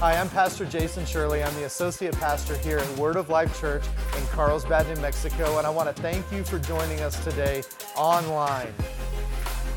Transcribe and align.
Hi, 0.00 0.16
I'm 0.16 0.30
Pastor 0.30 0.64
Jason 0.64 1.04
Shirley. 1.04 1.44
I'm 1.44 1.54
the 1.56 1.64
associate 1.64 2.14
pastor 2.14 2.56
here 2.56 2.78
at 2.78 2.96
Word 2.96 3.16
of 3.16 3.28
Life 3.28 3.60
Church 3.60 3.84
in 4.16 4.26
Carlsbad, 4.28 4.88
New 4.88 4.98
Mexico, 5.02 5.58
and 5.58 5.66
I 5.66 5.68
want 5.68 5.94
to 5.94 6.02
thank 6.02 6.32
you 6.32 6.42
for 6.42 6.58
joining 6.58 7.00
us 7.00 7.22
today 7.22 7.62
online. 7.96 8.72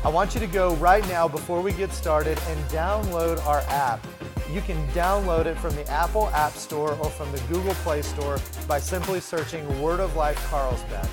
I 0.02 0.08
want 0.08 0.32
you 0.32 0.40
to 0.40 0.46
go 0.46 0.76
right 0.76 1.06
now 1.08 1.28
before 1.28 1.60
we 1.60 1.74
get 1.74 1.92
started 1.92 2.38
and 2.48 2.58
download 2.70 3.44
our 3.44 3.60
app. 3.68 4.02
You 4.50 4.62
can 4.62 4.88
download 4.92 5.44
it 5.44 5.58
from 5.58 5.76
the 5.76 5.86
Apple 5.90 6.30
App 6.30 6.52
Store 6.52 6.92
or 6.92 7.10
from 7.10 7.30
the 7.30 7.40
Google 7.40 7.74
Play 7.74 8.00
Store 8.00 8.38
by 8.66 8.80
simply 8.80 9.20
searching 9.20 9.82
Word 9.82 10.00
of 10.00 10.16
Life 10.16 10.42
Carlsbad. 10.48 11.06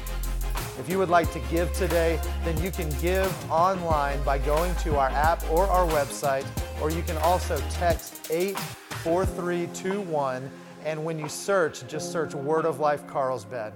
If 0.80 0.88
you 0.88 0.98
would 1.00 1.10
like 1.10 1.30
to 1.34 1.40
give 1.52 1.74
today, 1.74 2.18
then 2.46 2.58
you 2.64 2.72
can 2.72 2.90
give 3.02 3.52
online 3.52 4.24
by 4.24 4.38
going 4.38 4.74
to 4.76 4.98
our 4.98 5.10
app 5.10 5.44
or 5.52 5.68
our 5.68 5.86
website, 5.88 6.46
or 6.82 6.90
you 6.90 7.04
can 7.04 7.18
also 7.18 7.62
text 7.72 8.32
8 8.32 8.58
4321. 9.04 10.50
And 10.86 11.04
when 11.06 11.20
you 11.20 11.30
search, 11.30 11.88
just 11.88 12.12
search 12.12 12.34
Word 12.34 12.66
of 12.66 12.80
Life 12.80 13.06
Carlsbad. 13.08 13.74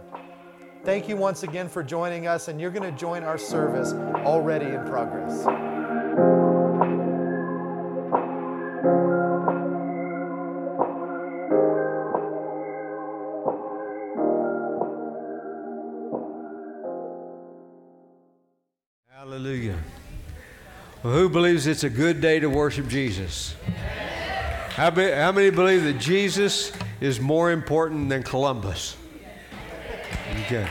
Thank 0.84 1.10
you 1.10 1.18
once 1.18 1.44
again 1.44 1.68
for 1.68 1.82
joining 1.82 2.28
us, 2.28 2.48
and 2.48 2.62
you're 2.62 2.72
going 2.72 2.84
to 2.84 2.98
join 2.98 3.24
our 3.24 3.38
service 3.38 3.94
already 3.94 4.68
in 4.68 4.86
progress. 4.86 5.46
Hallelujah. 19.10 19.80
Well, 21.02 21.14
who 21.14 21.30
believes 21.30 21.66
it's 21.66 21.84
a 21.84 21.90
good 21.90 22.22
day 22.22 22.40
to 22.40 22.48
worship 22.48 22.88
Jesus? 22.88 23.56
How, 24.76 24.90
be, 24.90 25.10
how 25.10 25.32
many 25.32 25.52
believe 25.52 25.86
that 25.86 26.00
Jesus 26.00 26.74
is 27.00 27.22
more 27.22 27.50
important 27.50 28.10
than 28.10 28.24
Columbus? 28.24 28.98
Okay. 30.42 30.68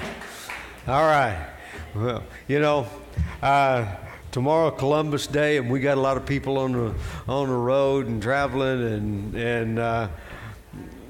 All 0.87 1.05
right. 1.05 1.49
Well, 1.95 2.23
you 2.47 2.61
know, 2.61 2.87
uh, 3.41 3.87
tomorrow 4.31 4.71
Columbus 4.71 5.27
Day, 5.27 5.57
and 5.57 5.71
we 5.71 5.81
got 5.81 5.97
a 5.97 6.03
lot 6.03 6.19
of 6.19 6.27
people 6.27 6.59
on 6.59 6.73
the 6.73 6.95
on 7.27 7.49
the 7.49 7.55
road 7.55 8.07
and 8.07 8.23
traveling 8.23 8.83
and 8.83 9.35
and 9.37 9.79
uh, 9.79 10.09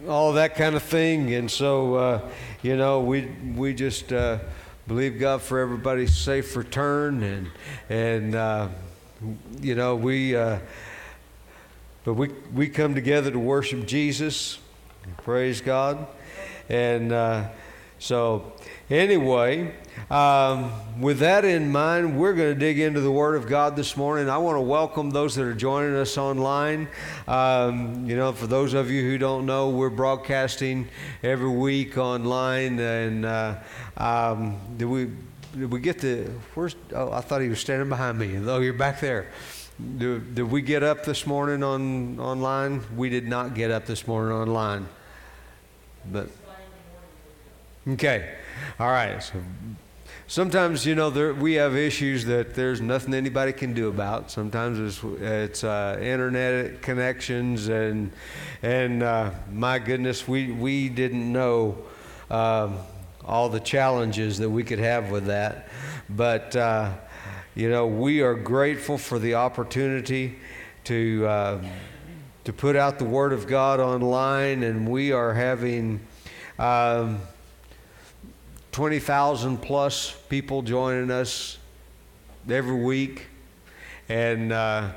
all 0.07 0.35
that 0.35 0.55
kind 0.55 0.77
of 0.77 0.83
thing. 0.85 1.35
And 1.35 1.51
so, 1.51 1.97
uh, 1.97 2.31
you 2.63 2.77
know, 2.77 3.01
we 3.01 3.23
we 3.57 3.75
just 3.75 4.13
uh, 4.13 4.39
believe 4.87 5.19
God 5.19 5.43
for 5.43 5.59
everybody's 5.59 6.15
safe 6.15 6.55
return, 6.55 7.25
and 7.25 7.51
and 7.89 8.37
uh, 8.37 8.69
you 9.61 9.75
know 9.75 9.97
we 9.97 10.37
uh, 10.37 10.61
but 12.05 12.15
we, 12.15 12.29
we 12.55 12.69
come 12.69 12.95
together 12.95 13.31
to 13.31 13.39
worship 13.39 13.87
Jesus. 13.87 14.59
Praise 15.19 15.63
God. 15.63 16.07
And 16.69 17.13
uh, 17.13 17.49
so, 17.99 18.53
anyway, 18.91 19.75
um, 20.11 20.71
with 21.01 21.21
that 21.21 21.47
in 21.47 21.73
mind, 21.73 22.19
we're 22.19 22.35
going 22.35 22.53
to 22.53 22.59
dig 22.59 22.79
into 22.79 23.01
the 23.01 23.11
Word 23.11 23.37
of 23.37 23.49
God 23.49 23.75
this 23.75 23.97
morning. 23.97 24.29
I 24.29 24.37
want 24.37 24.57
to 24.57 24.61
welcome 24.61 25.11
those 25.11 25.35
that 25.37 25.45
are 25.45 25.55
joining 25.55 25.97
us 25.97 26.19
online. 26.19 26.89
Um, 27.27 28.05
you 28.07 28.17
know, 28.17 28.33
for 28.33 28.47
those 28.47 28.75
of 28.75 28.91
you 28.91 29.03
who 29.03 29.17
don't 29.17 29.47
know, 29.47 29.71
we're 29.71 29.89
broadcasting 29.89 30.89
every 31.23 31.49
week 31.49 31.97
online. 31.97 32.79
And 32.79 33.25
uh, 33.25 33.57
um, 33.97 34.61
did 34.77 34.87
we 34.87 35.11
did 35.53 35.71
we 35.71 35.81
get 35.81 36.01
the? 36.01 36.25
Where's? 36.55 36.77
Oh, 36.93 37.13
I 37.13 37.23
thought 37.23 37.41
he 37.41 37.49
was 37.49 37.61
standing 37.61 37.89
behind 37.89 38.19
me. 38.19 38.37
Oh, 38.47 38.61
you're 38.61 38.75
back 38.75 39.01
there. 39.01 39.29
Did, 39.79 40.37
did 40.37 40.51
we 40.51 40.63
get 40.63 40.85
up 40.85 41.05
this 41.05 41.27
morning 41.27 41.65
on 41.65 42.21
online? 42.21 42.83
We 42.97 43.09
did 43.09 43.27
not 43.27 43.55
get 43.55 43.73
up 43.73 43.87
this 43.87 44.07
morning 44.07 44.33
online. 44.33 44.87
But 46.13 46.29
okay, 47.89 48.35
all 48.79 48.89
right. 48.89 49.21
So 49.21 49.43
sometimes 50.29 50.87
you 50.87 50.95
know 50.95 51.11
there, 51.11 51.35
we 51.35 51.55
have 51.55 51.75
issues 51.75 52.25
that 52.27 52.55
there's 52.55 52.81
nothing 52.81 53.15
anybody 53.15 53.53
can 53.53 53.75
do 53.75 53.89
about. 53.89 54.31
Sometimes 54.31 54.79
it's 54.79 55.21
it's 55.21 55.65
uh, 55.65 55.99
internet 56.01 56.81
connections 56.81 57.67
and 57.67 58.13
and 58.63 59.03
uh, 59.03 59.33
my 59.51 59.81
goodness, 59.81 60.29
we 60.29 60.53
we 60.53 60.89
didn't 60.89 61.33
know. 61.33 61.79
Um, 62.31 62.79
all 63.27 63.49
the 63.49 63.61
challenges 63.61 64.37
that 64.37 64.51
we 64.51 64.63
could 64.63 64.79
have 64.79 65.11
with 65.11 65.27
that, 65.27 65.69
but 66.11 66.55
uh, 66.55 66.93
you 67.55 67.71
know, 67.71 67.87
we 67.87 68.21
are 68.21 68.35
grateful 68.35 68.99
for 68.99 69.21
the 69.21 69.35
opportunity 69.35 70.37
to 70.85 71.25
uh, 71.25 71.65
to 72.43 72.53
put 72.53 72.75
out 72.75 72.99
the 72.99 73.05
Word 73.05 73.33
of 73.33 73.47
God 73.47 73.79
online, 73.79 74.65
and 74.65 74.89
we 74.89 75.13
are 75.13 75.33
having 75.33 76.01
um, 76.59 77.21
twenty 78.73 78.99
thousand 78.99 79.59
plus 79.59 80.17
people 80.29 80.63
joining 80.63 81.13
us 81.13 81.59
every 82.51 82.75
week, 82.75 83.29
and 84.09 84.53
uh, 84.53 84.91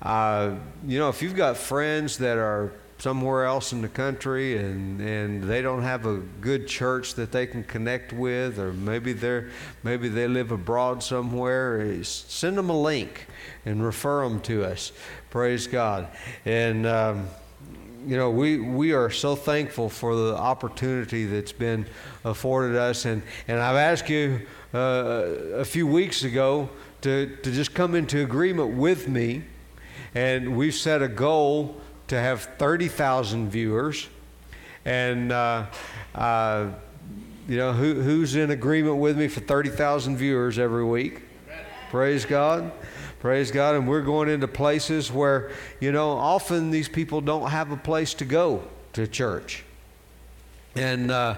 uh, 0.00 0.54
you 0.86 0.98
know, 0.98 1.10
if 1.10 1.20
you've 1.20 1.36
got 1.36 1.58
friends 1.58 2.16
that 2.18 2.38
are 2.38 2.72
somewhere 2.98 3.44
else 3.44 3.72
in 3.72 3.80
the 3.80 3.88
country 3.88 4.58
and, 4.58 5.00
and 5.00 5.44
they 5.44 5.62
don't 5.62 5.82
have 5.82 6.04
a 6.04 6.16
good 6.40 6.66
church 6.66 7.14
that 7.14 7.30
they 7.30 7.46
can 7.46 7.62
connect 7.62 8.12
with 8.12 8.58
or 8.58 8.72
maybe 8.72 9.12
they're 9.12 9.50
maybe 9.84 10.08
they 10.08 10.26
live 10.26 10.50
abroad 10.50 11.02
somewhere. 11.02 12.02
Send 12.02 12.58
them 12.58 12.70
a 12.70 12.80
link 12.80 13.26
and 13.64 13.84
refer 13.84 14.28
them 14.28 14.40
to 14.42 14.64
us. 14.64 14.90
Praise 15.30 15.68
god. 15.68 16.08
And 16.44 16.86
um, 16.86 17.28
you 18.04 18.16
know 18.16 18.30
we 18.30 18.58
we 18.58 18.92
are 18.92 19.10
so 19.10 19.36
thankful 19.36 19.88
for 19.88 20.16
the 20.16 20.36
opportunity 20.36 21.24
that's 21.24 21.52
been 21.52 21.86
afforded 22.24 22.76
us. 22.76 23.04
And 23.04 23.22
and 23.46 23.60
i've 23.60 23.76
asked 23.76 24.10
you 24.10 24.40
uh, 24.74 24.78
a 25.54 25.64
few 25.64 25.86
weeks 25.86 26.24
ago 26.24 26.68
to 27.02 27.36
to 27.42 27.52
just 27.52 27.74
come 27.74 27.94
into 27.94 28.24
agreement 28.24 28.76
with 28.76 29.08
me. 29.08 29.44
And 30.16 30.56
we've 30.56 30.74
set 30.74 31.00
a 31.00 31.06
goal 31.06 31.80
to 32.08 32.18
have 32.18 32.42
30,000 32.58 33.50
viewers. 33.50 34.08
And, 34.84 35.30
uh, 35.30 35.66
uh, 36.14 36.70
you 37.46 37.56
know, 37.56 37.72
who, 37.72 38.00
who's 38.00 38.34
in 38.34 38.50
agreement 38.50 38.96
with 38.96 39.18
me 39.18 39.28
for 39.28 39.40
30,000 39.40 40.16
viewers 40.16 40.58
every 40.58 40.84
week? 40.84 41.22
Praise 41.90 42.24
God. 42.24 42.72
Praise 43.20 43.50
God. 43.50 43.74
And 43.74 43.88
we're 43.88 44.02
going 44.02 44.28
into 44.28 44.48
places 44.48 45.12
where, 45.12 45.50
you 45.80 45.92
know, 45.92 46.10
often 46.10 46.70
these 46.70 46.88
people 46.88 47.20
don't 47.20 47.50
have 47.50 47.72
a 47.72 47.76
place 47.76 48.14
to 48.14 48.24
go 48.24 48.64
to 48.94 49.06
church. 49.06 49.64
And, 50.74 51.10
uh, 51.10 51.36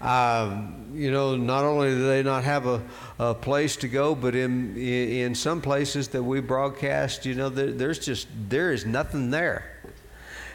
uh, 0.00 0.62
you 0.92 1.10
know, 1.10 1.36
not 1.36 1.64
only 1.64 1.88
do 1.90 2.06
they 2.06 2.22
not 2.22 2.44
have 2.44 2.66
a, 2.66 2.82
a 3.18 3.34
place 3.34 3.76
to 3.76 3.88
go, 3.88 4.14
but 4.14 4.34
in, 4.34 4.76
in 4.76 5.34
some 5.34 5.62
places 5.62 6.08
that 6.08 6.22
we 6.22 6.40
broadcast, 6.40 7.24
you 7.24 7.34
know, 7.34 7.48
there, 7.48 7.72
there's 7.72 7.98
just, 7.98 8.28
there 8.48 8.72
is 8.72 8.84
nothing 8.84 9.30
there 9.30 9.71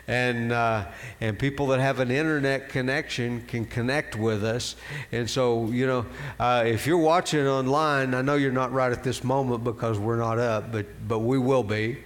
and 0.07 0.51
uh, 0.51 0.85
and 1.19 1.37
people 1.37 1.67
that 1.67 1.79
have 1.79 1.99
an 1.99 2.11
internet 2.11 2.69
connection 2.69 3.41
can 3.47 3.65
connect 3.65 4.15
with 4.15 4.43
us. 4.43 4.75
And 5.11 5.29
so, 5.29 5.67
you 5.67 5.85
know, 5.85 6.05
uh, 6.39 6.63
if 6.65 6.87
you're 6.87 6.97
watching 6.97 7.45
online, 7.47 8.13
I 8.13 8.21
know 8.21 8.35
you're 8.35 8.51
not 8.51 8.71
right 8.71 8.91
at 8.91 9.03
this 9.03 9.23
moment 9.23 9.63
because 9.63 9.99
we're 9.99 10.17
not 10.17 10.39
up, 10.39 10.71
but 10.71 10.85
but 11.07 11.19
we 11.19 11.37
will 11.37 11.63
be. 11.63 11.97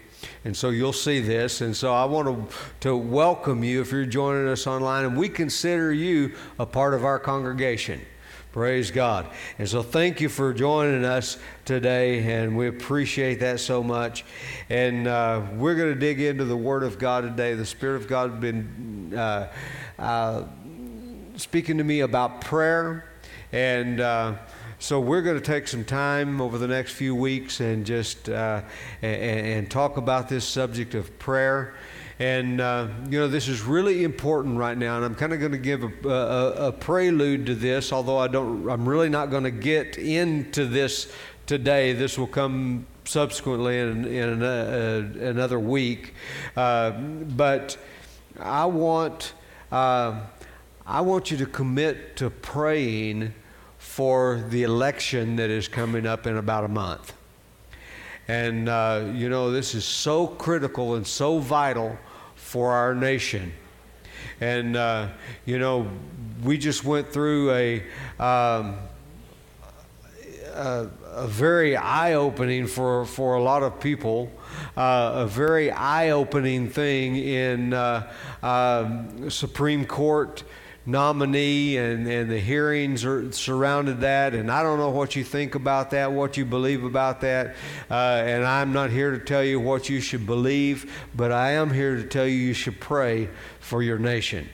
And 0.45 0.55
so 0.55 0.69
you'll 0.69 0.93
see 0.93 1.19
this. 1.19 1.61
And 1.61 1.75
so 1.75 1.93
I 1.93 2.05
want 2.05 2.27
to, 2.27 2.55
to 2.81 2.97
welcome 2.97 3.63
you 3.63 3.81
if 3.81 3.91
you're 3.91 4.05
joining 4.05 4.47
us 4.47 4.67
online, 4.67 5.05
and 5.05 5.17
we 5.17 5.29
consider 5.29 5.93
you 5.93 6.33
a 6.59 6.65
part 6.65 6.93
of 6.93 7.05
our 7.05 7.19
congregation. 7.19 8.01
Praise 8.51 8.91
God. 8.91 9.27
And 9.59 9.69
so 9.69 9.81
thank 9.81 10.19
you 10.19 10.27
for 10.27 10.53
joining 10.53 11.05
us 11.05 11.37
today, 11.63 12.33
and 12.33 12.57
we 12.57 12.67
appreciate 12.67 13.39
that 13.39 13.61
so 13.61 13.81
much. 13.81 14.25
And 14.69 15.07
uh, 15.07 15.43
we're 15.53 15.75
going 15.75 15.93
to 15.93 15.99
dig 15.99 16.19
into 16.19 16.43
the 16.43 16.57
Word 16.57 16.83
of 16.83 16.99
God 16.99 17.21
today. 17.21 17.53
The 17.53 17.65
Spirit 17.65 18.01
of 18.01 18.09
God 18.09 18.31
has 18.31 18.39
been 18.41 19.13
uh, 19.15 19.53
uh, 19.97 20.43
speaking 21.37 21.77
to 21.77 21.85
me 21.85 22.01
about 22.01 22.41
prayer. 22.41 23.09
And 23.53 24.01
uh, 24.01 24.35
so 24.79 24.99
we're 24.99 25.21
going 25.21 25.39
to 25.39 25.45
take 25.45 25.69
some 25.69 25.85
time 25.85 26.41
over 26.41 26.57
the 26.57 26.67
next 26.67 26.91
few 26.91 27.15
weeks 27.15 27.61
and 27.61 27.85
just 27.85 28.27
uh, 28.27 28.63
and, 29.01 29.47
and 29.47 29.71
talk 29.71 29.95
about 29.95 30.27
this 30.27 30.45
subject 30.45 30.93
of 30.93 31.17
prayer. 31.19 31.73
And, 32.21 32.61
uh, 32.61 32.87
you 33.09 33.17
know, 33.17 33.27
this 33.27 33.47
is 33.47 33.63
really 33.63 34.03
important 34.03 34.55
right 34.55 34.77
now, 34.77 34.95
and 34.95 35.03
I'm 35.03 35.15
kind 35.15 35.33
of 35.33 35.39
going 35.39 35.53
to 35.53 35.57
give 35.57 35.83
a, 35.83 36.07
a, 36.07 36.67
a, 36.67 36.71
prelude 36.71 37.47
to 37.47 37.55
this, 37.55 37.91
although 37.91 38.19
I 38.19 38.27
don't, 38.27 38.69
I'm 38.69 38.87
really 38.87 39.09
not 39.09 39.31
going 39.31 39.43
to 39.43 39.49
get 39.49 39.97
into 39.97 40.67
this 40.67 41.11
today. 41.47 41.93
This 41.93 42.19
will 42.19 42.27
come 42.27 42.85
subsequently 43.05 43.79
in, 43.79 44.05
in 44.05 44.43
a, 44.43 45.29
another 45.29 45.57
week. 45.57 46.13
Uh, 46.55 46.91
but 46.91 47.75
I 48.39 48.65
want, 48.65 49.33
uh, 49.71 50.19
I 50.85 51.01
want 51.01 51.31
you 51.31 51.37
to 51.37 51.47
commit 51.47 52.17
to 52.17 52.29
praying 52.29 53.33
for 53.79 54.45
the 54.49 54.61
election 54.61 55.37
that 55.37 55.49
is 55.49 55.67
coming 55.67 56.05
up 56.05 56.27
in 56.27 56.37
about 56.37 56.65
a 56.65 56.67
month. 56.67 57.13
And, 58.27 58.69
uh, 58.69 59.09
you 59.11 59.27
know, 59.27 59.49
this 59.49 59.73
is 59.73 59.85
so 59.85 60.27
critical 60.27 60.93
and 60.93 61.07
so 61.07 61.39
vital 61.39 61.97
for 62.51 62.73
our 62.73 62.93
nation. 62.93 63.53
And, 64.41 64.75
uh, 64.75 65.07
you 65.45 65.57
know, 65.57 65.87
we 66.43 66.57
just 66.57 66.83
went 66.83 67.07
through 67.07 67.49
a, 67.51 67.77
um, 68.19 68.75
a, 70.53 70.89
a, 71.13 71.27
very 71.27 71.77
eye 71.77 72.15
opening 72.15 72.67
for, 72.67 73.05
for 73.05 73.35
a 73.35 73.41
lot 73.41 73.63
of 73.63 73.79
people, 73.79 74.29
uh, 74.75 75.13
a 75.15 75.27
very 75.27 75.71
eye 75.71 76.09
opening 76.09 76.69
thing 76.69 77.15
in 77.15 77.71
uh, 77.71 78.11
um, 78.43 79.29
Supreme 79.29 79.85
Court 79.85 80.43
nominee 80.85 81.77
and, 81.77 82.07
and 82.07 82.31
the 82.31 82.39
hearings 82.39 83.05
are 83.05 83.31
surrounded 83.31 84.01
that 84.01 84.33
and 84.33 84.51
i 84.51 84.63
don't 84.63 84.79
know 84.79 84.89
what 84.89 85.15
you 85.15 85.23
think 85.23 85.53
about 85.53 85.91
that 85.91 86.11
what 86.11 86.37
you 86.37 86.45
believe 86.45 86.83
about 86.83 87.21
that 87.21 87.55
uh, 87.91 88.23
and 88.25 88.43
i'm 88.43 88.73
not 88.73 88.89
here 88.89 89.11
to 89.11 89.19
tell 89.19 89.43
you 89.43 89.59
what 89.59 89.89
you 89.89 89.99
should 89.99 90.25
believe 90.25 90.91
but 91.15 91.31
i 91.31 91.51
am 91.51 91.71
here 91.71 91.95
to 91.95 92.03
tell 92.03 92.25
you 92.25 92.33
you 92.33 92.53
should 92.53 92.79
pray 92.79 93.29
for 93.59 93.83
your 93.83 93.99
nation 93.99 94.47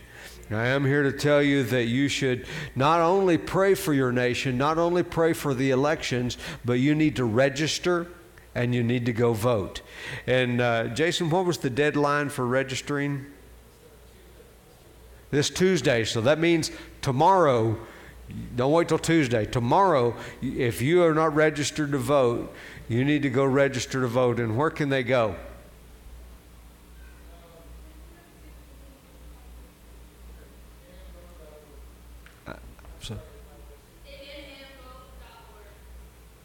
I 0.50 0.68
am 0.68 0.86
here 0.86 1.04
to 1.04 1.12
tell 1.12 1.44
you 1.44 1.64
that 1.64 1.86
you 1.88 2.08
should 2.08 2.46
not 2.74 3.02
only 3.02 3.38
pray 3.38 3.74
for 3.74 3.94
your 3.94 4.14
nation, 4.14 4.58
not 4.58 4.78
only 4.78 5.04
pray 5.04 5.34
for 5.34 5.54
the 5.54 5.72
elections, 5.72 6.38
but 6.64 6.74
you 6.74 6.96
need 6.96 7.18
to 7.18 7.26
register 7.26 8.08
and 8.56 8.74
you 8.74 8.82
need 8.82 9.06
to 9.08 9.14
go 9.14 9.34
vote. 9.34 9.82
And 10.26 10.62
uh, 10.62 10.88
Jason, 10.88 11.30
what 11.30 11.46
was 11.46 11.58
the 11.58 11.70
deadline 11.70 12.30
for 12.30 12.46
registering? 12.46 13.26
This 15.32 15.50
Tuesday. 15.50 16.04
So 16.04 16.22
that 16.22 16.40
means 16.40 16.72
tomorrow, 17.02 17.78
don't 18.56 18.72
wait 18.72 18.88
till 18.88 19.00
Tuesday. 19.00 19.46
Tomorrow, 19.46 20.16
if 20.42 20.82
you 20.82 21.04
are 21.04 21.14
not 21.14 21.36
registered 21.36 21.92
to 21.92 21.98
vote, 21.98 22.54
you 22.88 23.04
need 23.04 23.22
to 23.24 23.30
go 23.30 23.46
register 23.46 24.02
to 24.02 24.08
vote. 24.08 24.40
And 24.40 24.58
where 24.58 24.70
can 24.70 24.90
they 24.90 25.04
go? 25.04 25.36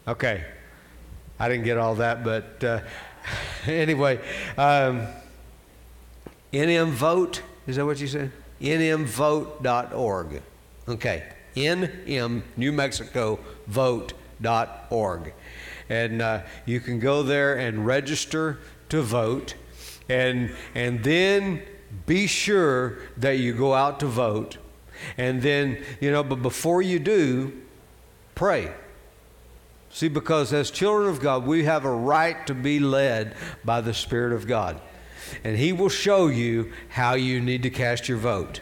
Okay. 0.07 0.43
I 1.39 1.49
didn't 1.49 1.63
get 1.63 1.77
all 1.77 1.95
that, 1.95 2.23
but 2.23 2.63
uh, 2.63 2.81
anyway, 3.65 4.19
um, 4.57 5.07
NM 6.51 6.89
vote, 6.89 7.41
is 7.65 7.77
that 7.77 7.85
what 7.85 7.99
you 7.99 8.07
said? 8.07 8.31
nmvote.org. 8.61 10.41
Okay, 10.87 11.23
nm, 11.55 12.41
New 12.57 12.71
Mexico, 12.71 13.39
vote.org. 13.67 15.33
And 15.89 16.21
uh, 16.21 16.41
you 16.65 16.79
can 16.79 16.99
go 16.99 17.23
there 17.23 17.55
and 17.55 17.85
register 17.85 18.59
to 18.89 19.01
vote. 19.01 19.55
And, 20.09 20.53
and 20.75 21.03
then 21.03 21.61
be 22.05 22.27
sure 22.27 22.97
that 23.17 23.37
you 23.37 23.53
go 23.53 23.73
out 23.73 23.99
to 24.01 24.07
vote. 24.07 24.57
And 25.17 25.41
then, 25.41 25.83
you 25.99 26.11
know, 26.11 26.23
but 26.23 26.41
before 26.41 26.81
you 26.81 26.99
do, 26.99 27.53
pray. 28.35 28.71
See, 29.89 30.07
because 30.07 30.53
as 30.53 30.71
children 30.71 31.09
of 31.09 31.19
God, 31.19 31.45
we 31.45 31.65
have 31.65 31.85
a 31.85 31.91
right 31.91 32.45
to 32.47 32.53
be 32.53 32.79
led 32.79 33.35
by 33.63 33.81
the 33.81 33.93
Spirit 33.93 34.33
of 34.33 34.47
God 34.47 34.79
and 35.43 35.57
He 35.57 35.73
will 35.73 35.89
show 35.89 36.27
you 36.27 36.71
how 36.89 37.13
you 37.15 37.39
need 37.39 37.63
to 37.63 37.69
cast 37.69 38.07
your 38.07 38.17
vote. 38.17 38.61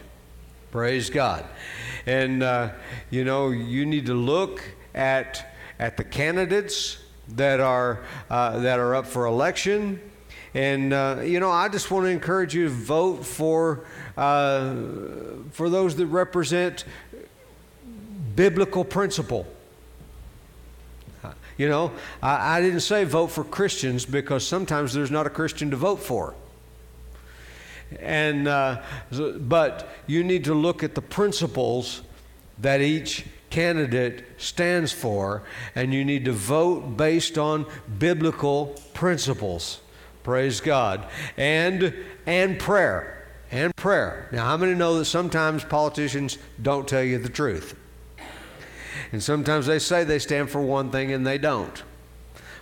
Praise 0.72 1.10
God. 1.10 1.46
And, 2.06 2.42
uh, 2.42 2.72
you 3.10 3.24
know, 3.24 3.50
you 3.50 3.86
need 3.86 4.06
to 4.06 4.13
look 4.13 4.63
at, 4.96 5.54
at 5.80 5.98
the 5.98 6.04
candidates 6.04 6.98
that 7.30 7.60
are, 7.60 8.02
uh, 8.30 8.60
that 8.60 8.80
are 8.80 8.96
up 8.96 9.06
for 9.06 9.25
election. 9.25 10.00
And, 10.54 10.94
uh, 10.94 11.22
you 11.24 11.40
know, 11.40 11.52
I 11.52 11.69
just 11.69 11.92
want 11.92 12.06
to 12.06 12.10
encourage 12.10 12.54
you 12.54 12.66
to 12.66 12.74
vote 12.74 13.25
for, 13.25 13.86
uh, 14.18 14.75
for 15.52 15.69
those 15.69 15.96
that 15.98 16.08
represent 16.08 16.86
biblical 18.36 18.84
principle. 18.84 19.46
You 21.58 21.69
know, 21.69 21.92
I, 22.24 22.58
I, 22.58 22.62
didn't 22.62 22.80
say 22.80 23.04
vote 23.04 23.28
for 23.28 23.44
Christians 23.44 24.04
because 24.04 24.48
sometimes 24.48 24.94
there's 24.94 25.12
not 25.12 25.28
a 25.28 25.30
Christian 25.30 25.69
to 25.69 25.78
vote 25.78 26.00
for. 26.00 26.34
And, 27.99 28.47
uh, 28.47 28.81
but 29.11 29.89
you 30.07 30.23
need 30.23 30.45
to 30.45 30.53
look 30.53 30.83
at 30.83 30.95
the 30.95 31.01
principles 31.01 32.01
that 32.59 32.81
each 32.81 33.25
candidate 33.49 34.23
stands 34.38 34.91
for, 34.91 35.43
and 35.75 35.93
you 35.93 36.05
need 36.05 36.25
to 36.25 36.31
vote 36.31 36.97
based 36.97 37.38
on 37.38 37.65
biblical 37.99 38.67
principles. 38.93 39.81
Praise 40.23 40.61
God. 40.61 41.05
And, 41.38 41.93
and 42.25 42.57
prayer. 42.57 43.27
And 43.51 43.75
prayer. 43.75 44.29
Now, 44.31 44.45
how 44.45 44.57
many 44.57 44.73
know 44.73 44.97
that 44.97 45.05
sometimes 45.05 45.63
politicians 45.63 46.38
don't 46.61 46.88
tell 46.88 47.03
you 47.03 47.17
the 47.17 47.29
truth? 47.29 47.75
And 49.11 49.21
sometimes 49.21 49.65
they 49.65 49.79
say 49.79 50.05
they 50.05 50.19
stand 50.19 50.49
for 50.49 50.61
one 50.61 50.89
thing 50.89 51.11
and 51.11 51.27
they 51.27 51.38
don't. 51.38 51.83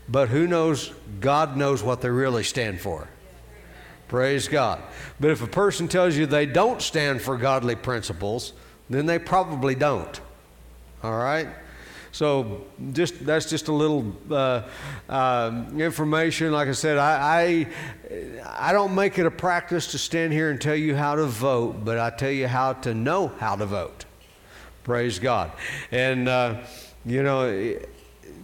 But 0.07 0.29
who 0.29 0.47
knows? 0.47 0.91
God 1.19 1.55
knows 1.55 1.83
what 1.83 2.01
they 2.01 2.09
really 2.09 2.43
stand 2.43 2.81
for. 2.81 3.07
Praise 4.09 4.47
God. 4.47 4.81
But 5.19 5.29
if 5.29 5.41
a 5.41 5.47
person 5.47 5.87
tells 5.87 6.17
you 6.17 6.25
they 6.25 6.47
don't 6.47 6.81
stand 6.81 7.21
for 7.21 7.37
godly 7.37 7.75
principles, 7.75 8.53
then 8.89 9.05
they 9.05 9.19
probably 9.19 9.75
don't. 9.75 10.19
All 11.03 11.17
right? 11.17 11.47
So 12.11 12.65
just 12.91 13.23
that's 13.23 13.49
just 13.49 13.67
a 13.67 13.71
little 13.71 14.15
uh, 14.31 14.63
uh, 15.07 15.65
information. 15.77 16.51
Like 16.51 16.67
I 16.67 16.71
said, 16.71 16.97
I, 16.97 17.67
I, 18.09 18.69
I 18.69 18.73
don't 18.73 18.95
make 18.95 19.19
it 19.19 19.27
a 19.27 19.31
practice 19.31 19.91
to 19.91 19.99
stand 19.99 20.33
here 20.33 20.49
and 20.49 20.59
tell 20.59 20.75
you 20.75 20.95
how 20.95 21.15
to 21.15 21.25
vote, 21.25 21.85
but 21.85 21.99
I 21.99 22.09
tell 22.09 22.31
you 22.31 22.47
how 22.47 22.73
to 22.73 22.95
know 22.95 23.27
how 23.27 23.55
to 23.55 23.67
vote. 23.67 24.05
Praise 24.83 25.19
God. 25.19 25.51
And 25.91 26.27
uh, 26.27 26.61
you 27.05 27.21
know, 27.21 27.77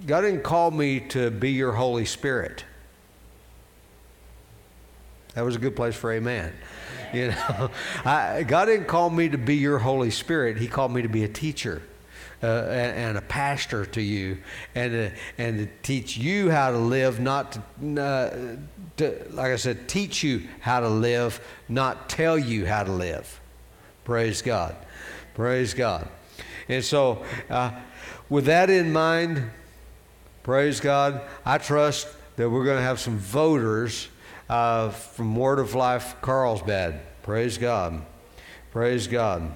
God 0.05 0.21
didn't 0.21 0.43
call 0.43 0.69
me 0.69 0.99
to 0.99 1.31
be 1.31 1.51
your 1.51 1.71
Holy 1.71 2.05
Spirit. 2.05 2.65
That 5.35 5.43
was 5.43 5.55
a 5.55 5.59
good 5.59 5.75
place 5.75 5.95
for 5.95 6.11
amen. 6.11 6.53
You 7.13 7.27
know, 7.27 7.69
I, 8.05 8.43
God 8.43 8.65
didn't 8.65 8.87
call 8.87 9.09
me 9.09 9.29
to 9.29 9.37
be 9.37 9.57
your 9.57 9.77
Holy 9.77 10.09
Spirit. 10.09 10.57
He 10.57 10.67
called 10.67 10.91
me 10.91 11.01
to 11.01 11.09
be 11.09 11.23
a 11.23 11.29
teacher. 11.29 11.81
Uh, 12.43 12.67
and, 12.69 12.97
and, 12.97 13.17
a 13.17 13.21
pastor 13.21 13.85
to 13.85 14.01
you, 14.01 14.37
and 14.75 14.91
to, 14.91 15.11
and 15.37 15.57
to 15.57 15.67
teach 15.81 16.17
you 16.17 16.51
how 16.51 16.69
to 16.69 16.77
live, 16.77 17.19
not 17.19 17.53
to, 17.53 18.01
uh, 18.01 18.57
to, 18.97 19.25
like 19.31 19.51
I 19.51 19.55
said, 19.55 19.87
teach 19.87 20.21
you 20.21 20.43
how 20.59 20.81
to 20.81 20.89
live, 20.89 21.39
not 21.69 22.09
tell 22.09 22.37
you 22.37 22.65
how 22.67 22.83
to 22.83 22.91
live. 22.91 23.39
Praise 24.03 24.41
God. 24.43 24.75
Praise 25.33 25.73
God. 25.73 26.07
And 26.67 26.83
so, 26.83 27.23
uh, 27.49 27.71
with 28.29 28.45
that 28.45 28.69
in 28.69 28.91
mind, 28.91 29.49
praise 30.43 30.79
God, 30.81 31.21
I 31.45 31.57
trust 31.57 32.07
that 32.35 32.49
we're 32.49 32.65
going 32.65 32.77
to 32.77 32.83
have 32.83 32.99
some 32.99 33.17
voters 33.17 34.09
uh, 34.49 34.89
from 34.89 35.35
Word 35.35 35.59
of 35.59 35.75
Life 35.75 36.15
Carlsbad. 36.21 37.01
Praise 37.23 37.57
God. 37.57 38.05
Praise 38.71 39.07
God. 39.07 39.51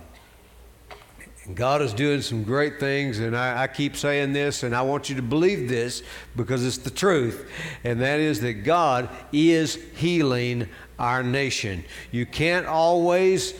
God 1.55 1.81
is 1.81 1.93
doing 1.93 2.21
some 2.21 2.43
great 2.43 2.79
things, 2.79 3.19
and 3.19 3.35
I, 3.35 3.63
I, 3.63 3.67
keep 3.67 3.95
saying 3.95 4.33
this, 4.33 4.61
and 4.61 4.75
I 4.75 4.83
want 4.83 5.09
you 5.09 5.15
to 5.15 5.21
believe 5.23 5.67
this 5.67 6.03
because 6.35 6.63
it's 6.65 6.77
the 6.77 6.91
truth, 6.91 7.49
and 7.83 8.01
that 8.01 8.19
is 8.19 8.41
that 8.41 8.63
God 8.63 9.09
is 9.31 9.75
healing 9.95 10.69
our 10.99 11.23
nation. 11.23 11.83
You 12.11 12.27
can't 12.27 12.67
always 12.67 13.55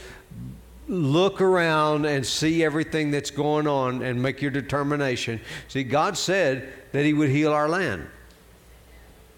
look 0.88 1.42
around 1.42 2.06
and 2.06 2.26
see 2.26 2.64
everything 2.64 3.12
that's 3.12 3.32
going 3.32 3.68
on 3.68 4.04
and 4.04 4.22
make 4.22 4.42
your 4.42 4.52
determination. 4.52 5.40
See, 5.68 5.84
God 5.84 6.18
said 6.18 6.72
that 6.92 7.06
He 7.06 7.14
would 7.14 7.30
heal 7.30 7.52
our 7.52 7.70
land. 7.70 8.08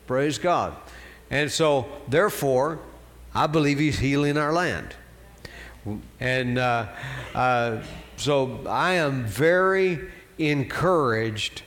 Praise 0.08 0.38
God. 0.38 0.76
And 1.32 1.50
so, 1.50 1.88
therefore, 2.10 2.80
I 3.34 3.48
believe 3.48 3.80
He's 3.80 3.98
healing 3.98 4.38
our 4.38 4.52
land. 4.52 4.94
And 6.20 6.60
uh, 6.60 6.88
uh, 7.34 7.82
so 8.18 8.60
I 8.68 8.94
am 8.94 9.26
very 9.26 10.00
encouraged 10.38 11.64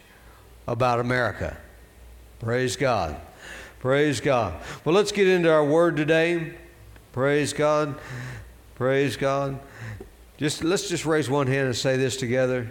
about 0.68 1.00
America. 1.00 1.56
Praise 2.38 2.76
God. 2.76 3.16
Praise 3.80 4.20
God. 4.20 4.54
Well, 4.84 4.94
let's 4.94 5.12
get 5.12 5.26
into 5.26 5.50
our 5.50 5.64
word 5.64 5.96
today. 5.96 6.54
Praise 7.12 7.52
God. 7.52 7.98
Praise 8.74 9.16
God. 9.16 9.58
Just 10.36 10.62
let's 10.62 10.88
just 10.88 11.06
raise 11.06 11.30
one 11.30 11.46
hand 11.46 11.66
and 11.66 11.76
say 11.76 11.96
this 11.96 12.16
together. 12.16 12.70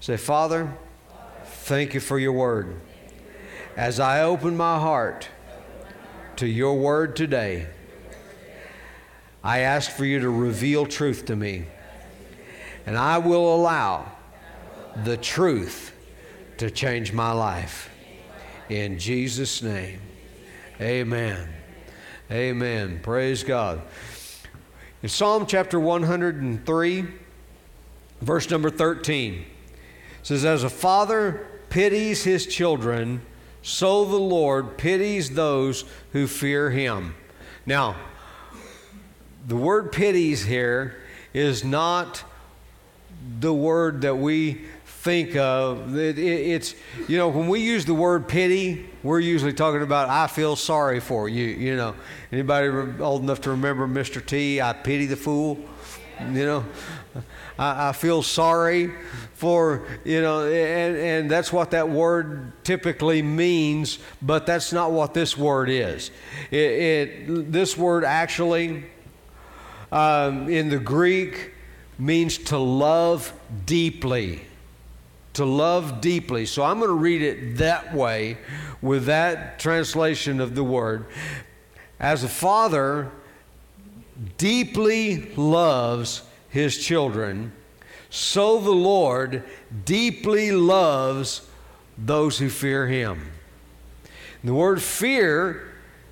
Say, 0.00 0.16
Father, 0.16 0.72
thank 1.44 1.94
you 1.94 2.00
for 2.00 2.18
your 2.18 2.32
word. 2.32 2.80
As 3.76 4.00
I 4.00 4.22
open 4.22 4.56
my 4.56 4.78
heart 4.78 5.28
to 6.38 6.46
your 6.46 6.76
word 6.78 7.16
today, 7.16 7.66
I 9.44 9.60
ask 9.60 9.90
for 9.90 10.04
you 10.04 10.20
to 10.20 10.30
reveal 10.30 10.86
truth 10.86 11.26
to 11.26 11.36
me. 11.36 11.66
And 12.86 12.96
I 12.96 13.18
will 13.18 13.54
allow 13.54 14.10
the 15.04 15.16
truth 15.16 15.94
to 16.58 16.70
change 16.70 17.12
my 17.12 17.32
life. 17.32 17.90
In 18.68 18.98
Jesus' 18.98 19.62
name, 19.62 20.00
amen. 20.80 21.48
Amen. 22.30 23.00
Praise 23.02 23.44
God. 23.44 23.82
In 25.02 25.08
Psalm 25.08 25.46
chapter 25.46 25.78
103, 25.78 27.04
verse 28.20 28.50
number 28.50 28.70
13, 28.70 29.44
says, 30.22 30.44
As 30.44 30.64
a 30.64 30.70
father 30.70 31.46
pities 31.68 32.24
his 32.24 32.46
children, 32.46 33.20
so 33.62 34.04
the 34.04 34.16
Lord 34.16 34.76
pities 34.76 35.30
those 35.30 35.84
who 36.12 36.26
fear 36.26 36.70
him. 36.70 37.14
Now, 37.64 37.96
the 39.46 39.56
word 39.56 39.92
pities 39.92 40.44
here 40.44 40.96
is 41.32 41.64
not 41.64 42.24
the 43.40 43.54
word 43.54 44.02
that 44.02 44.16
we 44.16 44.62
think 44.84 45.36
of. 45.36 45.96
It, 45.96 46.18
it, 46.18 46.22
it's, 46.22 46.74
you 47.08 47.18
know, 47.18 47.28
when 47.28 47.48
we 47.48 47.60
use 47.60 47.84
the 47.84 47.94
word 47.94 48.28
pity, 48.28 48.88
we're 49.02 49.20
usually 49.20 49.52
talking 49.52 49.82
about, 49.82 50.08
I 50.08 50.26
feel 50.26 50.56
sorry 50.56 51.00
for 51.00 51.28
you. 51.28 51.46
You 51.46 51.76
know, 51.76 51.94
anybody 52.30 52.68
old 53.00 53.22
enough 53.22 53.40
to 53.42 53.50
remember 53.50 53.86
Mr. 53.86 54.24
T, 54.24 54.60
I 54.60 54.72
pity 54.72 55.06
the 55.06 55.16
fool? 55.16 55.58
You 56.20 56.46
know, 56.46 56.64
I, 57.58 57.88
I 57.88 57.92
feel 57.92 58.22
sorry 58.22 58.92
for, 59.42 59.82
you 60.04 60.22
know, 60.22 60.46
and, 60.46 60.96
and 60.96 61.28
that's 61.28 61.52
what 61.52 61.72
that 61.72 61.88
word 61.88 62.52
typically 62.62 63.22
means, 63.22 63.98
but 64.22 64.46
that's 64.46 64.72
not 64.72 64.92
what 64.92 65.14
this 65.14 65.36
word 65.36 65.68
is. 65.68 66.12
It, 66.52 66.58
it 66.58 67.50
this 67.50 67.76
word 67.76 68.04
actually, 68.04 68.84
um, 69.90 70.48
in 70.48 70.68
the 70.68 70.78
Greek, 70.78 71.54
means 71.98 72.38
to 72.38 72.56
love 72.56 73.32
deeply 73.66 74.42
to 75.32 75.44
love 75.46 76.00
deeply. 76.02 76.44
So 76.44 76.62
I'm 76.62 76.78
going 76.78 76.90
to 76.90 76.94
read 76.94 77.22
it 77.22 77.56
that 77.56 77.94
way 77.94 78.36
with 78.82 79.06
that 79.06 79.58
translation 79.58 80.40
of 80.40 80.54
the 80.54 80.62
word. 80.62 81.06
As 81.98 82.22
a 82.22 82.28
father 82.28 83.10
deeply 84.36 85.32
loves 85.36 86.22
his 86.50 86.76
children, 86.76 87.52
so 88.14 88.60
the 88.60 88.70
Lord 88.70 89.42
deeply 89.84 90.52
loves 90.52 91.48
those 91.98 92.38
who 92.38 92.48
fear 92.48 92.86
him. 92.86 93.32
The 94.44 94.54
word 94.54 94.80
fear 94.80 95.68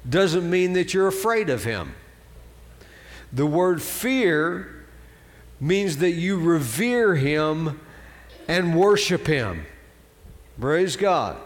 doesn't 0.08 0.48
mean 0.48 0.72
that 0.72 0.94
you're 0.94 1.08
afraid 1.08 1.50
of 1.50 1.62
him. 1.62 1.94
The 3.32 3.46
word 3.46 3.82
fear 3.82 4.86
means 5.60 5.98
that 5.98 6.12
you 6.12 6.38
revere 6.38 7.14
him 7.14 7.78
and 8.50 8.74
worship 8.74 9.28
Him. 9.28 9.64
Praise 10.60 10.96
God. 10.96 11.36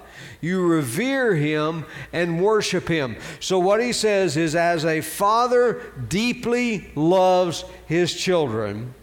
You 0.41 0.67
revere 0.67 1.35
Him 1.35 1.85
and 2.15 2.43
worship 2.43 2.89
Him. 2.89 3.17
So, 3.41 3.59
what 3.59 3.83
He 3.83 3.93
says 3.93 4.39
is, 4.39 4.57
as 4.57 4.87
a 4.87 5.03
father 5.03 5.83
deeply 6.09 6.91
loves 6.95 7.67
His 7.87 8.15
children, 8.15 8.95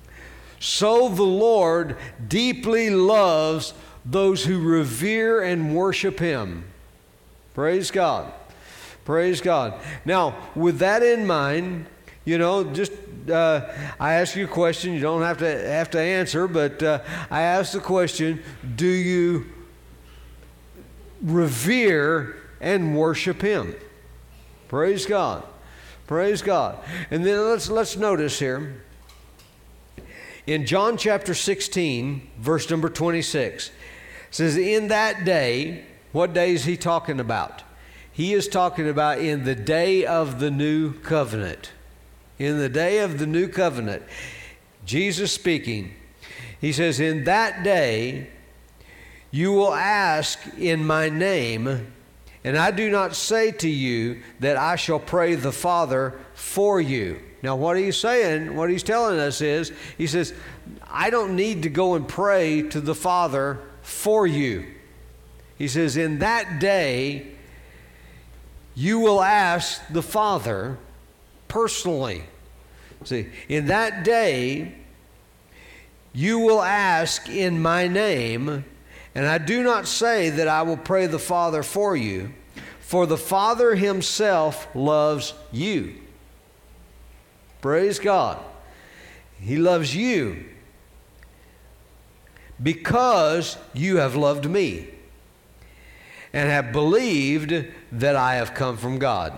so 0.61 1.09
the 1.09 1.23
Lord 1.23 1.97
deeply 2.27 2.91
loves 2.91 3.73
those 4.05 4.45
who 4.45 4.59
revere 4.59 5.41
and 5.41 5.75
worship 5.75 6.19
Him. 6.19 6.65
Praise 7.55 7.89
God. 7.89 8.31
Praise 9.03 9.41
God. 9.41 9.73
Now, 10.05 10.35
with 10.53 10.77
that 10.77 11.01
in 11.01 11.25
mind, 11.25 11.87
you 12.25 12.37
know, 12.37 12.63
just 12.63 12.91
uh, 13.27 13.73
I 13.99 14.13
ask 14.13 14.35
you 14.35 14.45
a 14.45 14.47
question. 14.47 14.93
You 14.93 14.99
don't 14.99 15.23
have 15.23 15.39
to 15.39 15.45
have 15.47 15.89
to 15.91 15.99
answer, 15.99 16.47
but 16.47 16.83
uh, 16.83 16.99
I 17.31 17.41
ask 17.41 17.73
the 17.73 17.79
question: 17.79 18.43
Do 18.75 18.85
you 18.85 19.47
revere 21.23 22.37
and 22.59 22.95
worship 22.95 23.41
Him? 23.41 23.75
Praise 24.67 25.07
God. 25.07 25.43
Praise 26.05 26.43
God. 26.43 26.77
And 27.09 27.25
then 27.25 27.49
let's 27.49 27.67
let's 27.67 27.97
notice 27.97 28.37
here 28.37 28.75
in 30.47 30.65
John 30.65 30.97
chapter 30.97 31.33
16, 31.33 32.29
verse 32.39 32.69
number 32.69 32.89
26, 32.89 33.71
says, 34.29 34.57
In 34.57 34.87
that 34.87 35.25
day, 35.25 35.85
what 36.11 36.33
day 36.33 36.53
is 36.53 36.65
he 36.65 36.77
talking 36.77 37.19
about? 37.19 37.63
He 38.11 38.33
is 38.33 38.47
talking 38.47 38.89
about 38.89 39.19
in 39.19 39.45
the 39.45 39.55
day 39.55 40.05
of 40.05 40.39
the 40.39 40.51
new 40.51 40.93
covenant 40.93 41.71
in 42.41 42.57
the 42.57 42.69
day 42.69 42.99
of 42.99 43.19
the 43.19 43.27
new 43.27 43.47
covenant, 43.47 44.01
Jesus 44.83 45.31
speaking, 45.31 45.93
he 46.59 46.73
says, 46.73 46.99
In 46.99 47.25
that 47.25 47.63
day 47.63 48.29
you 49.29 49.51
will 49.53 49.73
ask 49.73 50.39
in 50.57 50.85
my 50.85 51.07
name, 51.07 51.93
and 52.43 52.57
I 52.57 52.71
do 52.71 52.89
not 52.89 53.15
say 53.15 53.51
to 53.51 53.69
you 53.69 54.23
that 54.39 54.57
I 54.57 54.75
shall 54.75 54.99
pray 54.99 55.35
the 55.35 55.51
Father 55.51 56.19
for 56.33 56.81
you. 56.81 57.21
Now, 57.43 57.55
what 57.55 57.77
he's 57.77 57.97
saying, 57.97 58.55
what 58.55 58.69
he's 58.69 58.83
telling 58.83 59.19
us 59.19 59.41
is, 59.41 59.71
he 59.97 60.05
says, 60.05 60.33
I 60.87 61.09
don't 61.09 61.35
need 61.35 61.63
to 61.63 61.69
go 61.69 61.95
and 61.95 62.07
pray 62.07 62.61
to 62.69 62.79
the 62.79 62.93
Father 62.93 63.59
for 63.81 64.27
you. 64.27 64.65
He 65.57 65.67
says, 65.67 65.97
In 65.97 66.19
that 66.19 66.59
day, 66.59 67.27
you 68.75 68.99
will 68.99 69.21
ask 69.21 69.81
the 69.89 70.03
Father 70.03 70.77
personally. 71.47 72.23
See, 73.03 73.27
in 73.49 73.67
that 73.67 74.03
day, 74.03 74.75
you 76.13 76.39
will 76.39 76.61
ask 76.61 77.27
in 77.29 77.61
my 77.61 77.87
name, 77.87 78.65
and 79.15 79.25
I 79.25 79.39
do 79.39 79.63
not 79.63 79.87
say 79.87 80.29
that 80.29 80.47
I 80.47 80.61
will 80.61 80.77
pray 80.77 81.07
the 81.07 81.19
Father 81.19 81.63
for 81.63 81.95
you, 81.95 82.33
for 82.79 83.07
the 83.07 83.17
Father 83.17 83.75
himself 83.75 84.67
loves 84.75 85.33
you. 85.51 85.95
Praise 87.61 87.99
God. 87.99 88.37
He 89.39 89.57
loves 89.57 89.95
you 89.95 90.45
because 92.61 93.57
you 93.73 93.97
have 93.97 94.15
loved 94.15 94.49
me 94.49 94.87
and 96.33 96.49
have 96.49 96.71
believed 96.71 97.65
that 97.91 98.15
I 98.15 98.35
have 98.35 98.53
come 98.53 98.77
from 98.77 98.99
God. 98.99 99.33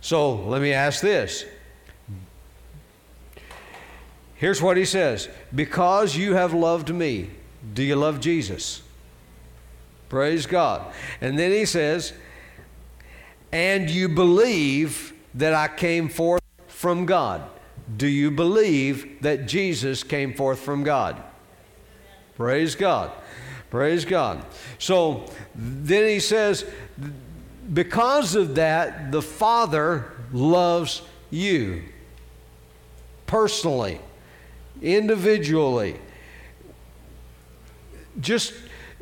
So 0.00 0.34
let 0.34 0.60
me 0.60 0.72
ask 0.72 1.00
this 1.00 1.44
Here's 4.34 4.60
what 4.60 4.76
he 4.76 4.84
says 4.84 5.28
Because 5.54 6.16
you 6.16 6.34
have 6.34 6.52
loved 6.52 6.94
me, 6.94 7.30
do 7.72 7.82
you 7.82 7.96
love 7.96 8.20
Jesus? 8.20 8.82
Praise 10.08 10.46
God. 10.46 10.92
And 11.20 11.38
then 11.38 11.50
he 11.50 11.64
says, 11.64 12.12
And 13.50 13.90
you 13.90 14.08
believe 14.08 15.12
that 15.34 15.54
I 15.54 15.68
came 15.68 16.08
forth 16.08 16.43
from 16.84 17.06
God. 17.06 17.40
Do 17.96 18.06
you 18.06 18.30
believe 18.30 19.22
that 19.22 19.46
Jesus 19.46 20.02
came 20.02 20.34
forth 20.34 20.58
from 20.58 20.84
God? 20.84 21.16
Praise 22.36 22.74
God. 22.74 23.10
Praise 23.70 24.04
God. 24.04 24.44
So 24.78 25.24
then 25.54 26.06
he 26.06 26.20
says, 26.20 26.66
because 27.72 28.34
of 28.34 28.56
that, 28.56 29.10
the 29.12 29.22
Father 29.22 30.12
loves 30.30 31.00
you 31.30 31.84
personally 33.24 33.98
individually. 34.82 35.96
Just 38.20 38.52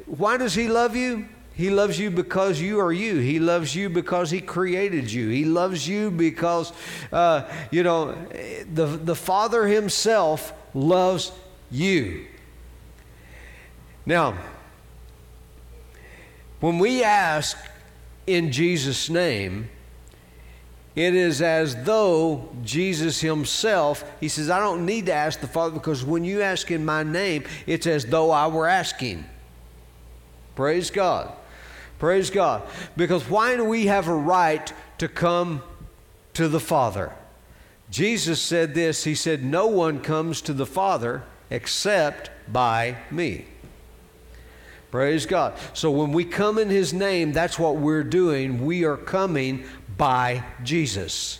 why 0.06 0.36
does 0.36 0.54
He 0.54 0.68
love 0.68 0.94
you? 0.94 1.26
He 1.54 1.71
loves 1.71 1.99
you 1.99 2.11
because 2.11 2.61
you 2.61 2.80
are 2.80 2.92
you. 2.92 3.18
He 3.18 3.38
loves 3.38 3.75
you 3.76 3.90
because 3.90 4.30
He 4.30 4.40
created 4.40 5.12
you. 5.12 5.28
He 5.28 5.44
loves 5.44 5.87
you 5.87 6.11
because, 6.11 6.73
uh, 7.12 7.42
you 7.71 7.82
know, 7.82 8.14
the, 8.73 8.87
the 8.87 9.14
Father 9.14 9.66
Himself 9.66 10.52
loves 10.75 11.32
you. 11.71 12.26
Now, 14.06 14.37
when 16.61 16.78
we 16.78 17.02
ask 17.02 17.59
in 18.26 18.50
Jesus' 18.50 19.11
name, 19.11 19.68
it 20.94 21.14
is 21.14 21.40
as 21.40 21.85
though 21.85 22.50
Jesus 22.62 23.21
himself, 23.21 24.04
he 24.21 24.28
says, 24.28 24.50
I 24.50 24.59
don't 24.59 24.85
need 24.85 25.06
to 25.06 25.12
ask 25.12 25.40
the 25.40 25.47
Father 25.47 25.73
because 25.73 26.04
when 26.04 26.23
you 26.25 26.42
ask 26.42 26.71
in 26.71 26.85
my 26.85 27.02
name, 27.02 27.44
it's 27.66 27.87
as 27.87 28.04
though 28.04 28.30
I 28.30 28.47
were 28.49 28.68
asking. 28.68 29.25
Praise 30.54 30.90
God. 30.90 31.32
Praise 32.02 32.30
God. 32.30 32.64
Because 32.97 33.30
why 33.30 33.54
do 33.54 33.64
we 33.64 33.87
have 33.87 34.09
a 34.09 34.12
right 34.12 34.73
to 34.99 35.06
come 35.06 35.62
to 36.35 36.49
the 36.49 36.59
Father? 36.59 37.12
Jesus 37.92 38.42
said 38.42 38.75
this 38.75 39.04
He 39.04 39.14
said, 39.14 39.44
No 39.44 39.68
one 39.68 40.00
comes 40.00 40.40
to 40.42 40.52
the 40.52 40.66
Father 40.66 41.23
except 41.49 42.32
by 42.52 42.97
me. 43.09 43.44
Praise 44.90 45.26
God. 45.26 45.54
So 45.75 45.92
when 45.92 46.11
we 46.11 46.25
come 46.25 46.59
in 46.59 46.71
His 46.71 46.92
name, 46.92 47.30
that's 47.30 47.56
what 47.56 47.76
we're 47.76 48.02
doing. 48.02 48.66
We 48.66 48.85
are 48.85 48.97
coming 48.97 49.64
by 49.97 50.42
Jesus. 50.64 51.38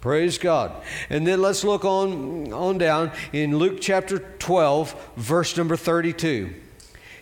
Praise 0.00 0.38
God. 0.38 0.82
And 1.10 1.26
then 1.26 1.42
let's 1.42 1.62
look 1.62 1.84
on, 1.84 2.50
on 2.54 2.78
down 2.78 3.12
in 3.34 3.58
Luke 3.58 3.82
chapter 3.82 4.20
12, 4.38 5.10
verse 5.18 5.54
number 5.58 5.76
32. 5.76 6.54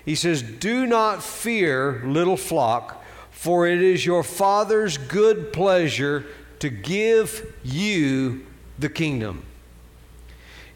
He 0.05 0.15
says, 0.15 0.43
Do 0.43 0.87
not 0.87 1.23
fear, 1.23 2.03
little 2.05 2.37
flock, 2.37 3.03
for 3.31 3.67
it 3.67 3.83
is 3.83 4.05
your 4.05 4.23
Father's 4.23 4.99
good 4.99 5.53
pleasure 5.53 6.25
to 6.59 6.71
give 6.71 7.55
you 7.63 8.47
the 8.79 8.89
kingdom. 8.89 9.45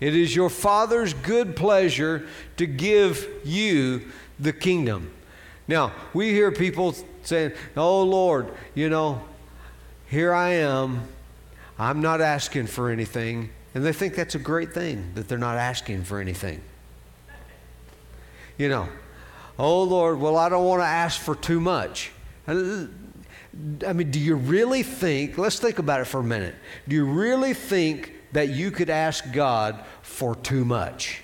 It 0.00 0.14
is 0.14 0.36
your 0.36 0.50
Father's 0.50 1.14
good 1.14 1.56
pleasure 1.56 2.26
to 2.56 2.66
give 2.66 3.28
you 3.44 4.02
the 4.38 4.52
kingdom. 4.52 5.10
Now, 5.68 5.92
we 6.12 6.30
hear 6.30 6.52
people 6.52 6.94
saying, 7.22 7.52
Oh 7.76 8.02
Lord, 8.02 8.48
you 8.74 8.88
know, 8.88 9.22
here 10.08 10.32
I 10.32 10.50
am. 10.50 11.08
I'm 11.78 12.00
not 12.00 12.20
asking 12.20 12.66
for 12.66 12.90
anything. 12.90 13.50
And 13.74 13.84
they 13.84 13.92
think 13.92 14.14
that's 14.14 14.34
a 14.34 14.38
great 14.38 14.72
thing 14.72 15.12
that 15.14 15.28
they're 15.28 15.38
not 15.38 15.56
asking 15.56 16.04
for 16.04 16.20
anything. 16.20 16.62
You 18.56 18.68
know, 18.70 18.88
oh 19.58 19.82
Lord, 19.82 20.20
well, 20.20 20.36
I 20.36 20.48
don't 20.48 20.64
want 20.64 20.82
to 20.82 20.86
ask 20.86 21.20
for 21.20 21.34
too 21.34 21.60
much. 21.60 22.12
I 22.46 22.52
mean, 23.92 24.10
do 24.10 24.20
you 24.20 24.36
really 24.36 24.82
think, 24.82 25.38
let's 25.38 25.58
think 25.58 25.78
about 25.78 26.00
it 26.00 26.06
for 26.06 26.20
a 26.20 26.24
minute. 26.24 26.54
Do 26.86 26.96
you 26.96 27.06
really 27.06 27.54
think 27.54 28.12
that 28.32 28.50
you 28.50 28.70
could 28.70 28.90
ask 28.90 29.32
God 29.32 29.82
for 30.02 30.34
too 30.34 30.64
much? 30.64 31.22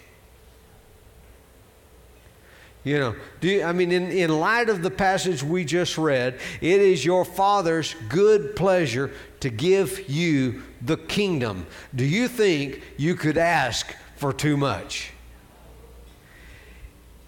You 2.84 2.98
know, 2.98 3.16
do 3.40 3.48
you, 3.48 3.62
I 3.62 3.72
mean, 3.72 3.92
in, 3.92 4.10
in 4.10 4.40
light 4.40 4.68
of 4.68 4.82
the 4.82 4.90
passage 4.90 5.42
we 5.42 5.64
just 5.64 5.96
read, 5.96 6.40
it 6.60 6.80
is 6.80 7.04
your 7.04 7.24
Father's 7.24 7.94
good 8.08 8.56
pleasure 8.56 9.12
to 9.38 9.50
give 9.50 10.08
you 10.10 10.62
the 10.80 10.96
kingdom. 10.96 11.66
Do 11.94 12.04
you 12.04 12.26
think 12.26 12.82
you 12.96 13.14
could 13.14 13.38
ask 13.38 13.94
for 14.16 14.32
too 14.32 14.56
much? 14.56 15.11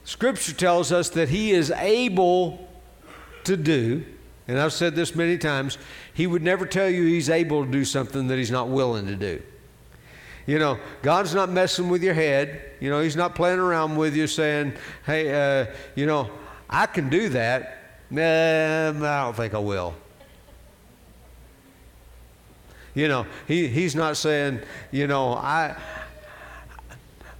Scripture 0.04 0.52
tells 0.52 0.92
us 0.92 1.08
that 1.10 1.30
He 1.30 1.52
is 1.52 1.70
able 1.70 2.68
to 3.44 3.56
do, 3.56 4.04
and 4.46 4.58
I've 4.58 4.72
said 4.72 4.94
this 4.94 5.14
many 5.14 5.38
times, 5.38 5.78
He 6.12 6.26
would 6.26 6.42
never 6.42 6.66
tell 6.66 6.88
you 6.88 7.04
He's 7.06 7.30
able 7.30 7.64
to 7.64 7.70
do 7.70 7.84
something 7.84 8.28
that 8.28 8.38
He's 8.38 8.50
not 8.50 8.68
willing 8.68 9.06
to 9.06 9.16
do. 9.16 9.42
You 10.46 10.58
know, 10.58 10.78
God's 11.02 11.34
not 11.34 11.48
messing 11.48 11.88
with 11.88 12.02
your 12.02 12.12
head. 12.12 12.72
You 12.80 12.90
know, 12.90 13.00
He's 13.00 13.16
not 13.16 13.34
playing 13.34 13.58
around 13.58 13.96
with 13.96 14.14
you 14.14 14.26
saying, 14.26 14.74
hey, 15.06 15.62
uh, 15.62 15.66
you 15.94 16.04
know, 16.04 16.30
I 16.68 16.86
can 16.86 17.08
do 17.08 17.30
that. 17.30 17.80
Nah, 18.10 18.20
I 18.20 19.24
don't 19.24 19.36
think 19.36 19.54
I 19.54 19.58
will. 19.58 19.94
You 22.94 23.08
know, 23.08 23.26
he, 23.48 23.66
he's 23.66 23.96
not 23.96 24.16
saying, 24.16 24.60
you 24.92 25.08
know, 25.08 25.32
I, 25.32 25.76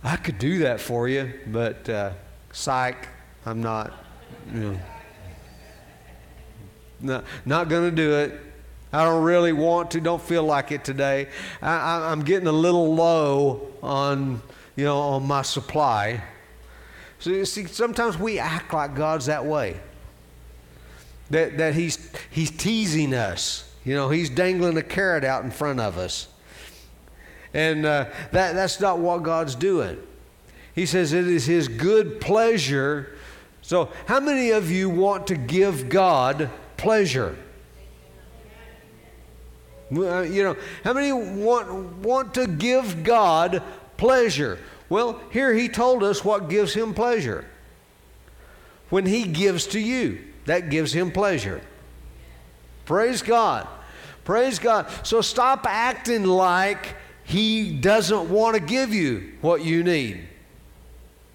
I 0.03 0.17
could 0.17 0.39
do 0.39 0.59
that 0.61 0.81
for 0.81 1.09
you, 1.09 1.33
but 1.47 1.89
uh, 1.89 2.13
psych, 2.55 3.09
I'm 3.45 3.63
not, 3.63 3.93
you 4.53 4.61
know, 4.61 4.79
not, 7.01 7.25
not 7.45 7.69
going 7.69 7.91
to 7.91 7.95
do 7.95 8.15
it. 8.15 8.41
I 8.93 9.05
don't 9.05 9.25
really 9.25 9.53
want 9.53 9.91
to, 9.91 10.01
don't 10.01 10.23
feel 10.23 10.45
like 10.45 10.71
it 10.71 10.85
today. 10.85 11.29
I, 11.61 12.13
am 12.13 12.23
getting 12.23 12.47
a 12.47 12.53
little 12.53 12.95
low 12.95 13.69
on, 13.83 14.41
you 14.77 14.85
know, 14.85 14.99
on 14.99 15.27
my 15.27 15.43
supply. 15.43 16.23
So 17.19 17.31
you 17.31 17.45
see, 17.45 17.67
sometimes 17.67 18.17
we 18.19 18.39
act 18.39 18.73
like 18.73 18.95
God's 18.95 19.27
that 19.27 19.45
way. 19.45 19.77
That, 21.31 21.59
that 21.59 21.75
he's, 21.75 22.09
he's 22.31 22.53
teasing 22.53 23.15
us. 23.15 23.69
You 23.85 23.97
know, 23.97 24.11
he's 24.11 24.31
dangling 24.31 24.77
a 24.77 24.83
carrot 24.83 25.25
out 25.25 25.43
in 25.43 25.51
front 25.51 25.81
of 25.81 25.99
us. 25.99 26.29
And 27.53 27.85
uh, 27.85 28.07
that, 28.31 28.55
that's 28.55 28.81
not 28.81 29.01
what 29.01 29.25
God's 29.25 29.57
doing. 29.57 29.99
He 30.75 30.87
says 30.87 31.13
it 31.13 31.27
is 31.27 31.47
his 31.47 31.69
good 31.69 32.21
pleasure. 32.21 33.17
So, 33.63 33.91
how 34.07 34.21
many 34.21 34.51
of 34.51 34.71
you 34.71 34.91
want 34.91 35.29
to 35.29 35.37
give 35.37 35.89
God 35.89 36.51
pleasure? 36.77 37.37
Uh, 39.95 40.23
you 40.23 40.43
know, 40.43 40.57
how 40.83 40.93
many 40.93 41.13
want, 41.13 41.73
want 41.99 42.35
to 42.35 42.47
give 42.47 43.05
God 43.05 43.63
pleasure? 43.97 44.59
Well, 44.89 45.21
here 45.31 45.55
he 45.55 45.69
told 45.69 46.03
us 46.03 46.25
what 46.25 46.49
gives 46.49 46.75
him 46.75 46.95
pleasure. 46.95 47.45
When 48.91 49.07
he 49.07 49.25
gives 49.25 49.67
to 49.69 49.81
you, 49.81 50.25
that 50.47 50.71
gives 50.71 50.93
him 50.93 51.11
pleasure. 51.11 51.61
Praise 52.85 53.23
God. 53.23 53.67
Praise 54.25 54.59
God. 54.59 54.91
So 55.05 55.21
stop 55.21 55.67
acting 55.69 56.25
like 56.25 56.97
he 57.25 57.73
doesn't 57.73 58.29
want 58.29 58.57
to 58.57 58.61
give 58.61 58.93
you 58.93 59.33
what 59.41 59.65
you 59.65 59.83
need. 59.83 60.29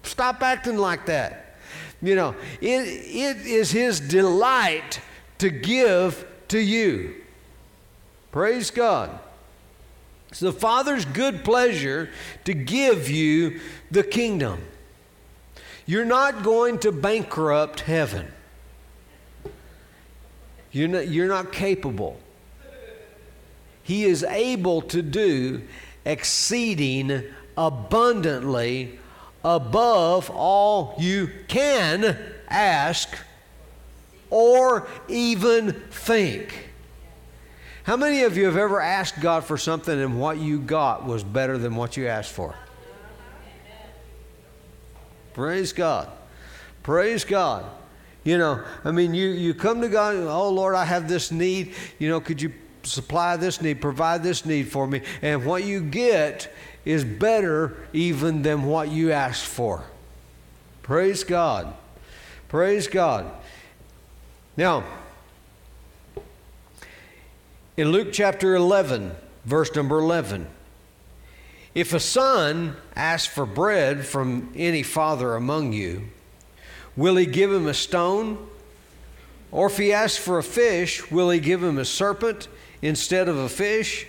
Stop 0.02 0.42
acting 0.42 0.76
like 0.76 1.06
that. 1.06 1.56
You 2.02 2.14
know, 2.14 2.34
it, 2.60 2.66
it 2.66 3.46
is 3.46 3.70
his 3.70 4.00
delight 4.00 5.00
to 5.38 5.50
give 5.50 6.26
to 6.48 6.58
you. 6.58 7.14
Praise 8.32 8.70
God. 8.70 9.18
It's 10.30 10.40
the 10.40 10.52
Father's 10.52 11.04
good 11.04 11.44
pleasure 11.44 12.10
to 12.44 12.54
give 12.54 13.10
you 13.10 13.60
the 13.90 14.04
kingdom. 14.04 14.62
You're 15.86 16.04
not 16.04 16.44
going 16.44 16.78
to 16.80 16.92
bankrupt 16.92 17.80
heaven. 17.80 18.32
You're 20.70 20.88
not, 20.88 21.08
you're 21.08 21.26
not 21.26 21.50
capable. 21.50 22.20
He 23.82 24.04
is 24.04 24.22
able 24.22 24.82
to 24.82 25.02
do 25.02 25.62
exceeding 26.04 27.24
abundantly 27.56 28.99
above 29.44 30.30
all 30.30 30.94
you 30.98 31.30
can 31.48 32.16
ask 32.48 33.08
or 34.28 34.86
even 35.08 35.72
think. 35.90 36.70
How 37.84 37.96
many 37.96 38.22
of 38.22 38.36
you 38.36 38.44
have 38.44 38.56
ever 38.56 38.80
asked 38.80 39.20
God 39.20 39.44
for 39.44 39.56
something 39.56 40.00
and 40.00 40.20
what 40.20 40.38
you 40.38 40.60
got 40.60 41.04
was 41.04 41.24
better 41.24 41.58
than 41.58 41.74
what 41.74 41.96
you 41.96 42.06
asked 42.06 42.32
for? 42.32 42.54
Praise 45.32 45.72
God. 45.72 46.08
Praise 46.82 47.24
God. 47.24 47.64
You 48.22 48.36
know, 48.36 48.62
I 48.84 48.90
mean, 48.90 49.14
you, 49.14 49.28
you 49.28 49.54
come 49.54 49.80
to 49.80 49.88
God, 49.88 50.16
oh 50.16 50.50
Lord, 50.50 50.74
I 50.74 50.84
have 50.84 51.08
this 51.08 51.32
need. 51.32 51.74
You 51.98 52.10
know, 52.10 52.20
could 52.20 52.42
you 52.42 52.52
supply 52.82 53.36
this 53.36 53.62
need, 53.62 53.80
provide 53.80 54.22
this 54.22 54.44
need 54.44 54.70
for 54.70 54.86
me? 54.86 55.02
And 55.22 55.44
what 55.44 55.64
you 55.64 55.80
get 55.80 56.52
is 56.84 57.04
better 57.04 57.76
even 57.92 58.42
than 58.42 58.64
what 58.64 58.88
you 58.88 59.12
asked 59.12 59.46
for. 59.46 59.84
Praise 60.82 61.24
God. 61.24 61.74
Praise 62.48 62.88
God. 62.88 63.30
Now, 64.56 64.84
in 67.76 67.92
Luke 67.92 68.08
chapter 68.12 68.54
11, 68.54 69.12
verse 69.44 69.74
number 69.74 69.98
11, 69.98 70.46
if 71.74 71.94
a 71.94 72.00
son 72.00 72.76
asks 72.96 73.32
for 73.32 73.46
bread 73.46 74.04
from 74.04 74.52
any 74.56 74.82
father 74.82 75.34
among 75.36 75.72
you, 75.72 76.08
will 76.96 77.16
he 77.16 77.26
give 77.26 77.52
him 77.52 77.66
a 77.66 77.74
stone? 77.74 78.48
Or 79.52 79.66
if 79.66 79.78
he 79.78 79.92
asks 79.92 80.18
for 80.18 80.38
a 80.38 80.42
fish, 80.42 81.10
will 81.10 81.30
he 81.30 81.40
give 81.40 81.62
him 81.62 81.78
a 81.78 81.84
serpent 81.84 82.48
instead 82.82 83.28
of 83.28 83.36
a 83.36 83.48
fish? 83.48 84.06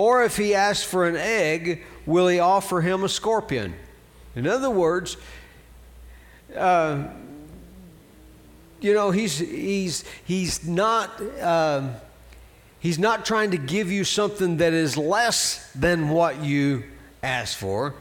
Or 0.00 0.24
if 0.24 0.38
he 0.38 0.54
asks 0.54 0.82
for 0.82 1.06
an 1.06 1.16
egg, 1.16 1.84
will 2.06 2.26
he 2.26 2.38
offer 2.38 2.80
him 2.80 3.04
a 3.04 3.08
scorpion? 3.08 3.74
In 4.34 4.46
other 4.46 4.70
words, 4.70 5.18
uh, 6.56 7.04
you 8.80 8.94
know, 8.94 9.10
he's, 9.10 9.38
he's, 9.38 10.04
he's 10.24 10.66
not. 10.66 11.20
Uh, 11.38 11.90
He's 12.82 12.98
not 12.98 13.26
trying 13.26 13.50
to 13.50 13.58
give 13.58 13.92
you 13.92 14.04
something 14.04 14.56
that 14.56 14.72
is 14.72 14.96
less 14.96 15.70
than 15.74 16.08
what 16.08 16.42
you 16.42 16.84
asked 17.22 17.58
for. 17.58 17.92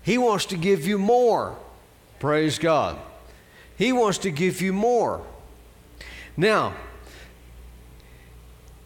He 0.00 0.16
wants 0.16 0.46
to 0.46 0.56
give 0.56 0.86
you 0.86 0.96
more. 0.96 1.58
Praise 2.20 2.58
God. 2.58 2.96
He 3.76 3.92
wants 3.92 4.16
to 4.18 4.30
give 4.30 4.62
you 4.62 4.72
more. 4.72 5.20
Now, 6.38 6.72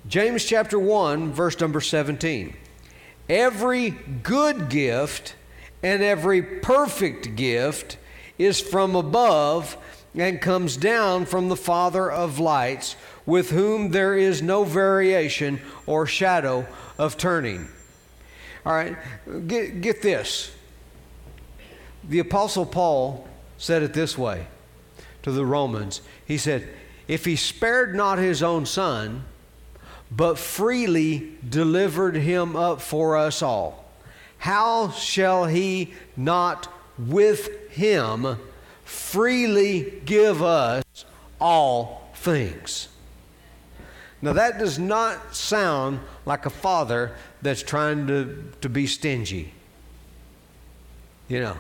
James 0.08 0.42
chapter 0.42 0.78
1, 0.78 1.32
verse 1.32 1.60
number 1.60 1.82
17. 1.82 2.56
Every 3.28 3.90
good 3.90 4.70
gift 4.70 5.34
and 5.82 6.02
every 6.02 6.40
perfect 6.40 7.36
gift 7.36 7.98
is 8.38 8.58
from 8.58 8.96
above 8.96 9.76
and 10.14 10.40
comes 10.40 10.78
down 10.78 11.26
from 11.26 11.50
the 11.50 11.56
Father 11.56 12.10
of 12.10 12.38
lights 12.38 12.96
with 13.26 13.50
whom 13.50 13.90
there 13.90 14.16
is 14.16 14.40
no 14.40 14.64
variation 14.64 15.60
or 15.84 16.06
shadow 16.06 16.66
of 16.96 17.18
turning. 17.18 17.68
All 18.64 18.72
right, 18.72 18.96
get, 19.46 19.82
get 19.82 20.00
this. 20.00 20.54
The 22.08 22.20
Apostle 22.20 22.64
Paul 22.64 23.28
said 23.58 23.82
it 23.82 23.92
this 23.92 24.16
way 24.16 24.46
to 25.22 25.30
the 25.30 25.44
Romans. 25.44 26.00
He 26.24 26.38
said, 26.38 26.66
If 27.06 27.26
he 27.26 27.36
spared 27.36 27.94
not 27.94 28.16
his 28.16 28.42
own 28.42 28.64
son, 28.64 29.24
but 30.10 30.38
freely 30.38 31.32
delivered 31.48 32.16
him 32.16 32.56
up 32.56 32.80
for 32.80 33.16
us 33.16 33.42
all, 33.42 33.84
how 34.38 34.90
shall 34.90 35.44
he 35.46 35.92
not 36.16 36.68
with 36.98 37.70
him 37.70 38.38
freely 38.84 40.00
give 40.04 40.42
us 40.42 40.84
all 41.40 42.10
things? 42.14 42.88
Now, 44.20 44.32
that 44.32 44.58
does 44.58 44.78
not 44.78 45.36
sound 45.36 46.00
like 46.26 46.46
a 46.46 46.50
father 46.50 47.12
that's 47.40 47.62
trying 47.62 48.06
to, 48.08 48.52
to 48.60 48.68
be 48.68 48.86
stingy. 48.86 49.52
You 51.28 51.40
know, 51.40 51.58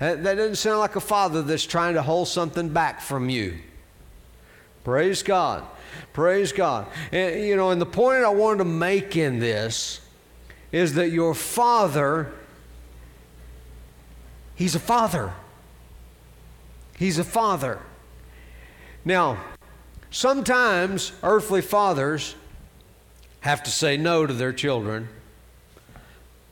that, 0.00 0.22
that 0.24 0.34
doesn't 0.34 0.56
sound 0.56 0.80
like 0.80 0.96
a 0.96 1.00
father 1.00 1.40
that's 1.40 1.64
trying 1.64 1.94
to 1.94 2.02
hold 2.02 2.28
something 2.28 2.68
back 2.68 3.00
from 3.00 3.30
you. 3.30 3.58
Praise 4.82 5.22
God. 5.22 5.64
Praise 6.12 6.52
God. 6.52 6.86
And, 7.12 7.44
you 7.44 7.56
know, 7.56 7.70
and 7.70 7.80
the 7.80 7.86
point 7.86 8.24
I 8.24 8.30
wanted 8.30 8.58
to 8.58 8.64
make 8.64 9.16
in 9.16 9.38
this 9.38 10.00
is 10.72 10.94
that 10.94 11.10
your 11.10 11.34
father, 11.34 12.32
he's 14.54 14.74
a 14.74 14.80
father. 14.80 15.32
He's 16.98 17.18
a 17.18 17.24
father. 17.24 17.80
Now, 19.04 19.38
sometimes 20.10 21.12
earthly 21.22 21.60
fathers 21.60 22.34
have 23.40 23.62
to 23.64 23.70
say 23.70 23.96
no 23.96 24.26
to 24.26 24.32
their 24.32 24.52
children, 24.52 25.08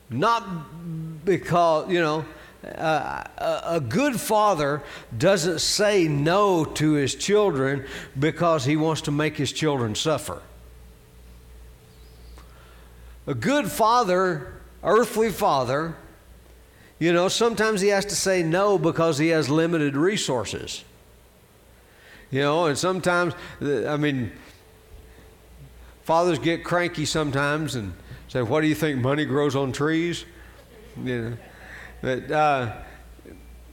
not 0.09 1.25
because, 1.25 1.89
you 1.89 1.99
know, 1.99 2.25
uh, 2.65 3.23
a, 3.37 3.75
a 3.75 3.81
good 3.81 4.19
father 4.19 4.81
doesn't 5.17 5.59
say 5.59 6.07
no 6.07 6.63
to 6.63 6.93
his 6.93 7.15
children 7.15 7.85
because 8.17 8.65
he 8.65 8.77
wants 8.77 9.01
to 9.01 9.11
make 9.11 9.35
his 9.35 9.51
children 9.51 9.95
suffer. 9.95 10.41
A 13.27 13.33
good 13.33 13.71
father, 13.71 14.61
earthly 14.83 15.29
father, 15.29 15.95
you 16.99 17.11
know, 17.11 17.27
sometimes 17.27 17.81
he 17.81 17.89
has 17.89 18.05
to 18.05 18.15
say 18.15 18.43
no 18.43 18.77
because 18.77 19.17
he 19.17 19.29
has 19.29 19.49
limited 19.49 19.95
resources. 19.97 20.83
You 22.31 22.41
know, 22.41 22.65
and 22.65 22.77
sometimes, 22.77 23.33
I 23.61 23.97
mean, 23.97 24.31
fathers 26.03 26.39
get 26.39 26.63
cranky 26.63 27.05
sometimes 27.05 27.75
and 27.75 27.93
say, 28.27 28.41
What 28.41 28.61
do 28.61 28.67
you 28.67 28.75
think 28.75 29.01
money 29.01 29.25
grows 29.25 29.55
on 29.55 29.71
trees? 29.71 30.25
You 31.03 31.21
know. 31.21 31.37
But, 32.03 32.29
uh, 32.29 32.73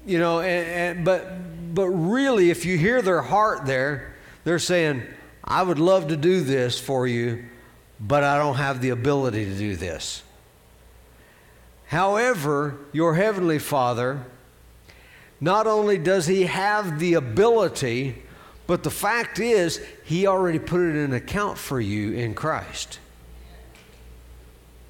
you 0.07 0.21
know, 0.21 0.39
and, 0.39 0.99
and, 0.99 1.05
but, 1.05 1.75
but 1.75 1.89
really, 1.89 2.51
if 2.51 2.65
you 2.65 2.79
hear 2.79 3.03
their 3.03 3.23
heart 3.23 3.67
there, 3.67 4.15
they're 4.45 4.61
saying, 4.61 5.03
I 5.43 5.65
would 5.65 5.81
love 5.81 6.07
to 6.09 6.17
do 6.17 6.41
this 6.41 6.79
for 6.79 7.09
you, 7.09 7.45
but 7.99 8.23
I 8.23 8.39
don't 8.39 8.55
have 8.55 8.81
the 8.81 8.91
ability 8.91 9.47
to 9.47 9.55
do 9.59 9.75
this. 9.75 10.23
However, 11.89 12.79
your 12.93 13.15
Heavenly 13.15 13.59
Father, 13.59 14.25
not 15.41 15.67
only 15.67 15.99
does 15.99 16.29
He 16.29 16.45
have 16.45 17.01
the 17.01 17.15
ability, 17.15 18.23
but 18.69 18.85
the 18.85 18.91
fact 18.91 19.41
is, 19.41 19.85
He 20.05 20.29
already 20.29 20.61
put 20.61 20.83
it 20.83 20.95
in 20.95 21.13
account 21.13 21.59
for 21.59 21.81
you 21.81 22.13
in 22.13 22.35
Christ. 22.35 23.01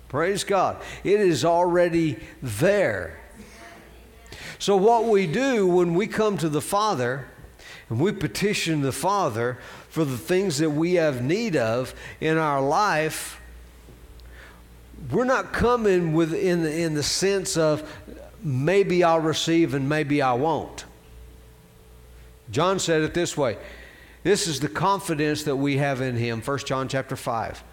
Praise 0.09 0.45
God. 0.45 0.77
It 1.05 1.21
is 1.21 1.43
already 1.43 2.19
there. 2.43 3.17
So, 4.61 4.77
what 4.77 5.07
we 5.07 5.27
do 5.27 5.67
when 5.67 5.95
we 5.95 6.07
come 6.07 6.37
to 6.37 6.51
the 6.51 6.61
Father 6.61 7.25
and 7.89 7.99
we 7.99 8.13
petition 8.13 8.83
the 8.83 8.93
Father 8.93 9.57
for 9.89 10.05
the 10.05 10.19
things 10.19 10.59
that 10.59 10.69
we 10.69 10.95
have 10.95 11.23
need 11.23 11.57
of 11.57 11.95
in 12.21 12.37
our 12.37 12.61
life, 12.61 13.41
we're 15.11 15.25
not 15.25 15.55
coming 15.55 16.13
with 16.13 16.35
in 16.35 16.63
the, 16.63 16.79
in 16.79 16.93
the 16.93 17.03
sense 17.03 17.57
of 17.57 17.91
maybe 18.43 19.03
I'll 19.03 19.19
receive 19.19 19.73
and 19.73 19.89
maybe 19.89 20.21
I 20.21 20.35
won't. 20.35 20.85
John 22.51 22.79
said 22.79 23.01
it 23.01 23.15
this 23.15 23.39
way. 23.39 23.57
This 24.25 24.47
is 24.47 24.61
the 24.61 24.69
confidence 24.69 25.45
that 25.45 25.57
we 25.57 25.79
have 25.79 26.03
in 26.03 26.17
him. 26.17 26.43
1 26.43 26.59
John 26.59 26.87
chapter 26.87 27.17
5 27.17 27.65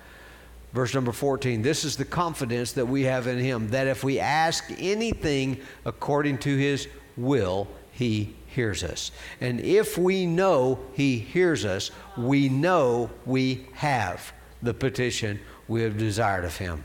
verse 0.74 0.94
number 0.94 1.12
14. 1.12 1.62
This 1.62 1.84
is 1.84 1.98
the 1.98 2.06
confidence 2.06 2.74
that 2.74 2.86
we 2.86 3.04
have 3.04 3.28
in 3.28 3.40
him 3.40 3.70
that 3.70 3.88
if 3.88 4.04
we 4.04 4.20
ask 4.20 4.66
anything 4.78 5.60
according 5.86 6.38
to 6.40 6.56
his 6.56 6.88
will, 7.16 7.68
he 7.92 8.36
hears 8.48 8.84
us. 8.84 9.12
And 9.42 9.60
if 9.60 9.98
we 9.98 10.26
know 10.26 10.80
he 10.94 11.20
hears 11.20 11.66
us, 11.66 11.92
we 12.18 12.50
know 12.50 13.10
we 13.26 13.68
have 13.74 14.34
the 14.62 14.74
petition 14.74 15.40
we 15.68 15.82
have 15.84 15.98
desired 15.98 16.46
of 16.46 16.58
him. 16.58 16.84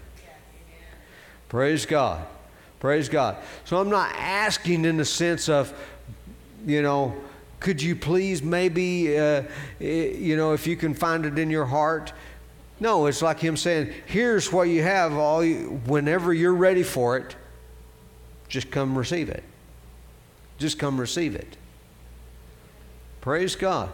Praise 1.49 1.87
God. 1.87 2.27
Praise 2.81 3.09
God. 3.09 3.37
So 3.65 3.79
I'm 3.79 3.91
not 3.91 4.13
asking 4.17 4.85
in 4.85 4.97
the 4.97 5.05
sense 5.05 5.49
of, 5.49 5.73
you 6.67 6.83
know, 6.83 7.15
could 7.61 7.81
you 7.81 7.95
please 7.95 8.43
maybe, 8.43 9.17
uh, 9.17 9.43
you 9.79 10.37
know, 10.37 10.53
if 10.53 10.67
you 10.67 10.77
can 10.77 10.95
find 10.95 11.25
it 11.25 11.39
in 11.39 11.49
your 11.49 11.65
heart, 11.65 12.13
no, 12.83 13.07
it's 13.07 13.23
like 13.23 13.39
him 13.39 13.57
saying, 13.57 13.93
"Here's 14.07 14.53
what 14.53 14.65
you 14.65 14.83
have. 14.83 15.15
All 15.15 15.45
you, 15.45 15.81
whenever 15.87 16.35
you're 16.35 16.55
ready 16.55 16.83
for 16.83 17.17
it, 17.17 17.37
just 18.49 18.71
come 18.71 18.99
receive 18.99 19.29
it. 19.29 19.45
Just 20.59 20.79
come 20.79 21.01
receive 21.01 21.35
it." 21.35 21.57
Praise 23.21 23.55
God. 23.55 23.91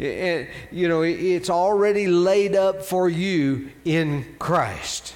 And, 0.00 0.48
you 0.72 0.88
know, 0.88 1.02
it's 1.02 1.48
already 1.48 2.08
laid 2.08 2.56
up 2.56 2.82
for 2.82 3.08
you 3.08 3.70
in 3.84 4.34
Christ. 4.40 5.14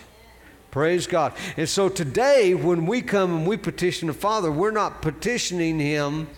Praise 0.70 1.08
God. 1.08 1.32
And 1.56 1.68
so 1.68 1.88
today, 1.88 2.54
when 2.54 2.86
we 2.86 3.02
come 3.02 3.38
and 3.38 3.46
we 3.46 3.56
petition 3.56 4.06
the 4.06 4.14
Father, 4.14 4.52
we're 4.52 4.70
not 4.70 5.02
petitioning 5.02 5.80
Him 5.80 6.28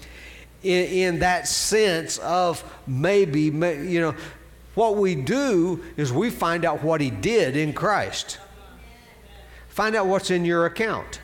in, 0.62 0.86
in 0.86 1.18
that 1.18 1.46
sense 1.46 2.16
of 2.18 2.64
maybe, 2.86 3.42
you 3.42 4.00
know, 4.00 4.14
what 4.74 4.96
we 4.96 5.14
do 5.14 5.82
is 5.96 6.12
we 6.12 6.30
find 6.30 6.64
out 6.64 6.82
what 6.82 7.00
He 7.00 7.10
did 7.10 7.56
in 7.56 7.72
Christ. 7.72 8.38
Find 9.68 9.96
out 9.96 10.06
what's 10.06 10.30
in 10.30 10.44
your 10.44 10.66
account. 10.66 11.20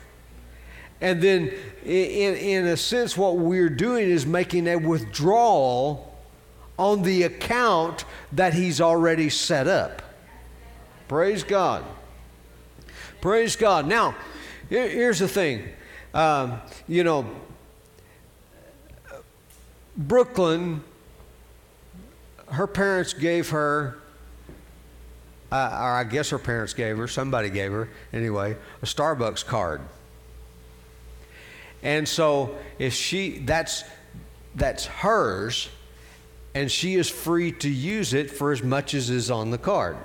And 0.99 1.21
then, 1.21 1.51
in, 1.85 2.35
in 2.35 2.65
a 2.65 2.77
sense, 2.77 3.15
what 3.15 3.37
we're 3.37 3.69
doing 3.69 4.09
is 4.09 4.25
making 4.25 4.67
a 4.67 4.77
withdrawal 4.77 6.15
on 6.77 7.03
the 7.03 7.23
account 7.23 8.05
that 8.31 8.53
He's 8.53 8.81
already 8.81 9.29
set 9.29 9.67
up. 9.67 10.01
Praise 11.07 11.43
God. 11.43 11.85
Praise 13.21 13.55
God. 13.55 13.87
Now, 13.87 14.15
here's 14.69 15.19
the 15.19 15.27
thing. 15.27 15.69
Um, 16.13 16.61
you 16.87 17.03
know, 17.03 17.29
Brooklyn 19.95 20.83
her 22.49 22.67
parents 22.67 23.13
gave 23.13 23.49
her, 23.49 23.97
uh, 25.51 25.55
or 25.55 25.91
I 25.91 26.03
guess 26.03 26.29
her 26.29 26.39
parents 26.39 26.73
gave 26.73 26.97
her, 26.97 27.07
somebody 27.07 27.49
gave 27.49 27.71
her, 27.71 27.89
anyway, 28.13 28.55
a 28.81 28.85
Starbucks 28.85 29.45
card. 29.45 29.81
And 31.83 32.07
so 32.07 32.57
if 32.79 32.93
she, 32.93 33.39
that's, 33.39 33.83
that's 34.55 34.85
hers, 34.85 35.69
and 36.55 36.71
she 36.71 36.95
is 36.95 37.09
free 37.09 37.51
to 37.51 37.69
use 37.69 38.13
it 38.13 38.31
for 38.31 38.51
as 38.51 38.63
much 38.63 38.93
as 38.93 39.09
is 39.09 39.29
on 39.29 39.51
the 39.51 39.57
card. 39.57 39.97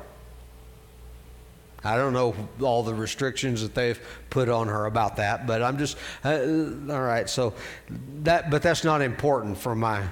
I 1.85 1.97
don't 1.97 2.13
know 2.13 2.35
all 2.61 2.83
the 2.83 2.95
restrictions 2.95 3.63
that 3.63 3.75
they've 3.75 3.99
put 4.31 4.49
on 4.49 4.69
her 4.69 4.87
about 4.87 5.17
that, 5.17 5.47
but 5.47 5.63
I'm 5.63 5.79
just 5.79 5.97
uh, 6.25 6.31
all 6.31 7.03
right. 7.03 7.29
So 7.29 7.55
that, 8.23 8.51
but 8.51 8.63
that's 8.63 8.85
not 8.85 9.03
important 9.03 9.59
for 9.59 9.75
my 9.75 10.05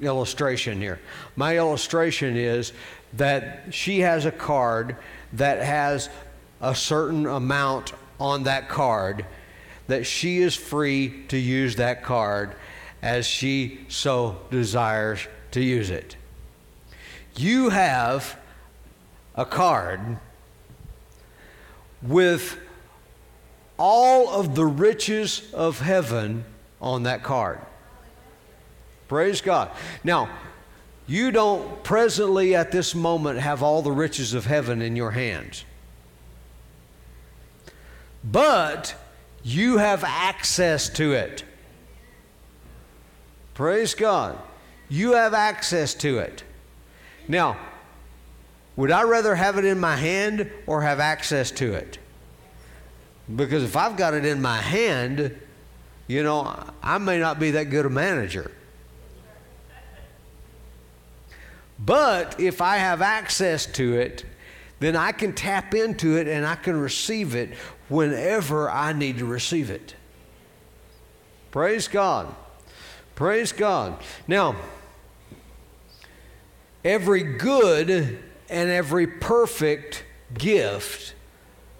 illustration 0.00 0.80
here. 0.80 1.00
My 1.36 1.56
illustration 1.56 2.36
is 2.36 2.72
that 3.14 3.66
she 3.70 4.00
has 4.00 4.26
a 4.26 4.32
card 4.32 4.96
that 5.32 5.64
has 5.64 6.08
a 6.60 6.74
certain 6.74 7.26
amount 7.26 7.92
on 8.18 8.44
that 8.44 8.68
card 8.68 9.24
that 9.86 10.06
she 10.06 10.38
is 10.38 10.54
free 10.56 11.24
to 11.28 11.36
use 11.36 11.76
that 11.76 12.02
card 12.02 12.54
as 13.02 13.26
she 13.26 13.80
so 13.88 14.38
desires 14.50 15.20
to 15.50 15.62
use 15.62 15.90
it. 15.90 16.16
You 17.36 17.68
have 17.68 18.38
a 19.34 19.44
card 19.44 20.18
with 22.00 22.58
all 23.78 24.28
of 24.30 24.54
the 24.54 24.64
riches 24.64 25.52
of 25.52 25.80
heaven 25.80 26.44
on 26.80 27.02
that 27.02 27.22
card. 27.22 27.60
Praise 29.08 29.40
God. 29.40 29.70
Now, 30.02 30.28
you 31.06 31.30
don't 31.30 31.82
presently 31.84 32.54
at 32.54 32.72
this 32.72 32.94
moment 32.94 33.38
have 33.38 33.62
all 33.62 33.82
the 33.82 33.92
riches 33.92 34.32
of 34.32 34.46
heaven 34.46 34.80
in 34.80 34.96
your 34.96 35.10
hands. 35.10 35.64
But 38.22 38.94
you 39.42 39.76
have 39.76 40.02
access 40.02 40.88
to 40.90 41.12
it. 41.12 41.44
Praise 43.52 43.94
God. 43.94 44.38
You 44.88 45.12
have 45.12 45.34
access 45.34 45.94
to 45.94 46.18
it. 46.18 46.42
Now, 47.28 47.58
would 48.76 48.90
I 48.90 49.02
rather 49.02 49.34
have 49.34 49.58
it 49.58 49.64
in 49.64 49.78
my 49.78 49.96
hand 49.96 50.50
or 50.66 50.82
have 50.82 51.00
access 51.00 51.50
to 51.52 51.74
it? 51.74 51.98
Because 53.34 53.62
if 53.62 53.76
I've 53.76 53.96
got 53.96 54.14
it 54.14 54.24
in 54.24 54.42
my 54.42 54.58
hand, 54.58 55.38
you 56.06 56.22
know, 56.22 56.58
I 56.82 56.98
may 56.98 57.18
not 57.18 57.38
be 57.38 57.52
that 57.52 57.64
good 57.64 57.86
a 57.86 57.90
manager. 57.90 58.50
But 61.78 62.38
if 62.40 62.60
I 62.60 62.76
have 62.76 63.02
access 63.02 63.66
to 63.66 63.94
it, 63.94 64.24
then 64.80 64.96
I 64.96 65.12
can 65.12 65.32
tap 65.32 65.74
into 65.74 66.16
it 66.16 66.28
and 66.28 66.46
I 66.46 66.54
can 66.56 66.78
receive 66.78 67.34
it 67.34 67.54
whenever 67.88 68.70
I 68.70 68.92
need 68.92 69.18
to 69.18 69.26
receive 69.26 69.70
it. 69.70 69.94
Praise 71.50 71.88
God. 71.88 72.34
Praise 73.14 73.52
God. 73.52 73.96
Now, 74.26 74.56
every 76.84 77.22
good 77.22 78.18
and 78.48 78.70
every 78.70 79.06
perfect 79.06 80.04
gift 80.34 81.14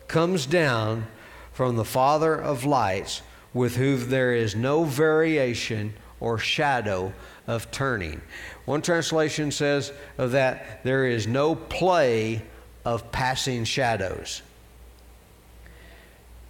comes 0.06 0.46
down 0.46 1.06
from 1.52 1.76
the 1.76 1.84
Father 1.84 2.34
of 2.34 2.64
lights, 2.64 3.22
with 3.52 3.76
whom 3.76 4.08
there 4.10 4.32
is 4.32 4.56
no 4.56 4.84
variation 4.84 5.94
or 6.20 6.38
shadow 6.38 7.12
of 7.46 7.70
turning. 7.70 8.20
One 8.64 8.80
translation 8.82 9.50
says 9.50 9.92
that, 10.16 10.82
there 10.84 11.06
is 11.06 11.26
no 11.26 11.54
play 11.54 12.42
of 12.84 13.10
passing 13.12 13.64
shadows. 13.64 14.42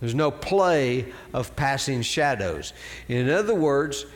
There's 0.01 0.15
no 0.15 0.31
play 0.31 1.13
of 1.33 1.57
passing 1.57 2.03
shadows. 2.03 2.73
In 3.09 3.31
other 3.31 3.55
words, 3.55 4.07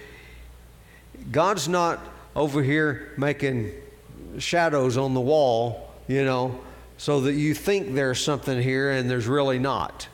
God's 1.33 1.69
not 1.69 1.99
over 2.37 2.63
here 2.63 3.13
making 3.17 3.73
shadows 4.39 4.97
on 4.97 5.15
the 5.15 5.21
wall, 5.21 5.93
you 6.07 6.25
know, 6.25 6.61
so 6.99 7.23
that 7.23 7.35
you 7.35 7.55
think 7.55 7.95
there's 7.95 8.23
something 8.23 8.61
here 8.61 8.91
and 8.91 9.11
there's 9.11 9.27
really 9.27 9.59
not. 9.59 10.09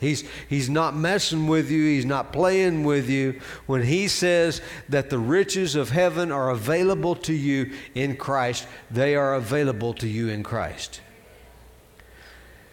He's, 0.00 0.24
he's 0.48 0.70
not 0.70 0.94
messing 0.94 1.48
with 1.48 1.70
you. 1.70 1.82
He's 1.82 2.04
not 2.04 2.32
playing 2.32 2.84
with 2.84 3.10
you. 3.10 3.40
When 3.66 3.82
he 3.82 4.06
says 4.06 4.60
that 4.88 5.10
the 5.10 5.18
riches 5.18 5.74
of 5.74 5.90
heaven 5.90 6.30
are 6.30 6.50
available 6.50 7.16
to 7.16 7.32
you 7.32 7.72
in 7.94 8.16
Christ, 8.16 8.68
they 8.90 9.16
are 9.16 9.34
available 9.34 9.94
to 9.94 10.06
you 10.06 10.28
in 10.28 10.44
Christ. 10.44 11.00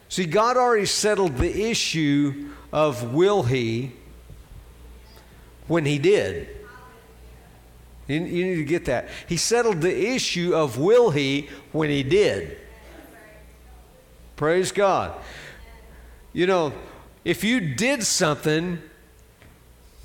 See, 0.07 0.25
God 0.25 0.55
already 0.55 0.85
settled 0.85 1.37
the 1.37 1.69
issue 1.69 2.49
of 2.71 3.13
will 3.13 3.43
He 3.43 3.91
when 5.67 5.85
He 5.85 5.97
did. 5.97 6.47
You, 8.07 8.21
you 8.21 8.45
need 8.45 8.55
to 8.57 8.65
get 8.65 8.85
that. 8.85 9.09
He 9.27 9.35
settled 9.35 9.81
the 9.81 10.09
issue 10.13 10.53
of 10.53 10.77
will 10.77 11.09
He 11.09 11.49
when 11.71 11.89
He 11.89 12.03
did. 12.03 12.57
Praise 14.35 14.71
God. 14.71 15.13
You 16.33 16.47
know, 16.47 16.73
if 17.25 17.43
you 17.43 17.59
did 17.59 18.03
something, 18.03 18.79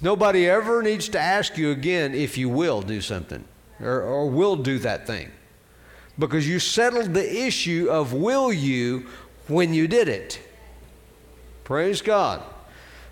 nobody 0.01 0.49
ever 0.49 0.83
needs 0.83 1.09
to 1.11 1.21
ask 1.21 1.59
you 1.59 1.71
again 1.71 2.15
if 2.15 2.39
you 2.39 2.49
will 2.49 2.81
do 2.81 3.03
something 3.03 3.45
or, 3.79 4.01
or 4.01 4.29
will 4.29 4.57
do 4.57 4.79
that 4.79 5.07
thing. 5.07 5.31
Because 6.19 6.49
you 6.49 6.59
settled 6.59 7.15
the 7.15 7.47
issue 7.47 7.89
of 7.91 8.15
will 8.15 8.53
you 8.53 9.07
when 9.49 9.75
you 9.75 9.87
did 9.87 10.09
it. 10.09 10.41
Praise 11.65 12.03
God. 12.03 12.43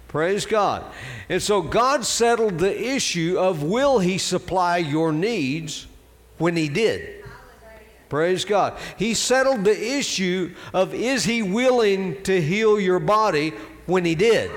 Praise 0.08 0.46
God. 0.46 0.84
And 1.28 1.42
so 1.42 1.60
God 1.60 2.04
settled 2.04 2.58
the 2.58 2.94
issue 2.94 3.36
of 3.38 3.62
will 3.62 3.98
He 3.98 4.16
supply 4.16 4.78
your 4.78 5.12
needs 5.12 5.86
when 6.38 6.56
He 6.56 6.68
did. 6.68 7.24
Praise 8.08 8.46
God. 8.46 8.78
He 8.96 9.12
settled 9.12 9.64
the 9.64 9.96
issue 9.98 10.54
of 10.72 10.94
is 10.94 11.24
He 11.24 11.42
willing 11.42 12.22
to 12.22 12.40
heal 12.40 12.80
your 12.80 13.00
body 13.00 13.52
when 13.88 14.04
He 14.04 14.14
did. 14.14 14.50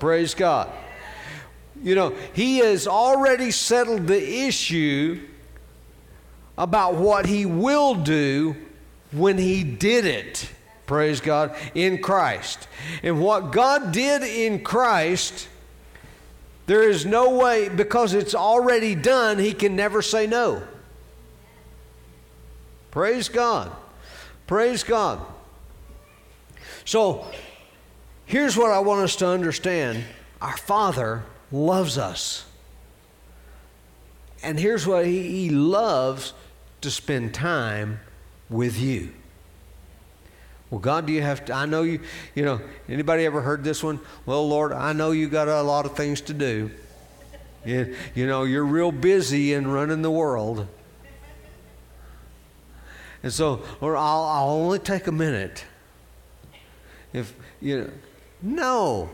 Praise 0.00 0.34
God. 0.34 0.72
You 1.82 1.94
know, 1.94 2.16
He 2.32 2.58
has 2.58 2.88
already 2.88 3.50
settled 3.50 4.06
the 4.06 4.46
issue 4.46 5.20
about 6.58 6.94
what 6.94 7.26
He 7.26 7.46
will 7.46 7.94
do 7.94 8.56
when 9.12 9.38
He 9.38 9.62
did 9.62 10.06
it. 10.06 10.50
Praise 10.86 11.20
God, 11.20 11.54
in 11.74 12.00
Christ. 12.00 12.66
And 13.02 13.20
what 13.20 13.52
God 13.52 13.92
did 13.92 14.22
in 14.22 14.62
Christ, 14.64 15.48
there 16.66 16.88
is 16.88 17.04
no 17.04 17.36
way, 17.36 17.68
because 17.68 18.14
it's 18.14 18.34
already 18.34 18.94
done, 18.94 19.38
He 19.38 19.52
can 19.52 19.76
never 19.76 20.00
say 20.00 20.26
no. 20.26 20.62
Praise 22.90 23.28
God. 23.28 23.70
Praise 24.46 24.82
God. 24.82 25.20
So, 26.86 27.26
here's 28.26 28.56
what 28.56 28.70
I 28.70 28.80
want 28.80 29.02
us 29.02 29.16
to 29.16 29.26
understand 29.26 30.04
our 30.40 30.56
Father 30.56 31.24
loves 31.50 31.96
us. 31.96 32.44
And 34.42 34.60
here's 34.60 34.86
what 34.86 35.06
He, 35.06 35.22
he 35.30 35.50
loves 35.50 36.34
to 36.82 36.90
spend 36.90 37.34
time 37.34 38.00
with 38.50 38.78
you. 38.78 39.12
Well, 40.70 40.80
God, 40.80 41.06
do 41.06 41.12
you 41.12 41.22
have 41.22 41.44
to? 41.46 41.52
I 41.52 41.66
know 41.66 41.82
you, 41.82 42.00
you 42.34 42.44
know, 42.44 42.60
anybody 42.88 43.24
ever 43.24 43.40
heard 43.40 43.62
this 43.62 43.82
one? 43.82 44.00
Well, 44.24 44.46
Lord, 44.48 44.72
I 44.72 44.92
know 44.92 45.12
you 45.12 45.28
got 45.28 45.48
a 45.48 45.62
lot 45.62 45.86
of 45.86 45.96
things 45.96 46.20
to 46.22 46.34
do. 46.34 46.70
You, 47.64 47.96
you 48.14 48.26
know, 48.26 48.44
you're 48.44 48.64
real 48.64 48.92
busy 48.92 49.52
in 49.52 49.68
running 49.68 50.02
the 50.02 50.10
world. 50.10 50.66
And 53.22 53.32
so, 53.32 53.62
or 53.80 53.96
I'll, 53.96 54.24
I'll 54.24 54.50
only 54.50 54.78
take 54.78 55.06
a 55.06 55.12
minute. 55.12 55.64
If, 57.12 57.34
you 57.60 57.80
know, 57.80 57.90
no. 58.42 59.10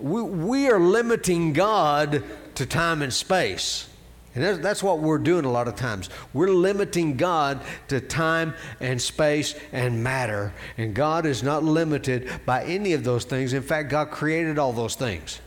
We, 0.00 0.22
we 0.22 0.68
are 0.68 0.80
limiting 0.80 1.52
God 1.52 2.22
to 2.56 2.66
time 2.66 3.02
and 3.02 3.12
space. 3.12 3.88
And 4.34 4.44
that's, 4.44 4.58
that's 4.58 4.82
what 4.82 4.98
we're 4.98 5.16
doing 5.16 5.46
a 5.46 5.50
lot 5.50 5.66
of 5.66 5.76
times. 5.76 6.10
We're 6.34 6.50
limiting 6.50 7.16
God 7.16 7.62
to 7.88 8.00
time 8.02 8.54
and 8.80 9.00
space 9.00 9.54
and 9.72 10.04
matter. 10.04 10.52
And 10.76 10.94
God 10.94 11.24
is 11.24 11.42
not 11.42 11.64
limited 11.64 12.28
by 12.44 12.64
any 12.64 12.92
of 12.92 13.02
those 13.02 13.24
things. 13.24 13.54
In 13.54 13.62
fact, 13.62 13.88
God 13.88 14.10
created 14.10 14.58
all 14.58 14.74
those 14.74 14.94
things. 14.94 15.40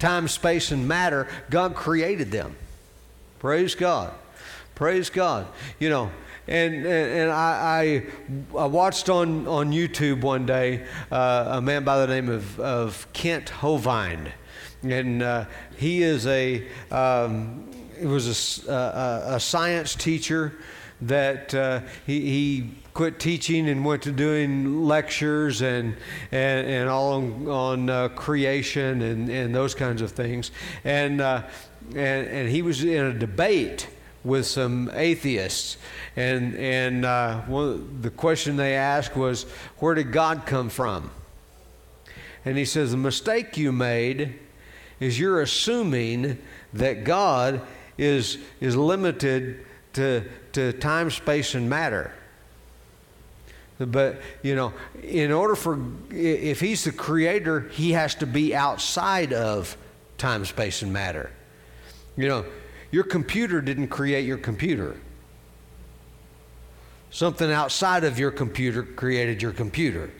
Time, 0.00 0.26
space, 0.26 0.72
and 0.72 0.88
matter, 0.88 1.28
God 1.48 1.76
created 1.76 2.32
them. 2.32 2.56
Praise 3.38 3.76
God. 3.76 4.12
Praise 4.78 5.10
God. 5.10 5.48
You 5.80 5.90
know, 5.90 6.08
and, 6.46 6.72
and, 6.72 6.86
and 6.86 7.30
I, 7.32 8.04
I, 8.54 8.56
I, 8.56 8.66
watched 8.66 9.08
on, 9.08 9.48
on 9.48 9.72
YouTube 9.72 10.20
one 10.20 10.46
day 10.46 10.86
uh, 11.10 11.46
a 11.56 11.60
man 11.60 11.82
by 11.82 11.98
the 11.98 12.06
name 12.06 12.28
of, 12.28 12.60
of 12.60 13.12
Kent 13.12 13.46
Hovind 13.46 14.30
and 14.84 15.20
uh, 15.20 15.46
he 15.76 16.04
is 16.04 16.28
a 16.28 16.64
um, 16.92 17.68
he 17.98 18.06
was 18.06 18.68
a, 18.68 18.72
a, 18.72 19.34
a, 19.34 19.40
science 19.40 19.96
teacher 19.96 20.52
that 21.02 21.52
uh, 21.56 21.80
he, 22.06 22.20
he 22.20 22.70
quit 22.94 23.18
teaching 23.18 23.68
and 23.68 23.84
went 23.84 24.04
to 24.04 24.12
doing 24.12 24.84
lectures 24.84 25.60
and 25.60 25.96
and, 26.30 26.68
and 26.68 26.88
all 26.88 27.14
on, 27.14 27.48
on 27.48 27.90
uh, 27.90 28.08
creation 28.10 29.02
and, 29.02 29.28
and 29.28 29.52
those 29.52 29.74
kinds 29.74 30.02
of 30.02 30.12
things 30.12 30.52
and 30.84 31.20
uh, 31.20 31.42
and 31.96 32.28
and 32.28 32.48
he 32.48 32.62
was 32.62 32.84
in 32.84 33.06
a 33.06 33.12
debate 33.12 33.88
with 34.24 34.46
some 34.46 34.90
atheists 34.94 35.76
and 36.16 36.54
and 36.56 37.04
uh, 37.04 37.40
one, 37.42 38.02
the 38.02 38.10
question 38.10 38.56
they 38.56 38.74
asked 38.74 39.16
was 39.16 39.44
where 39.78 39.94
did 39.94 40.12
God 40.12 40.44
come 40.44 40.68
from 40.68 41.10
and 42.44 42.56
he 42.56 42.64
says 42.64 42.90
the 42.90 42.96
mistake 42.96 43.56
you 43.56 43.72
made 43.72 44.38
is 45.00 45.18
you're 45.18 45.40
assuming 45.40 46.38
that 46.72 47.04
God 47.04 47.60
is, 47.96 48.38
is 48.60 48.76
limited 48.76 49.64
to, 49.94 50.24
to 50.52 50.72
time, 50.74 51.10
space, 51.10 51.54
and 51.54 51.68
matter. 51.68 52.12
But, 53.78 54.20
you 54.42 54.56
know, 54.56 54.72
in 55.02 55.30
order 55.30 55.54
for, 55.54 55.78
if 56.10 56.60
He's 56.60 56.84
the 56.84 56.92
creator, 56.92 57.68
He 57.68 57.92
has 57.92 58.14
to 58.16 58.26
be 58.26 58.54
outside 58.54 59.32
of 59.32 59.76
time, 60.16 60.44
space, 60.44 60.82
and 60.82 60.92
matter. 60.92 61.30
You 62.16 62.28
know, 62.28 62.44
your 62.90 63.04
computer 63.04 63.60
didn't 63.60 63.88
create 63.88 64.24
your 64.24 64.38
computer. 64.38 64.96
Something 67.10 67.50
outside 67.50 68.04
of 68.04 68.18
your 68.18 68.30
computer 68.30 68.82
created 68.82 69.42
your 69.42 69.52
computer. 69.52 70.10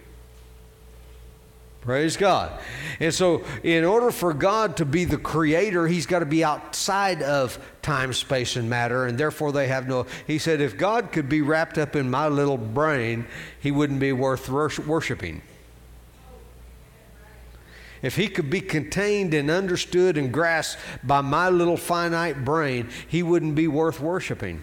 Praise 1.80 2.16
God. 2.16 2.60
And 2.98 3.14
so, 3.14 3.44
in 3.62 3.84
order 3.84 4.10
for 4.10 4.34
God 4.34 4.76
to 4.78 4.84
be 4.84 5.04
the 5.04 5.16
creator, 5.16 5.86
he's 5.86 6.06
got 6.06 6.18
to 6.18 6.26
be 6.26 6.44
outside 6.44 7.22
of 7.22 7.58
time, 7.82 8.12
space, 8.12 8.56
and 8.56 8.68
matter, 8.68 9.06
and 9.06 9.16
therefore 9.16 9.52
they 9.52 9.68
have 9.68 9.86
no. 9.86 10.06
He 10.26 10.38
said, 10.38 10.60
if 10.60 10.76
God 10.76 11.12
could 11.12 11.28
be 11.28 11.40
wrapped 11.40 11.78
up 11.78 11.94
in 11.94 12.10
my 12.10 12.28
little 12.28 12.58
brain, 12.58 13.26
he 13.60 13.70
wouldn't 13.70 14.00
be 14.00 14.12
worth 14.12 14.48
worshiping. 14.48 15.40
If 18.02 18.16
he 18.16 18.28
could 18.28 18.50
be 18.50 18.60
contained 18.60 19.34
and 19.34 19.50
understood 19.50 20.16
and 20.16 20.32
grasped 20.32 20.80
by 21.02 21.20
my 21.20 21.48
little 21.48 21.76
finite 21.76 22.44
brain, 22.44 22.88
he 23.06 23.22
wouldn't 23.22 23.54
be 23.54 23.68
worth 23.68 24.00
worshiping. 24.00 24.60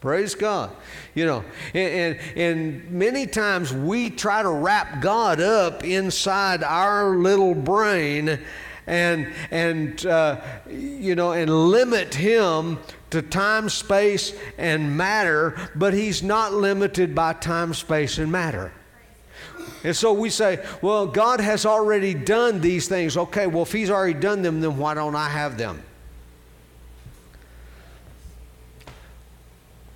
Praise 0.00 0.34
God. 0.34 0.70
You 1.14 1.24
know, 1.24 1.44
and, 1.72 2.18
and, 2.18 2.38
and, 2.38 2.90
many 2.90 3.26
times 3.26 3.72
we 3.72 4.10
try 4.10 4.42
to 4.42 4.50
wrap 4.50 5.00
God 5.00 5.40
up 5.40 5.82
inside 5.82 6.62
our 6.62 7.16
little 7.16 7.54
brain 7.54 8.38
and 8.86 9.32
and 9.50 10.04
uh, 10.04 10.42
you 10.68 11.14
know 11.14 11.32
and 11.32 11.48
limit 11.70 12.14
him 12.14 12.78
to 13.08 13.22
time, 13.22 13.70
space, 13.70 14.34
and 14.58 14.94
matter, 14.94 15.56
but 15.74 15.94
he's 15.94 16.22
not 16.22 16.52
limited 16.52 17.14
by 17.14 17.32
time, 17.32 17.72
space, 17.72 18.18
and 18.18 18.30
matter. 18.30 18.72
And 19.82 19.94
so 19.94 20.12
we 20.12 20.30
say, 20.30 20.64
well, 20.80 21.06
God 21.06 21.40
has 21.40 21.66
already 21.66 22.14
done 22.14 22.60
these 22.60 22.88
things. 22.88 23.16
Okay, 23.16 23.46
well, 23.46 23.62
if 23.62 23.72
he's 23.72 23.90
already 23.90 24.18
done 24.18 24.42
them, 24.42 24.60
then 24.60 24.78
why 24.78 24.94
don't 24.94 25.14
I 25.14 25.28
have 25.28 25.58
them? 25.58 25.82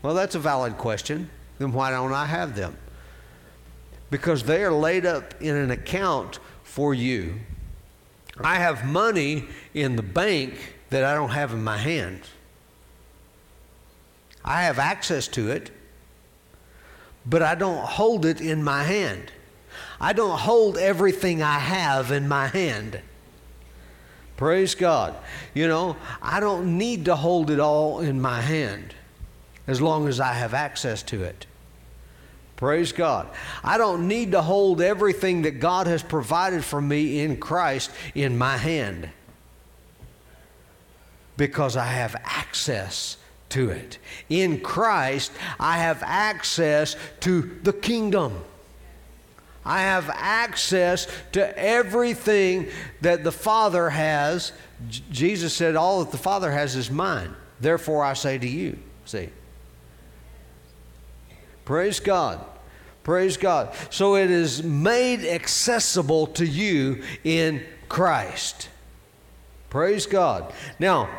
Well, 0.03 0.15
that's 0.15 0.35
a 0.35 0.39
valid 0.39 0.79
question. 0.79 1.31
Then 1.59 1.73
why 1.73 1.91
don't 1.91 2.13
I 2.13 2.27
have 2.27 2.55
them? 2.55 2.77
Because 4.11 4.45
they 4.45 4.63
are 4.63 4.73
laid 4.73 5.05
up 5.05 5.41
in 5.41 5.57
an 5.57 5.71
account 5.71 6.39
for 6.63 6.95
you. 6.95 7.35
I 8.41 8.57
have 8.57 8.85
money 8.85 9.47
in 9.75 9.97
the 9.97 10.03
bank 10.03 10.55
that 10.91 11.05
I 11.05 11.15
don't 11.15 11.31
have 11.31 11.53
in 11.53 11.63
my 11.63 11.77
hand. 11.77 12.21
I 14.45 14.63
have 14.63 14.79
access 14.79 15.29
to 15.29 15.51
it, 15.51 15.71
but 17.27 17.43
I 17.43 17.55
don't 17.55 17.85
hold 17.85 18.25
it 18.25 18.41
in 18.41 18.63
my 18.63 18.85
hand. 18.85 19.33
I 20.01 20.13
don't 20.13 20.39
hold 20.39 20.79
everything 20.79 21.43
I 21.43 21.59
have 21.59 22.13
in 22.13 22.29
my 22.29 22.47
hand. 22.47 23.01
Praise 24.37 24.75
God. 24.75 25.17
You 25.55 25.67
know, 25.67 25.97
I 26.23 26.39
don't 26.39 26.79
need 26.79 27.07
to 27.07 27.17
hold 27.17 27.51
it 27.51 27.59
all 27.59 28.01
in 28.01 28.21
my 28.21 28.41
hand 28.41 28.95
as 29.67 29.81
long 29.81 30.07
as 30.07 30.21
I 30.21 30.33
have 30.33 30.55
access 30.55 31.03
to 31.05 31.23
it. 31.25 31.47
Praise 32.55 32.93
God. 32.93 33.29
I 33.63 33.79
don't 33.79 34.09
need 34.09 34.33
to 34.33 34.43
hold 34.43 34.81
everything 34.81 35.43
that 35.43 35.61
God 35.61 35.87
has 35.87 36.03
provided 36.03 36.65
for 36.65 36.81
me 36.81 37.21
in 37.21 37.37
Christ 37.37 37.91
in 38.15 38.37
my 38.37 38.57
hand 38.57 39.11
because 41.37 41.77
I 41.77 41.85
have 41.87 42.17
access 42.25 43.17
to 43.51 43.71
it. 43.71 43.99
In 44.29 44.61
Christ, 44.61 45.33
I 45.59 45.79
have 45.79 46.03
access 46.05 46.97
to 47.21 47.59
the 47.63 47.73
kingdom. 47.73 48.45
I 49.69 49.83
have 49.83 50.09
access 50.11 51.07
to 51.33 51.59
everything 51.59 52.69
that 53.03 53.23
the 53.23 53.31
Father 53.31 53.91
has. 53.91 54.53
J- 54.89 55.03
Jesus 55.11 55.53
said, 55.53 55.77
All 55.77 56.03
that 56.03 56.11
the 56.11 56.17
Father 56.17 56.51
has 56.51 56.75
is 56.75 56.91
mine. 56.91 57.37
Therefore, 57.61 58.03
I 58.03 58.15
say 58.15 58.39
to 58.39 58.49
you. 58.49 58.79
See? 59.05 59.29
Praise 61.67 62.01
God. 62.01 62.43
Praise 63.05 63.37
God. 63.37 63.75
So 63.91 64.17
it 64.17 64.31
is 64.31 64.63
made 64.63 65.21
accessible 65.21 66.29
to 66.29 66.47
you 66.47 67.03
in 67.23 67.63
Christ. 67.91 68.71
Praise 69.69 70.07
God. 70.07 70.51
Now, 70.79 71.11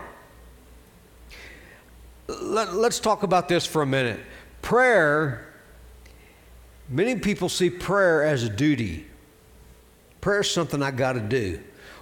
let, 2.27 2.69
us 2.69 2.99
talk 2.99 3.21
about 3.21 3.47
this 3.47 3.67
for 3.67 3.83
a 3.83 3.85
minute. 3.85 4.19
Prayer, 4.63 5.48
many 6.89 7.15
people 7.15 7.49
see 7.49 7.69
prayer 7.69 8.23
as 8.23 8.43
a 8.43 8.49
duty. 8.49 9.05
Prayer 10.21 10.41
is 10.41 10.51
something 10.51 10.81
I 10.83 10.91
got 10.91 11.13
to 11.13 11.19
do. 11.19 11.61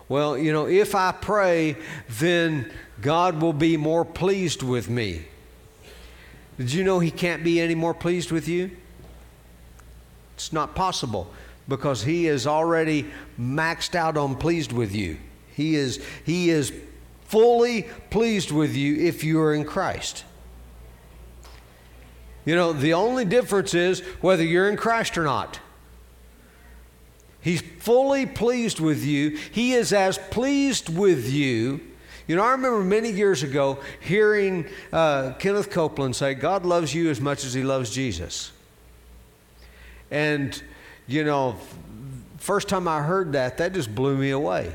Well, 0.09 0.37
you 0.37 0.53
know, 0.53 0.67
if 0.67 0.95
I 0.95 1.11
pray, 1.11 1.75
then 2.09 2.71
God 3.01 3.41
will 3.41 3.53
be 3.53 3.77
more 3.77 4.05
pleased 4.05 4.63
with 4.63 4.89
me. 4.89 5.25
Did 6.57 6.73
you 6.73 6.83
know 6.83 6.99
he 6.99 7.11
can't 7.11 7.43
be 7.43 7.59
any 7.59 7.75
more 7.75 7.93
pleased 7.93 8.31
with 8.31 8.47
you? 8.47 8.71
It's 10.35 10.53
not 10.53 10.75
possible 10.75 11.31
because 11.67 12.03
he 12.03 12.27
is 12.27 12.47
already 12.47 13.05
maxed 13.39 13.95
out 13.95 14.17
on 14.17 14.35
pleased 14.35 14.71
with 14.71 14.95
you. 14.95 15.17
He 15.53 15.75
is, 15.75 16.03
he 16.25 16.49
is 16.49 16.71
fully 17.25 17.83
pleased 18.09 18.51
with 18.51 18.75
you 18.75 18.95
if 18.95 19.23
you 19.23 19.41
are 19.41 19.53
in 19.53 19.65
Christ. 19.65 20.23
You 22.47 22.55
know, 22.55 22.73
the 22.73 22.93
only 22.93 23.25
difference 23.25 23.75
is 23.75 23.99
whether 24.21 24.43
you're 24.43 24.69
in 24.69 24.77
Christ 24.77 25.19
or 25.19 25.23
not. 25.23 25.59
He's 27.41 27.61
fully 27.61 28.25
pleased 28.25 28.79
with 28.79 29.05
you. 29.05 29.37
He 29.51 29.73
is 29.73 29.93
as 29.93 30.17
pleased 30.17 30.89
with 30.89 31.31
you 31.31 31.81
you 32.27 32.35
know, 32.35 32.43
I 32.43 32.51
remember 32.51 32.83
many 32.83 33.09
years 33.09 33.41
ago 33.41 33.79
hearing 34.01 34.67
uh, 34.91 35.33
Kenneth 35.39 35.69
Copeland 35.69 36.15
say, 36.15 36.33
God 36.33 36.65
loves 36.65 36.93
you 36.93 37.09
as 37.09 37.21
much 37.21 37.45
as 37.45 37.53
he 37.53 37.63
loves 37.63 37.89
Jesus. 37.89 38.51
And, 40.11 40.61
you 41.07 41.23
know, 41.23 41.55
first 42.37 42.67
time 42.67 42.87
I 42.87 43.01
heard 43.01 43.31
that, 43.31 43.57
that 43.59 43.73
just 43.73 43.95
blew 43.95 44.17
me 44.17 44.31
away. 44.31 44.73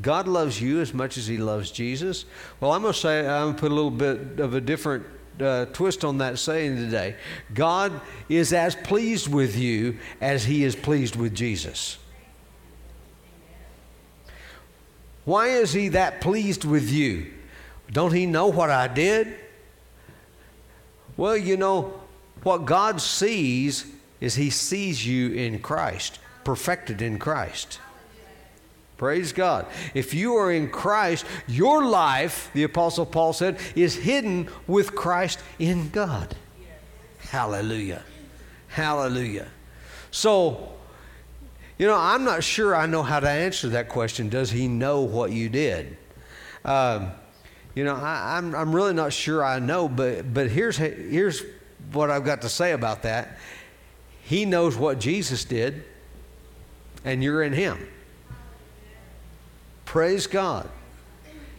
God 0.00 0.28
loves 0.28 0.62
you 0.62 0.80
as 0.80 0.94
much 0.94 1.18
as 1.18 1.26
he 1.26 1.38
loves 1.38 1.72
Jesus. 1.72 2.24
Well, 2.60 2.72
I'm 2.72 2.82
going 2.82 2.94
to 2.94 2.98
say, 2.98 3.20
I'm 3.20 3.46
going 3.46 3.54
to 3.56 3.60
put 3.60 3.72
a 3.72 3.74
little 3.74 3.90
bit 3.90 4.38
of 4.38 4.54
a 4.54 4.60
different 4.60 5.04
uh, 5.40 5.66
twist 5.66 6.04
on 6.04 6.18
that 6.18 6.38
saying 6.38 6.76
today. 6.76 7.16
God 7.54 8.00
is 8.28 8.52
as 8.52 8.74
pleased 8.74 9.28
with 9.32 9.56
you 9.56 9.98
as 10.20 10.44
he 10.44 10.64
is 10.64 10.76
pleased 10.76 11.16
with 11.16 11.34
Jesus. 11.34 11.98
Why 15.24 15.48
is 15.48 15.72
he 15.72 15.88
that 15.88 16.20
pleased 16.20 16.64
with 16.64 16.90
you? 16.90 17.32
Don't 17.90 18.12
he 18.12 18.26
know 18.26 18.48
what 18.48 18.70
I 18.70 18.88
did? 18.88 19.34
Well, 21.16 21.36
you 21.36 21.56
know, 21.56 22.00
what 22.42 22.64
God 22.64 23.00
sees 23.00 23.86
is 24.20 24.34
he 24.34 24.50
sees 24.50 25.06
you 25.06 25.32
in 25.32 25.60
Christ, 25.60 26.18
perfected 26.44 27.02
in 27.02 27.18
Christ. 27.18 27.78
Praise 29.02 29.32
God. 29.32 29.66
If 29.94 30.14
you 30.14 30.36
are 30.36 30.52
in 30.52 30.70
Christ, 30.70 31.26
your 31.48 31.84
life, 31.84 32.48
the 32.54 32.62
Apostle 32.62 33.04
Paul 33.04 33.32
said, 33.32 33.58
is 33.74 33.96
hidden 33.96 34.48
with 34.68 34.94
Christ 34.94 35.40
in 35.58 35.88
God. 35.88 36.36
Hallelujah. 37.18 38.04
Hallelujah. 38.68 39.48
So, 40.12 40.72
you 41.78 41.88
know, 41.88 41.96
I'm 41.96 42.22
not 42.22 42.44
sure 42.44 42.76
I 42.76 42.86
know 42.86 43.02
how 43.02 43.18
to 43.18 43.28
answer 43.28 43.70
that 43.70 43.88
question. 43.88 44.28
Does 44.28 44.52
he 44.52 44.68
know 44.68 45.00
what 45.00 45.32
you 45.32 45.48
did? 45.48 45.96
Um, 46.64 47.10
you 47.74 47.82
know, 47.82 47.96
I, 47.96 48.38
am 48.38 48.54
I'm, 48.54 48.68
I'm 48.68 48.72
really 48.72 48.94
not 48.94 49.12
sure 49.12 49.44
I 49.44 49.58
know, 49.58 49.88
but, 49.88 50.32
but 50.32 50.48
here's, 50.48 50.76
here's 50.76 51.42
what 51.90 52.08
I've 52.08 52.24
got 52.24 52.42
to 52.42 52.48
say 52.48 52.70
about 52.70 53.02
that. 53.02 53.36
He 54.22 54.44
knows 54.44 54.76
what 54.76 55.00
Jesus 55.00 55.44
did, 55.44 55.82
and 57.04 57.20
you're 57.20 57.42
in 57.42 57.52
him. 57.52 57.88
Praise 59.92 60.26
God. 60.26 60.70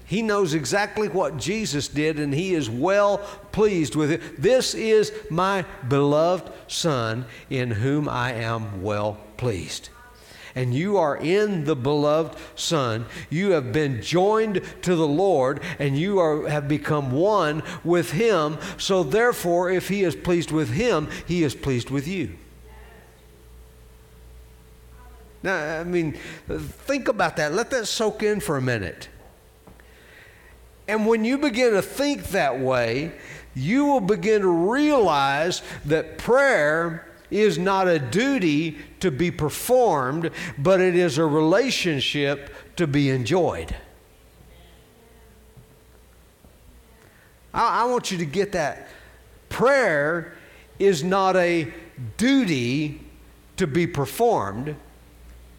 He 0.08 0.24
knows 0.24 0.56
exactly 0.56 1.08
what 1.08 1.38
Jesus 1.38 1.88
did, 1.88 2.18
and 2.18 2.34
he 2.34 2.56
is 2.56 2.68
well 2.68 3.20
pleased 3.52 3.96
with 3.96 4.10
it. 4.10 4.42
This 4.42 4.74
is 4.74 5.14
my 5.30 5.66
beloved 5.88 6.52
Son, 6.68 7.26
in 7.52 7.70
whom 7.70 8.10
I 8.10 8.34
am 8.34 8.82
well 8.82 9.20
pleased 9.38 9.90
and 10.56 10.74
you 10.74 10.98
are 10.98 11.18
in 11.18 11.66
the 11.66 11.76
beloved 11.76 12.38
Son. 12.56 13.06
You 13.30 13.52
have 13.52 13.72
been 13.72 14.02
joined 14.02 14.62
to 14.84 14.96
the 14.96 15.08
Lord, 15.08 15.62
and 15.80 15.98
you 15.98 16.20
are, 16.20 16.48
have 16.48 16.68
become 16.68 17.12
one 17.12 17.64
with 17.84 18.12
Him. 18.12 18.60
So, 18.78 19.02
therefore, 19.02 19.72
if 19.72 19.90
He 19.90 20.04
is 20.04 20.16
pleased 20.16 20.52
with 20.52 20.70
Him, 20.70 21.10
He 21.28 21.44
is 21.44 21.56
pleased 21.56 21.90
with 21.90 22.08
you. 22.08 22.38
Now, 25.44 25.82
I 25.82 25.84
mean, 25.84 26.14
think 26.48 27.10
about 27.10 27.36
that. 27.36 27.54
Let 27.54 27.70
that 27.72 27.86
soak 27.86 28.24
in 28.24 28.40
for 28.40 28.58
a 28.58 28.62
minute. 28.62 29.10
And 30.88 31.06
when 31.06 31.26
you 31.26 31.38
begin 31.38 31.74
to 31.74 31.82
think 31.82 32.30
that 32.30 32.60
way, 32.60 33.12
you 33.54 33.86
will 33.86 34.02
begin 34.02 34.42
to 34.42 34.48
realize 34.48 35.62
that 35.86 36.18
prayer 36.18 37.08
is 37.30 37.58
not 37.58 37.88
a 37.88 38.00
duty 38.00 38.78
to 39.00 39.12
be 39.12 39.32
performed, 39.32 40.32
but 40.58 40.80
it 40.80 40.96
is 40.96 41.18
a 41.18 41.26
relationship 41.26 42.54
to 42.76 42.88
be 42.88 43.10
enjoyed. 43.10 43.76
I, 47.54 47.82
I 47.82 47.86
want 47.86 48.12
you 48.12 48.18
to 48.20 48.26
get 48.26 48.54
that. 48.54 48.88
Prayer 49.50 50.34
is 50.80 51.04
not 51.04 51.36
a 51.36 51.72
duty 52.18 53.02
to 53.58 53.68
be 53.68 53.88
performed. 53.88 54.76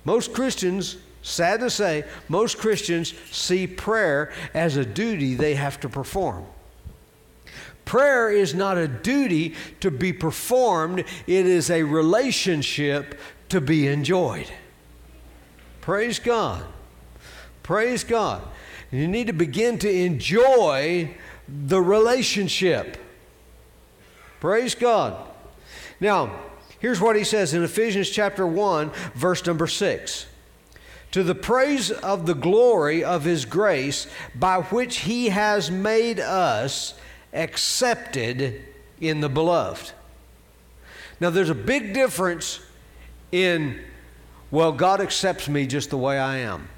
Most 0.04 0.32
Christians, 0.32 0.96
sad 1.22 1.60
to 1.60 1.70
say, 1.70 2.04
most 2.28 2.58
Christians 2.58 3.14
see 3.30 3.66
prayer 3.66 4.32
as 4.52 4.76
a 4.76 4.84
duty 4.84 5.34
they 5.34 5.54
have 5.54 5.80
to 5.80 5.88
perform. 5.88 6.44
Prayer 7.84 8.30
is 8.30 8.54
not 8.54 8.78
a 8.78 8.88
duty 8.88 9.54
to 9.80 9.90
be 9.90 10.12
performed, 10.12 11.00
it 11.00 11.46
is 11.46 11.70
a 11.70 11.82
relationship 11.82 13.18
to 13.50 13.60
be 13.60 13.86
enjoyed. 13.86 14.50
Praise 15.80 16.18
God. 16.18 16.64
Praise 17.62 18.04
God. 18.04 18.42
You 18.90 19.06
need 19.08 19.26
to 19.26 19.32
begin 19.32 19.78
to 19.80 19.90
enjoy 19.90 21.14
the 21.48 21.80
relationship. 21.80 22.96
Praise 24.40 24.74
God. 24.74 25.28
Now, 26.00 26.38
here's 26.84 27.00
what 27.00 27.16
he 27.16 27.24
says 27.24 27.54
in 27.54 27.64
Ephesians 27.64 28.10
chapter 28.10 28.46
1, 28.46 28.90
verse 29.14 29.46
number 29.46 29.66
6. 29.66 30.26
to 31.12 31.22
the 31.22 31.34
praise 31.34 31.90
of 31.90 32.26
the 32.26 32.34
glory 32.34 33.02
of 33.02 33.24
his 33.24 33.46
grace, 33.46 34.06
by 34.34 34.60
which 34.60 34.98
he 34.98 35.30
has 35.30 35.70
made 35.70 36.20
us 36.20 36.92
accepted 37.32 38.62
in 39.00 39.20
the 39.20 39.30
beloved. 39.30 39.92
Now, 41.20 41.30
there's 41.30 41.48
a 41.48 41.54
big 41.54 41.94
difference 41.94 42.60
in, 43.32 43.80
well, 44.50 44.70
God 44.70 45.00
accepts 45.00 45.48
me 45.48 45.66
just 45.66 45.88
the 45.88 45.96
way 45.96 46.18
I 46.18 46.36
am, 46.40 46.68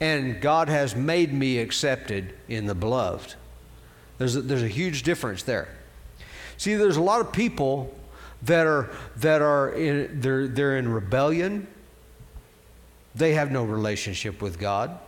and 0.00 0.40
God 0.40 0.68
has 0.68 0.96
made 0.96 1.32
me 1.32 1.58
accepted 1.58 2.34
in 2.48 2.66
the 2.66 2.74
beloved. 2.74 3.36
There's 4.18 4.34
a, 4.34 4.42
there's 4.42 4.64
a 4.64 4.66
huge 4.66 5.04
difference 5.04 5.44
there. 5.44 5.68
See, 6.56 6.74
there's 6.74 6.96
a 6.96 7.00
lot 7.00 7.20
of 7.20 7.32
people 7.32 7.94
that 8.42 8.66
are 8.66 8.90
that 9.16 9.42
are 9.42 9.70
in 9.70 10.20
they're 10.20 10.46
they're 10.46 10.76
in 10.76 10.88
rebellion. 10.88 11.66
They 13.14 13.34
have 13.34 13.50
no 13.50 13.64
relationship 13.64 14.40
with 14.40 14.58
God. 14.58 14.98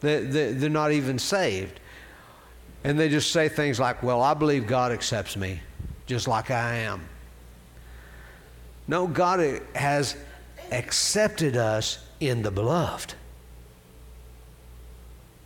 They, 0.00 0.20
they, 0.20 0.52
they're 0.52 0.70
not 0.70 0.92
even 0.92 1.18
saved. 1.18 1.80
And 2.84 2.98
they 2.98 3.08
just 3.08 3.32
say 3.32 3.48
things 3.48 3.80
like, 3.80 4.02
Well, 4.02 4.22
I 4.22 4.34
believe 4.34 4.66
God 4.66 4.92
accepts 4.92 5.36
me 5.36 5.60
just 6.06 6.26
like 6.26 6.50
I 6.50 6.76
am. 6.76 7.02
No, 8.88 9.06
God 9.06 9.62
has 9.74 10.16
accepted 10.72 11.56
us 11.56 12.04
in 12.18 12.42
the 12.42 12.50
beloved. 12.50 13.14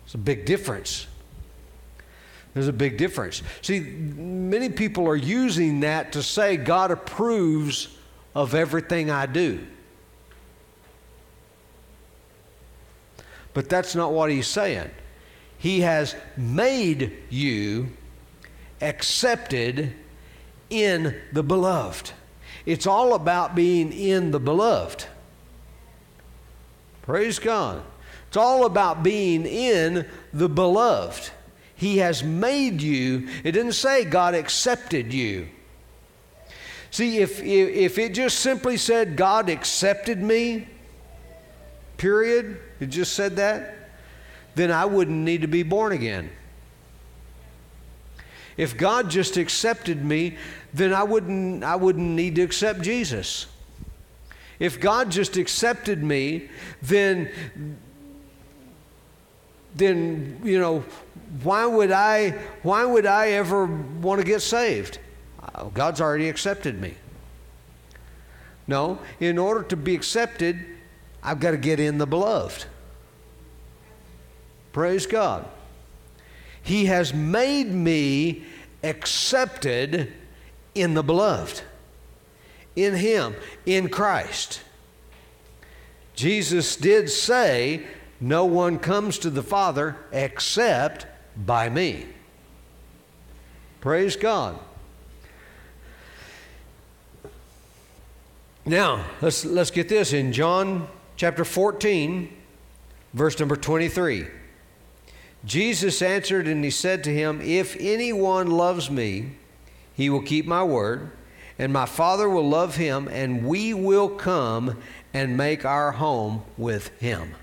It's 0.05 0.15
a 0.15 0.19
big 0.19 0.45
difference. 0.45 1.07
There's 2.55 2.69
a 2.69 2.73
big 2.73 2.97
difference. 2.97 3.43
See, 3.61 3.81
many 3.81 4.69
people 4.69 5.07
are 5.09 5.15
using 5.15 5.81
that 5.81 6.13
to 6.13 6.23
say 6.23 6.55
God 6.55 6.89
approves 6.89 7.89
of 8.33 8.55
everything 8.55 9.11
I 9.11 9.25
do. 9.25 9.59
But 13.53 13.67
that's 13.67 13.93
not 13.93 14.13
what 14.13 14.31
he's 14.31 14.47
saying. 14.47 14.89
He 15.57 15.81
has 15.81 16.15
made 16.37 17.17
you 17.29 17.89
accepted 18.81 19.93
in 20.69 21.13
the 21.33 21.43
beloved. 21.43 22.11
It's 22.65 22.87
all 22.87 23.15
about 23.15 23.53
being 23.53 23.91
in 23.91 24.31
the 24.31 24.39
beloved. 24.39 25.05
Praise 27.01 27.37
God. 27.37 27.83
It's 28.29 28.37
all 28.37 28.65
about 28.65 29.03
being 29.03 29.45
in 29.45 30.07
the 30.33 30.47
beloved. 30.49 31.31
He 31.75 31.97
has 31.97 32.23
made 32.23 32.81
you. 32.81 33.27
It 33.43 33.51
didn't 33.51 33.73
say 33.73 34.05
God 34.05 34.33
accepted 34.33 35.13
you. 35.13 35.49
See, 36.89 37.17
if, 37.17 37.41
if 37.41 37.97
it 37.97 38.13
just 38.13 38.39
simply 38.39 38.77
said 38.77 39.17
God 39.17 39.49
accepted 39.49 40.21
me, 40.21 40.67
period, 41.97 42.57
it 42.79 42.87
just 42.87 43.13
said 43.13 43.35
that, 43.35 43.75
then 44.55 44.71
I 44.71 44.85
wouldn't 44.85 45.17
need 45.17 45.41
to 45.41 45.47
be 45.47 45.63
born 45.63 45.91
again. 45.91 46.29
If 48.55 48.77
God 48.77 49.09
just 49.09 49.35
accepted 49.35 50.05
me, 50.05 50.37
then 50.73 50.93
I 50.93 51.03
wouldn't, 51.03 51.65
I 51.65 51.75
wouldn't 51.75 52.11
need 52.11 52.35
to 52.35 52.41
accept 52.41 52.81
Jesus. 52.81 53.47
If 54.59 54.79
God 54.79 55.11
just 55.11 55.35
accepted 55.35 56.01
me, 56.01 56.49
then, 56.81 57.29
then 59.75 60.39
you 60.43 60.59
know, 60.59 60.83
why 61.43 61.65
would 61.65 61.91
I, 61.91 62.31
why 62.63 62.85
would 62.85 63.05
I 63.05 63.31
ever 63.31 63.65
want 63.65 64.21
to 64.21 64.25
get 64.25 64.41
saved? 64.41 64.99
Uh, 65.41 65.65
God's 65.65 66.01
already 66.01 66.29
accepted 66.29 66.79
me. 66.79 66.95
No, 68.67 68.99
in 69.19 69.37
order 69.37 69.63
to 69.63 69.75
be 69.75 69.93
accepted, 69.93 70.65
I've 71.21 71.39
got 71.39 71.51
to 71.51 71.57
get 71.57 71.79
in 71.79 71.97
the 71.97 72.07
beloved. 72.07 72.65
Praise 74.71 75.05
God. 75.05 75.45
He 76.61 76.85
has 76.85 77.13
made 77.13 77.71
me 77.71 78.43
accepted 78.83 80.11
in 80.73 80.95
the 80.95 81.03
beloved, 81.03 81.61
in 82.75 82.95
Him, 82.95 83.35
in 83.65 83.89
Christ. 83.89 84.61
Jesus 86.15 86.75
did 86.75 87.09
say, 87.09 87.85
No 88.19 88.45
one 88.45 88.79
comes 88.79 89.17
to 89.19 89.29
the 89.29 89.43
Father 89.43 89.97
except 90.11 91.05
by 91.35 91.69
me. 91.69 92.05
Praise 93.81 94.15
God. 94.15 94.57
Now, 98.65 99.05
let's, 99.21 99.45
let's 99.45 99.69
get 99.69 99.89
this 99.89 100.11
in 100.11 100.33
John 100.33 100.87
chapter 101.17 101.45
14, 101.45 102.35
verse 103.13 103.37
number 103.39 103.55
23. 103.55 104.25
Jesus 105.45 106.01
answered 106.01 106.47
and 106.47 106.63
he 106.63 106.71
said 106.71 107.03
to 107.03 107.13
him, 107.13 107.41
If 107.41 107.75
anyone 107.79 108.49
loves 108.49 108.89
me, 108.89 109.33
he 109.93 110.09
will 110.09 110.23
keep 110.23 110.47
my 110.47 110.63
word, 110.63 111.11
and 111.59 111.71
my 111.71 111.85
Father 111.85 112.27
will 112.27 112.49
love 112.49 112.77
him, 112.77 113.07
and 113.07 113.45
we 113.45 113.73
will 113.73 114.09
come 114.09 114.81
and 115.13 115.37
make 115.37 115.63
our 115.63 115.91
home 115.91 116.43
with 116.57 116.87
him. 116.99 117.35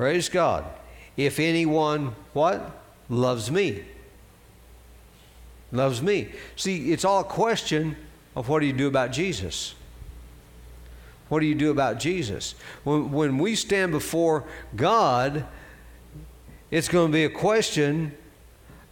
Praise 0.00 0.30
God. 0.30 0.64
If 1.18 1.38
anyone 1.38 2.14
what? 2.32 2.70
Loves 3.10 3.50
me. 3.50 3.84
Loves 5.72 6.00
me. 6.00 6.30
See 6.56 6.90
it's 6.90 7.04
all 7.04 7.20
a 7.20 7.24
question 7.24 7.96
of 8.34 8.48
what 8.48 8.60
do 8.60 8.66
you 8.66 8.72
do 8.72 8.88
about 8.88 9.12
jesus? 9.12 9.74
What 11.28 11.40
do 11.40 11.46
you 11.46 11.54
do 11.54 11.70
about 11.70 11.98
jesus? 11.98 12.54
When, 12.82 13.12
when 13.12 13.36
we 13.36 13.54
stand 13.54 13.92
before 13.92 14.44
god 14.74 15.44
it's 16.70 16.88
going 16.88 17.08
to 17.08 17.12
be 17.12 17.26
a 17.26 17.28
question 17.28 18.16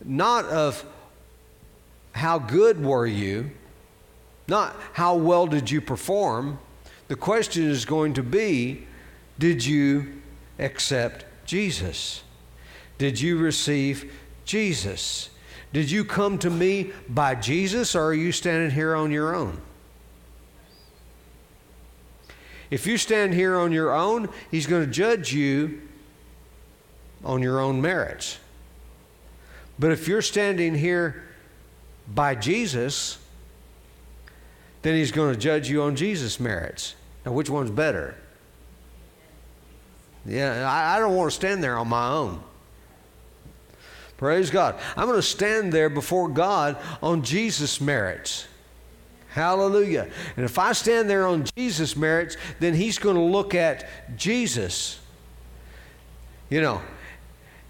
not 0.04 0.44
of 0.44 0.84
how 2.12 2.38
good 2.38 2.84
were 2.84 3.06
you 3.06 3.50
not 4.46 4.76
how 4.92 5.14
well 5.14 5.46
did 5.46 5.70
you 5.70 5.80
perform. 5.80 6.58
The 7.06 7.16
question 7.16 7.64
is 7.64 7.86
going 7.86 8.12
to 8.12 8.22
be 8.22 8.86
did 9.38 9.64
you 9.64 10.17
accept 10.58 11.24
Jesus? 11.46 12.22
Did 12.98 13.20
you 13.20 13.38
receive 13.38 14.12
Jesus? 14.44 15.30
Did 15.72 15.90
you 15.90 16.04
come 16.04 16.38
to 16.38 16.50
me 16.50 16.92
by 17.08 17.34
Jesus 17.34 17.94
or 17.94 18.06
are 18.06 18.14
you 18.14 18.32
standing 18.32 18.70
here 18.70 18.94
on 18.94 19.10
your 19.10 19.34
own? 19.34 19.60
If 22.70 22.86
you 22.86 22.98
stand 22.98 23.34
here 23.34 23.56
on 23.56 23.72
your 23.72 23.94
own, 23.94 24.28
He's 24.50 24.66
going 24.66 24.84
to 24.84 24.90
judge 24.90 25.32
you 25.32 25.80
on 27.24 27.42
your 27.42 27.60
own 27.60 27.80
merits. 27.80 28.38
But 29.78 29.92
if 29.92 30.08
you're 30.08 30.22
standing 30.22 30.74
here 30.74 31.24
by 32.12 32.34
Jesus, 32.34 33.18
then 34.82 34.94
He's 34.94 35.12
going 35.12 35.32
to 35.32 35.38
judge 35.38 35.70
you 35.70 35.82
on 35.82 35.96
Jesus' 35.96 36.38
merits. 36.38 36.94
Now, 37.24 37.32
which 37.32 37.48
one's 37.48 37.70
better? 37.70 38.16
Yeah, 40.28 40.70
I, 40.70 40.96
I 40.96 40.98
don't 40.98 41.16
want 41.16 41.30
to 41.30 41.34
stand 41.34 41.64
there 41.64 41.78
on 41.78 41.88
my 41.88 42.08
own. 42.08 42.42
Praise 44.18 44.50
God. 44.50 44.78
I'm 44.96 45.06
going 45.06 45.18
to 45.18 45.22
stand 45.22 45.72
there 45.72 45.88
before 45.88 46.28
God 46.28 46.76
on 47.02 47.22
Jesus' 47.22 47.80
merits. 47.80 48.46
Hallelujah. 49.28 50.08
And 50.36 50.44
if 50.44 50.58
I 50.58 50.72
stand 50.72 51.08
there 51.08 51.26
on 51.26 51.44
Jesus' 51.56 51.96
merits, 51.96 52.36
then 52.58 52.74
He's 52.74 52.98
going 52.98 53.16
to 53.16 53.22
look 53.22 53.54
at 53.54 53.88
Jesus. 54.16 54.98
You 56.50 56.60
know, 56.60 56.82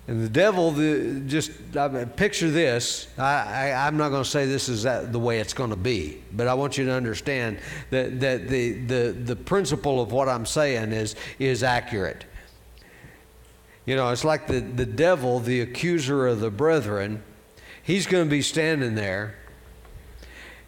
and 0.09 0.25
the 0.25 0.29
devil, 0.31 0.71
the, 0.71 1.21
just 1.27 1.51
I 1.77 1.89
mean, 1.89 2.07
picture 2.07 2.51
this. 2.51 3.09
I, 3.19 3.73
I, 3.83 3.89
am 3.89 3.99
not 3.99 4.09
going 4.09 4.23
to 4.23 4.29
say 4.29 4.47
this 4.47 4.71
is 4.71 4.85
that, 4.85 5.13
the 5.13 5.19
way 5.19 5.41
it's 5.41 5.53
going 5.53 5.69
to 5.69 5.77
be, 5.77 6.23
but 6.33 6.49
I 6.49 6.55
want 6.55 6.79
you 6.79 6.87
to 6.87 6.93
understand 6.93 7.59
that, 7.91 8.19
that 8.21 8.49
the, 8.49 8.73
the, 8.73 9.13
the 9.13 9.37
principle 9.37 10.01
of 10.01 10.11
what 10.11 10.31
I'm 10.31 10.47
saying 10.47 10.93
is, 10.93 11.15
is 11.39 11.63
accurate. 11.63 12.25
You 13.89 13.97
know, 13.97 14.11
it's 14.11 14.23
like 14.23 14.47
the, 14.49 14.61
the 14.61 14.85
devil, 14.85 15.41
the 15.41 15.63
accuser 15.63 16.27
of 16.27 16.41
the 16.41 16.51
brethren, 16.51 17.23
he's 17.83 18.07
going 18.07 18.23
to 18.23 18.29
be 18.29 18.43
standing 18.43 18.95
there. 18.95 19.35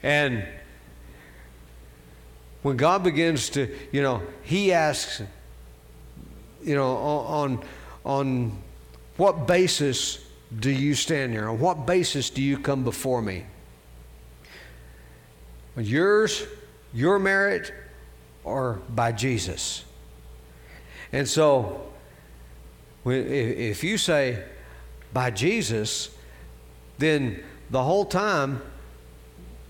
And 0.03 0.43
when 2.63 2.79
God 2.79 3.05
begins 3.05 3.51
to, 3.51 3.77
you 3.93 4.01
know, 4.01 4.23
he 4.43 4.73
asks, 4.73 5.21
you 6.63 6.75
know, 6.75 6.97
on, 6.97 7.63
on 8.07 8.57
what 9.19 9.47
basis 9.47 10.25
do 10.59 10.71
you 10.71 10.95
stand 10.95 11.33
here? 11.33 11.51
On 11.51 11.61
what 11.61 11.85
basis 11.85 12.31
do 12.31 12.41
you 12.41 12.57
come 12.57 12.85
before 12.85 13.21
me? 13.21 13.45
Yours, 15.77 16.47
your 16.95 17.19
merit, 17.19 17.71
or 18.45 18.81
by 18.89 19.13
Jesus? 19.13 19.85
And 21.13 21.29
so 21.29 21.90
if 23.05 23.83
you 23.83 23.99
say 23.99 24.43
by 25.13 25.31
Jesus, 25.31 26.11
then 26.99 27.43
the 27.71 27.83
whole 27.83 28.05
time 28.05 28.63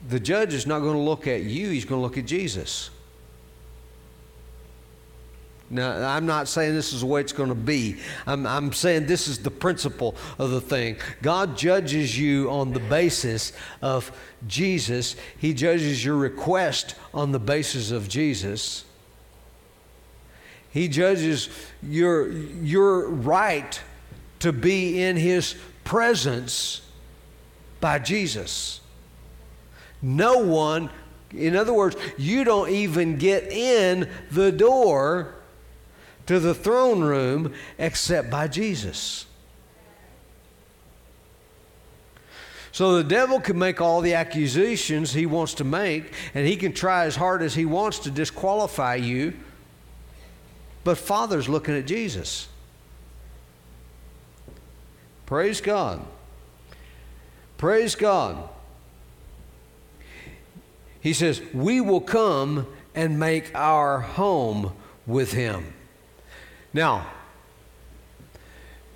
the 0.09 0.21
judge 0.21 0.55
is 0.55 0.67
not 0.67 0.81
going 0.81 0.95
to 0.95 1.01
look 1.01 1.27
at 1.27 1.43
you, 1.43 1.71
he's 1.71 1.85
going 1.85 2.01
to 2.01 2.03
look 2.03 2.19
at 2.19 2.27
Jesus. 2.27 2.91
Now, 5.73 6.17
I'm 6.17 6.27
not 6.27 6.49
saying 6.49 6.75
this 6.75 6.93
is 6.93 7.01
the 7.03 7.07
way 7.07 7.21
it's 7.21 7.33
going 7.33 7.49
to 7.49 7.55
be. 7.55 7.97
I'm, 8.27 8.45
I'm 8.45 8.73
saying 8.73 9.07
this 9.07 9.29
is 9.29 9.39
the 9.39 9.53
principle 9.53 10.17
of 10.37 10.51
the 10.51 10.61
thing. 10.61 10.97
God 11.23 11.57
judges 11.57 12.19
you 12.19 12.51
on 12.51 12.73
the 12.73 12.81
basis 12.81 13.53
of 13.81 14.11
Jesus, 14.49 15.15
He 15.39 15.55
judges 15.55 16.05
your 16.05 16.17
request 16.17 16.97
on 17.15 17.31
the 17.31 17.39
basis 17.39 17.93
of 17.93 18.09
Jesus. 18.09 18.85
He 20.71 20.89
judges 20.89 21.49
your, 21.83 22.31
your 22.31 23.09
right 23.09 23.81
to 24.41 24.53
be 24.53 25.03
in 25.03 25.17
His 25.17 25.55
presence 25.85 26.83
by 27.81 27.99
Jesus. 27.99 28.81
No 30.03 30.39
one, 30.39 30.91
in 31.33 31.57
other 31.57 31.73
words, 31.73 31.97
you 32.17 32.45
don't 32.45 32.71
even 32.71 33.17
get 33.17 33.51
in 33.51 34.09
the 34.31 34.53
door 34.53 35.35
to 36.27 36.39
the 36.39 36.55
throne 36.55 37.03
room 37.03 37.53
except 37.79 38.31
by 38.31 38.47
Jesus. 38.47 39.27
So 42.73 42.97
the 42.97 43.05
devil 43.05 43.41
can 43.41 43.59
make 43.59 43.81
all 43.81 44.01
the 44.01 44.15
accusations 44.15 45.13
he 45.13 45.27
wants 45.27 45.55
to 45.55 45.65
make, 45.65 46.15
and 46.35 46.47
he 46.47 46.57
can 46.57 46.73
try 46.73 47.05
as 47.05 47.17
hard 47.17 47.43
as 47.43 47.55
he 47.55 47.65
wants 47.65 47.99
to 48.01 48.11
disqualify 48.11 48.95
you. 48.95 49.35
But 50.85 50.99
Father's 50.99 51.49
looking 51.49 51.77
at 51.77 51.87
Jesus. 51.87 52.49
Praise 55.27 55.61
God. 55.61 56.01
Praise 57.59 57.95
God. 57.95 58.49
He 61.01 61.13
says, 61.13 61.43
We 61.53 61.81
will 61.81 62.01
come 62.01 62.67
and 62.95 63.19
make 63.19 63.55
our 63.55 64.01
home 64.01 64.73
with 65.07 65.33
him. 65.33 65.73
Now, 66.73 67.07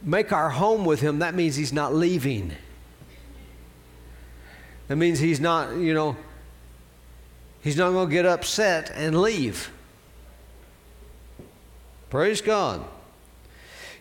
make 0.03 0.33
our 0.33 0.51
home 0.51 0.85
with 0.85 1.01
him, 1.01 1.21
that 1.21 1.35
means 1.35 1.57
he's 1.57 1.73
not 1.73 1.95
leaving. 1.95 2.53
That 4.89 4.97
means 4.97 5.19
he's 5.19 5.41
not, 5.41 5.77
you 5.77 5.95
know, 5.95 6.17
he's 7.63 7.77
not 7.77 7.91
going 7.91 8.09
to 8.09 8.13
get 8.13 8.27
upset 8.27 8.91
and 8.95 9.21
leave. 9.21 9.71
Praise 12.15 12.41
God. 12.41 12.85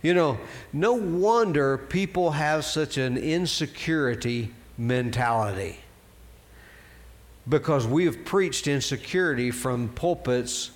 You 0.03 0.13
know, 0.13 0.37
no 0.71 0.93
wonder 0.93 1.79
people 1.79 2.29
have 2.29 2.63
such 2.63 2.99
an 2.99 3.17
insecurity 3.17 4.51
mentality 4.77 5.79
because 7.49 7.87
we 7.87 8.05
have 8.05 8.23
preached 8.23 8.67
insecurity 8.67 9.49
from 9.49 9.89
pulpits 9.89 10.69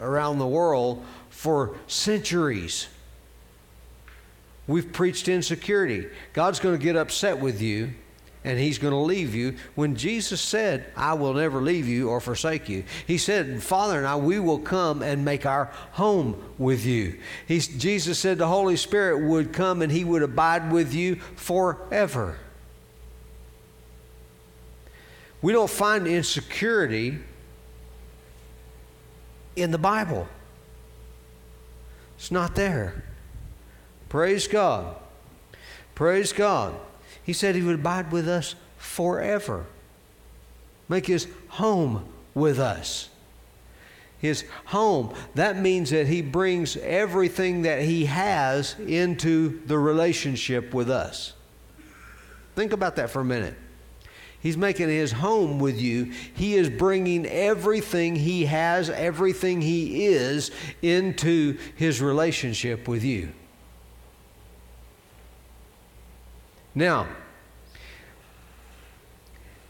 around 0.00 0.40
the 0.40 0.46
world 0.48 1.04
for 1.30 1.76
centuries. 1.86 2.88
We've 4.66 4.92
preached 4.92 5.28
insecurity. 5.28 6.08
God's 6.32 6.58
going 6.58 6.76
to 6.76 6.84
get 6.84 6.96
upset 6.96 7.38
with 7.38 7.62
you 7.62 7.92
and 8.44 8.58
he's 8.58 8.78
going 8.78 8.92
to 8.92 8.98
leave 8.98 9.34
you. 9.34 9.56
When 9.74 9.96
Jesus 9.96 10.40
said, 10.40 10.84
I 10.94 11.14
will 11.14 11.32
never 11.32 11.60
leave 11.60 11.88
you 11.88 12.10
or 12.10 12.20
forsake 12.20 12.68
you, 12.68 12.84
he 13.06 13.16
said, 13.16 13.62
Father 13.62 13.98
and 13.98 14.06
I, 14.06 14.16
we 14.16 14.38
will 14.38 14.58
come 14.58 15.02
and 15.02 15.24
make 15.24 15.46
our 15.46 15.70
home 15.92 16.42
with 16.58 16.84
you. 16.84 17.18
He's, 17.48 17.66
Jesus 17.66 18.18
said 18.18 18.38
the 18.38 18.46
Holy 18.46 18.76
Spirit 18.76 19.26
would 19.26 19.52
come 19.52 19.80
and 19.80 19.90
he 19.90 20.04
would 20.04 20.22
abide 20.22 20.70
with 20.70 20.92
you 20.94 21.16
forever. 21.36 22.38
We 25.40 25.52
don't 25.52 25.70
find 25.70 26.06
insecurity 26.06 27.18
in 29.56 29.70
the 29.70 29.78
Bible. 29.78 30.28
It's 32.16 32.30
not 32.30 32.54
there. 32.54 33.04
Praise 34.08 34.48
God. 34.48 34.96
Praise 35.94 36.32
God. 36.32 36.74
He 37.24 37.32
said 37.32 37.54
he 37.54 37.62
would 37.62 37.76
abide 37.80 38.12
with 38.12 38.28
us 38.28 38.54
forever, 38.76 39.66
make 40.88 41.06
his 41.06 41.26
home 41.48 42.04
with 42.34 42.58
us. 42.58 43.08
His 44.18 44.44
home, 44.66 45.14
that 45.34 45.58
means 45.58 45.90
that 45.90 46.06
he 46.06 46.22
brings 46.22 46.76
everything 46.78 47.62
that 47.62 47.82
he 47.82 48.06
has 48.06 48.74
into 48.78 49.60
the 49.66 49.78
relationship 49.78 50.72
with 50.72 50.90
us. 50.90 51.34
Think 52.54 52.72
about 52.72 52.96
that 52.96 53.10
for 53.10 53.20
a 53.20 53.24
minute. 53.24 53.54
He's 54.40 54.56
making 54.56 54.88
his 54.88 55.12
home 55.12 55.58
with 55.58 55.80
you. 55.80 56.12
He 56.34 56.54
is 56.54 56.68
bringing 56.68 57.24
everything 57.26 58.14
he 58.14 58.44
has, 58.44 58.90
everything 58.90 59.62
he 59.62 60.06
is, 60.06 60.50
into 60.82 61.58
his 61.76 62.02
relationship 62.02 62.86
with 62.86 63.02
you. 63.02 63.32
Now, 66.74 67.06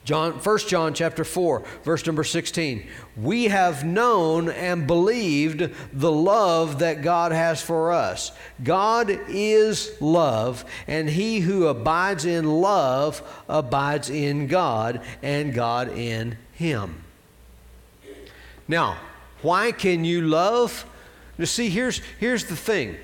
John, 0.05 0.32
1 0.32 0.59
John 0.59 0.92
chapter 0.92 1.24
4, 1.24 1.64
verse 1.82 2.05
number 2.05 2.24
16. 2.24 2.86
We 3.16 3.44
have 3.44 3.84
known 3.84 4.50
and 4.50 4.86
believed 4.86 5.70
the 5.94 6.12
love 6.12 6.80
that 6.80 7.00
God 7.00 7.32
has 7.32 7.62
for 7.62 7.90
us. 7.90 8.30
God 8.62 9.09
is 9.28 9.96
love, 10.02 10.66
and 10.86 11.09
he 11.09 11.40
who 11.40 11.68
abides 11.68 12.26
in 12.26 12.61
love 12.61 13.22
abides 13.48 14.11
in 14.11 14.46
God, 14.46 15.00
and 15.22 15.55
God 15.55 15.88
in 15.96 16.36
him. 16.52 17.02
Now, 18.68 18.98
why 19.40 19.72
can 19.72 20.05
you 20.05 20.20
love? 20.20 20.84
Now, 21.38 21.46
see, 21.46 21.70
here's, 21.70 22.02
here's 22.20 22.44
the 22.44 22.57
thing. 22.57 22.96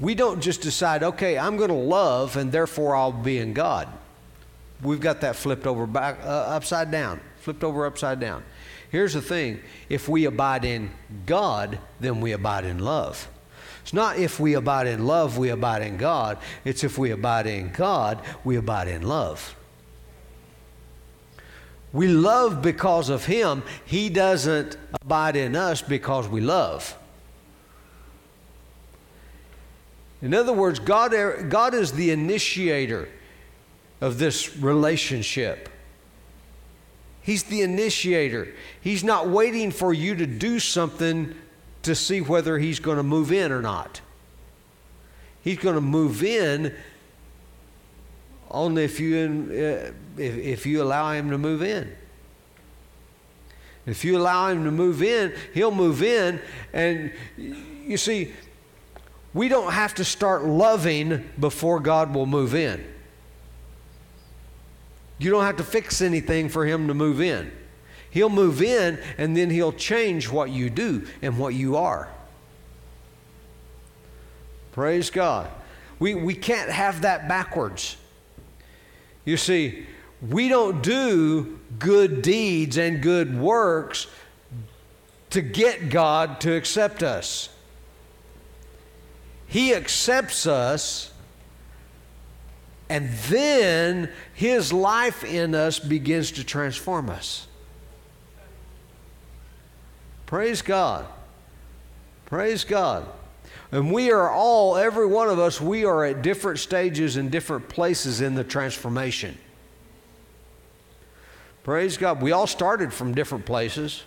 We 0.00 0.14
don't 0.14 0.40
just 0.40 0.60
decide, 0.60 1.02
okay, 1.02 1.38
I'm 1.38 1.56
going 1.56 1.70
to 1.70 1.74
love, 1.74 2.36
and 2.36 2.50
therefore 2.50 2.96
I'll 2.96 3.12
be 3.12 3.38
in 3.38 3.52
God 3.52 3.88
we've 4.84 5.00
got 5.00 5.20
that 5.22 5.36
flipped 5.36 5.66
over 5.66 5.86
back 5.86 6.18
uh, 6.22 6.28
upside 6.28 6.90
down, 6.90 7.20
flipped 7.38 7.64
over 7.64 7.86
upside 7.86 8.20
down. 8.20 8.44
Here's 8.90 9.14
the 9.14 9.22
thing 9.22 9.60
if 9.88 10.08
we 10.08 10.26
abide 10.26 10.64
in 10.64 10.90
God, 11.26 11.78
then 12.00 12.20
we 12.20 12.32
abide 12.32 12.64
in 12.64 12.78
love. 12.78 13.28
It's 13.82 13.92
not 13.92 14.18
if 14.18 14.40
we 14.40 14.54
abide 14.54 14.86
in 14.86 15.06
love, 15.06 15.36
we 15.36 15.50
abide 15.50 15.82
in 15.82 15.96
God. 15.96 16.38
It's 16.64 16.84
if 16.84 16.96
we 16.96 17.10
abide 17.10 17.46
in 17.46 17.70
God, 17.72 18.20
we 18.44 18.56
abide 18.56 18.88
in 18.88 19.02
love. 19.02 19.56
We 21.92 22.08
love 22.08 22.62
because 22.62 23.08
of 23.08 23.26
Him. 23.26 23.62
He 23.84 24.08
doesn't 24.08 24.76
abide 25.02 25.36
in 25.36 25.54
us 25.54 25.82
because 25.82 26.28
we 26.28 26.40
love. 26.40 26.96
In 30.24 30.32
other 30.32 30.54
words, 30.54 30.78
God, 30.78 31.12
God 31.50 31.74
is 31.74 31.92
the 31.92 32.10
initiator 32.10 33.10
of 34.00 34.18
this 34.18 34.56
relationship. 34.56 35.68
He's 37.20 37.42
the 37.42 37.60
initiator. 37.60 38.48
He's 38.80 39.04
not 39.04 39.28
waiting 39.28 39.70
for 39.70 39.92
you 39.92 40.14
to 40.14 40.26
do 40.26 40.60
something 40.60 41.34
to 41.82 41.94
see 41.94 42.22
whether 42.22 42.56
he's 42.56 42.80
going 42.80 42.96
to 42.96 43.02
move 43.02 43.32
in 43.32 43.52
or 43.52 43.60
not. 43.60 44.00
He's 45.42 45.58
going 45.58 45.74
to 45.74 45.82
move 45.82 46.24
in 46.24 46.74
only 48.50 48.84
if 48.84 48.98
you, 48.98 49.46
uh, 49.50 49.92
if, 50.18 50.36
if 50.38 50.66
you 50.66 50.82
allow 50.82 51.12
him 51.12 51.28
to 51.32 51.36
move 51.36 51.62
in. 51.62 51.94
If 53.84 54.06
you 54.06 54.16
allow 54.16 54.48
him 54.48 54.64
to 54.64 54.70
move 54.70 55.02
in, 55.02 55.34
he'll 55.52 55.70
move 55.70 56.02
in. 56.02 56.40
And 56.72 57.12
you 57.36 57.98
see, 57.98 58.32
we 59.34 59.48
don't 59.48 59.72
have 59.72 59.94
to 59.96 60.04
start 60.04 60.44
loving 60.44 61.28
before 61.38 61.80
God 61.80 62.14
will 62.14 62.26
move 62.26 62.54
in. 62.54 62.84
You 65.18 65.30
don't 65.30 65.44
have 65.44 65.56
to 65.56 65.64
fix 65.64 66.00
anything 66.00 66.48
for 66.48 66.64
him 66.64 66.88
to 66.88 66.94
move 66.94 67.20
in. 67.20 67.52
He'll 68.10 68.30
move 68.30 68.62
in 68.62 69.00
and 69.18 69.36
then 69.36 69.50
he'll 69.50 69.72
change 69.72 70.30
what 70.30 70.50
you 70.50 70.70
do 70.70 71.06
and 71.20 71.36
what 71.36 71.54
you 71.54 71.76
are. 71.76 72.08
Praise 74.70 75.10
God. 75.10 75.50
We, 75.98 76.14
we 76.14 76.34
can't 76.34 76.70
have 76.70 77.02
that 77.02 77.28
backwards. 77.28 77.96
You 79.24 79.36
see, 79.36 79.86
we 80.20 80.48
don't 80.48 80.82
do 80.82 81.58
good 81.78 82.22
deeds 82.22 82.76
and 82.76 83.02
good 83.02 83.36
works 83.38 84.06
to 85.30 85.40
get 85.40 85.90
God 85.90 86.40
to 86.42 86.54
accept 86.54 87.02
us. 87.02 87.48
He 89.46 89.74
accepts 89.74 90.46
us 90.46 91.12
and 92.88 93.10
then 93.28 94.10
his 94.34 94.72
life 94.72 95.24
in 95.24 95.54
us 95.54 95.78
begins 95.78 96.32
to 96.32 96.44
transform 96.44 97.08
us. 97.08 97.46
Praise 100.26 100.62
God. 100.62 101.06
Praise 102.26 102.64
God. 102.64 103.06
And 103.72 103.92
we 103.92 104.10
are 104.10 104.30
all, 104.30 104.76
every 104.76 105.06
one 105.06 105.28
of 105.28 105.38
us, 105.38 105.60
we 105.60 105.84
are 105.84 106.04
at 106.04 106.22
different 106.22 106.58
stages 106.58 107.16
and 107.16 107.30
different 107.30 107.68
places 107.68 108.20
in 108.20 108.34
the 108.34 108.44
transformation. 108.44 109.38
Praise 111.62 111.96
God. 111.96 112.20
We 112.20 112.32
all 112.32 112.46
started 112.46 112.92
from 112.92 113.14
different 113.14 113.46
places. 113.46 114.04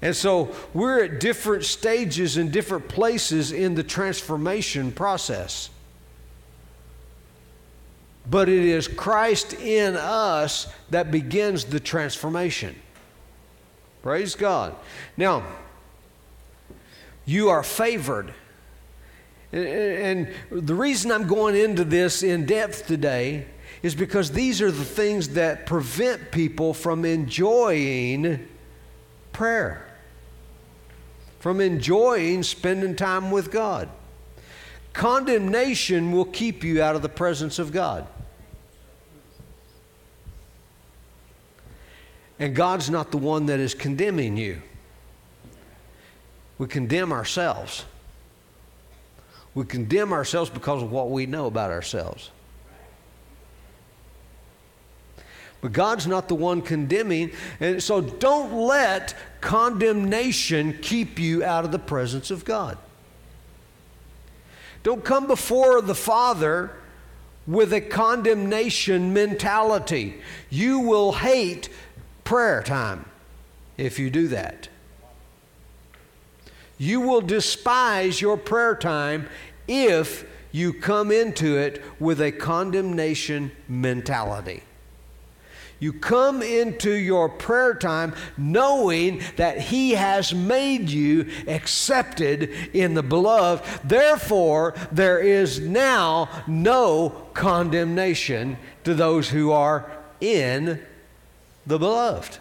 And 0.00 0.14
so 0.14 0.54
we're 0.74 1.04
at 1.04 1.20
different 1.20 1.64
stages 1.64 2.36
and 2.36 2.52
different 2.52 2.88
places 2.88 3.50
in 3.50 3.74
the 3.74 3.82
transformation 3.82 4.92
process. 4.92 5.70
But 8.30 8.48
it 8.48 8.64
is 8.64 8.86
Christ 8.86 9.54
in 9.54 9.96
us 9.96 10.72
that 10.90 11.10
begins 11.10 11.64
the 11.64 11.80
transformation. 11.80 12.76
Praise 14.02 14.34
God. 14.34 14.76
Now, 15.16 15.44
you 17.24 17.48
are 17.48 17.62
favored. 17.62 18.32
And 19.50 20.32
the 20.50 20.74
reason 20.74 21.10
I'm 21.10 21.26
going 21.26 21.56
into 21.56 21.84
this 21.84 22.22
in 22.22 22.46
depth 22.46 22.86
today 22.86 23.46
is 23.82 23.94
because 23.94 24.30
these 24.30 24.60
are 24.60 24.70
the 24.70 24.84
things 24.84 25.30
that 25.30 25.66
prevent 25.66 26.30
people 26.30 26.74
from 26.74 27.04
enjoying 27.04 28.46
prayer, 29.32 29.87
from 31.38 31.60
enjoying 31.60 32.42
spending 32.42 32.96
time 32.96 33.30
with 33.30 33.50
God. 33.50 33.88
Condemnation 34.92 36.12
will 36.12 36.24
keep 36.24 36.64
you 36.64 36.82
out 36.82 36.96
of 36.96 37.02
the 37.02 37.08
presence 37.08 37.58
of 37.58 37.72
God. 37.72 38.06
And 42.38 42.54
God's 42.54 42.88
not 42.88 43.10
the 43.10 43.18
one 43.18 43.46
that 43.46 43.60
is 43.60 43.74
condemning 43.74 44.36
you. 44.36 44.62
We 46.56 46.66
condemn 46.66 47.12
ourselves. 47.12 47.84
We 49.54 49.64
condemn 49.64 50.12
ourselves 50.12 50.50
because 50.50 50.82
of 50.82 50.92
what 50.92 51.10
we 51.10 51.26
know 51.26 51.46
about 51.46 51.70
ourselves. 51.70 52.30
But 55.60 55.72
God's 55.72 56.06
not 56.06 56.28
the 56.28 56.36
one 56.36 56.62
condemning. 56.62 57.32
And 57.58 57.82
so 57.82 58.00
don't 58.00 58.52
let 58.52 59.14
condemnation 59.40 60.78
keep 60.80 61.18
you 61.18 61.44
out 61.44 61.64
of 61.64 61.72
the 61.72 61.78
presence 61.78 62.30
of 62.30 62.44
God. 62.44 62.78
Don't 64.82 65.04
come 65.04 65.26
before 65.26 65.82
the 65.82 65.94
Father 65.94 66.72
with 67.46 67.72
a 67.72 67.80
condemnation 67.80 69.12
mentality. 69.12 70.14
You 70.50 70.80
will 70.80 71.12
hate 71.12 71.68
prayer 72.24 72.62
time 72.62 73.06
if 73.76 73.98
you 73.98 74.10
do 74.10 74.28
that. 74.28 74.68
You 76.76 77.00
will 77.00 77.20
despise 77.20 78.20
your 78.20 78.36
prayer 78.36 78.76
time 78.76 79.28
if 79.66 80.24
you 80.52 80.72
come 80.72 81.10
into 81.10 81.56
it 81.58 81.82
with 81.98 82.20
a 82.20 82.32
condemnation 82.32 83.50
mentality. 83.68 84.62
You 85.80 85.92
come 85.92 86.42
into 86.42 86.90
your 86.90 87.28
prayer 87.28 87.74
time 87.74 88.14
knowing 88.36 89.22
that 89.36 89.60
He 89.60 89.92
has 89.92 90.34
made 90.34 90.90
you 90.90 91.30
accepted 91.46 92.50
in 92.74 92.94
the 92.94 93.02
beloved. 93.02 93.64
Therefore, 93.84 94.74
there 94.90 95.20
is 95.20 95.60
now 95.60 96.28
no 96.48 97.10
condemnation 97.32 98.58
to 98.84 98.94
those 98.94 99.28
who 99.28 99.52
are 99.52 99.90
in 100.20 100.80
the 101.66 101.78
beloved. 101.78 102.38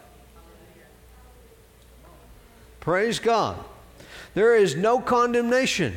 Praise 2.80 3.20
God. 3.20 3.64
There 4.34 4.56
is 4.56 4.76
no 4.76 5.00
condemnation. 5.00 5.94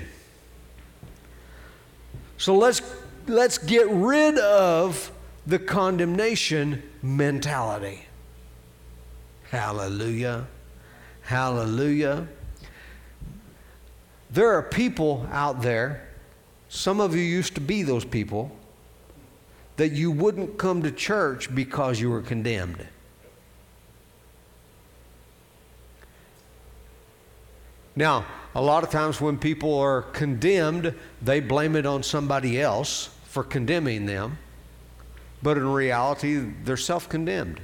So 2.37 2.57
let's, 2.57 2.83
let's 3.27 3.59
get 3.59 3.89
rid 3.89 4.39
of 4.39 5.13
the 5.47 5.59
condemnation 5.59 6.83
mentality. 7.03 8.07
Hallelujah. 9.51 10.47
Hallelujah. 11.23 12.29
There 14.31 14.53
are 14.53 14.63
people 14.63 15.27
out 15.33 15.63
there, 15.63 16.09
some 16.69 17.01
of 17.01 17.17
you 17.17 17.23
used 17.23 17.55
to 17.57 17.61
be 17.61 17.83
those 17.83 18.05
people, 18.05 18.53
that 19.77 19.93
you 19.93 20.11
wouldn't 20.11 20.59
come 20.59 20.83
to 20.83 20.93
church 20.93 21.53
because 21.55 22.01
you 22.01 22.11
were 22.11 22.23
condemned. 22.23 22.87
Now, 27.97 28.25
a 28.55 28.63
lot 28.63 28.85
of 28.85 28.91
times 28.91 29.21
when 29.21 29.37
people 29.37 29.79
are 29.79 30.03
condemned, 30.03 30.95
they 31.23 31.41
blame 31.41 31.77
it 31.77 31.87
on 31.87 32.03
somebody 32.03 32.61
else 32.61 33.11
for 33.25 33.43
condemning 33.43 34.07
them. 34.07 34.39
But 35.43 35.57
in 35.57 35.67
reality, 35.67 36.37
they're 36.65 36.77
self 36.77 37.09
condemned. 37.09 37.61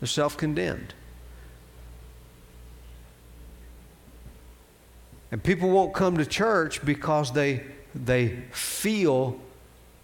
They're 0.00 0.06
self 0.06 0.36
condemned. 0.36 0.94
And 5.32 5.42
people 5.42 5.70
won't 5.70 5.94
come 5.94 6.16
to 6.18 6.26
church 6.26 6.84
because 6.84 7.32
they, 7.32 7.64
they 7.94 8.36
feel 8.50 9.38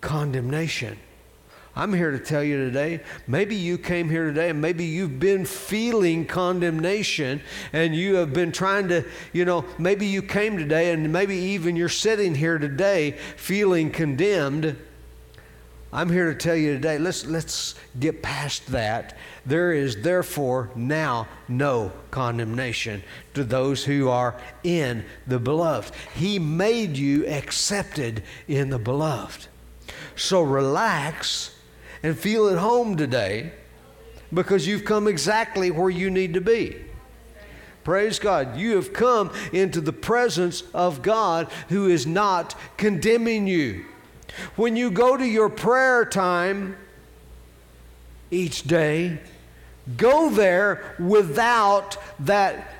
condemnation. 0.00 0.98
I'm 1.78 1.92
here 1.92 2.10
to 2.10 2.18
tell 2.18 2.42
you 2.42 2.56
today, 2.56 3.00
maybe 3.26 3.54
you 3.54 3.76
came 3.76 4.08
here 4.08 4.24
today 4.24 4.48
and 4.48 4.62
maybe 4.62 4.86
you've 4.86 5.20
been 5.20 5.44
feeling 5.44 6.24
condemnation 6.24 7.42
and 7.74 7.94
you 7.94 8.14
have 8.14 8.32
been 8.32 8.50
trying 8.50 8.88
to, 8.88 9.04
you 9.34 9.44
know, 9.44 9.66
maybe 9.78 10.06
you 10.06 10.22
came 10.22 10.56
today 10.56 10.92
and 10.92 11.12
maybe 11.12 11.36
even 11.36 11.76
you're 11.76 11.90
sitting 11.90 12.34
here 12.34 12.56
today 12.56 13.10
feeling 13.36 13.90
condemned. 13.90 14.78
I'm 15.92 16.10
here 16.10 16.32
to 16.32 16.38
tell 16.38 16.56
you 16.56 16.74
today, 16.74 16.98
let's, 16.98 17.24
let's 17.26 17.74
get 17.98 18.22
past 18.22 18.66
that. 18.68 19.16
There 19.46 19.72
is 19.72 20.02
therefore 20.02 20.70
now 20.74 21.28
no 21.48 21.92
condemnation 22.10 23.02
to 23.34 23.44
those 23.44 23.84
who 23.84 24.08
are 24.08 24.40
in 24.64 25.04
the 25.26 25.38
beloved. 25.38 25.94
He 26.14 26.38
made 26.38 26.96
you 26.96 27.26
accepted 27.26 28.22
in 28.48 28.70
the 28.70 28.78
beloved. 28.78 29.46
So 30.16 30.42
relax 30.42 31.54
and 32.02 32.18
feel 32.18 32.48
at 32.48 32.58
home 32.58 32.96
today 32.96 33.52
because 34.32 34.66
you've 34.66 34.84
come 34.84 35.06
exactly 35.06 35.70
where 35.70 35.90
you 35.90 36.10
need 36.10 36.34
to 36.34 36.40
be. 36.40 36.76
Praise 37.84 38.18
God. 38.18 38.56
You 38.56 38.74
have 38.74 38.92
come 38.92 39.30
into 39.52 39.80
the 39.80 39.92
presence 39.92 40.64
of 40.74 41.02
God 41.02 41.48
who 41.68 41.86
is 41.88 42.04
not 42.04 42.56
condemning 42.76 43.46
you. 43.46 43.84
When 44.56 44.76
you 44.76 44.90
go 44.90 45.16
to 45.16 45.24
your 45.24 45.48
prayer 45.48 46.04
time 46.04 46.76
each 48.30 48.62
day, 48.64 49.18
go 49.96 50.30
there 50.30 50.96
without 50.98 51.96
that 52.20 52.72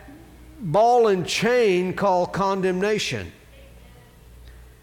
ball 0.61 1.09
and 1.09 1.27
chain 1.27 1.95
called 1.95 2.33
condemnation. 2.33 3.33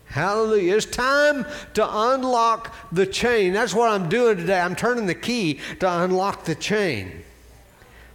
Hallelujah. 0.06 0.76
It's 0.76 0.86
time 0.86 1.44
to 1.74 1.88
unlock 1.90 2.76
the 2.92 3.08
chain. 3.08 3.54
That's 3.54 3.74
what 3.74 3.90
I'm 3.90 4.10
doing 4.10 4.38
today. 4.38 4.60
I'm 4.60 4.76
turning 4.76 5.08
the 5.08 5.16
key 5.16 5.60
to 5.80 6.04
unlock 6.04 6.46
the 6.46 6.54
chain. 6.54 7.24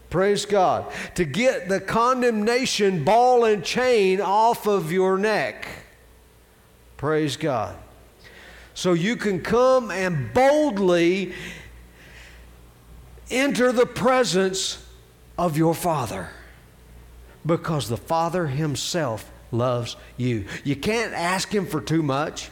Praise 0.09 0.47
God. 0.47 0.87
To 1.17 1.25
get 1.25 1.69
the 1.69 1.81
condemnation 1.81 3.03
ball 3.03 3.45
and 3.45 3.65
chain 3.65 4.21
off 4.21 4.67
of 4.67 4.93
your 4.93 5.19
neck. 5.19 5.67
Praise 6.97 7.37
God. 7.37 7.77
So 8.79 8.93
you 8.93 9.17
can 9.17 9.41
come 9.41 9.91
and 9.91 10.33
boldly 10.33 11.33
enter 13.29 13.73
the 13.73 13.87
presence 13.87 14.87
of 15.37 15.57
your 15.57 15.75
Father 15.75 16.29
because 17.45 17.89
the 17.89 17.97
Father 17.97 18.47
Himself 18.47 19.33
loves 19.51 19.97
you. 20.17 20.45
You 20.63 20.77
can't 20.77 21.13
ask 21.13 21.53
Him 21.53 21.67
for 21.67 21.81
too 21.81 22.05
much. 22.05 22.51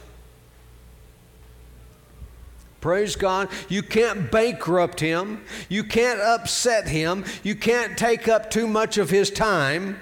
Praise 2.81 3.15
God. 3.15 3.47
You 3.69 3.81
can't 3.81 4.29
bankrupt 4.29 4.99
Him. 4.99 5.45
You 5.69 5.85
can't 5.85 6.19
upset 6.19 6.89
Him. 6.89 7.23
You 7.41 7.55
can't 7.55 7.97
take 7.97 8.27
up 8.27 8.51
too 8.51 8.67
much 8.67 8.97
of 8.97 9.09
His 9.09 9.31
time. 9.31 9.97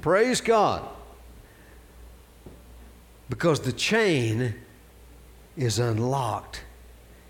Praise 0.00 0.40
God. 0.40 0.93
Because 3.34 3.58
the 3.58 3.72
chain 3.72 4.54
is 5.56 5.80
unlocked 5.80 6.62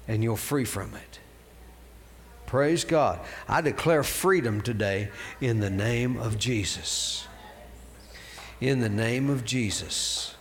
and 0.07 0.23
you're 0.23 0.37
free 0.37 0.67
from 0.67 0.95
it. 0.95 1.19
Praise 2.45 2.85
God. 2.85 3.21
I 3.49 3.63
declare 3.63 4.03
freedom 4.03 4.61
today 4.61 5.09
in 5.41 5.61
the 5.61 5.71
name 5.71 6.19
of 6.19 6.39
Jesus. 6.39 7.27
In 8.61 8.81
the 8.81 8.91
name 8.91 9.31
of 9.31 9.47
Jesus. 9.47 10.35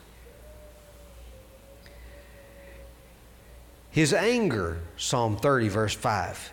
His 3.89 4.13
anger, 4.13 4.81
Psalm 4.97 5.37
30, 5.37 5.69
verse 5.69 5.93
5, 5.93 6.51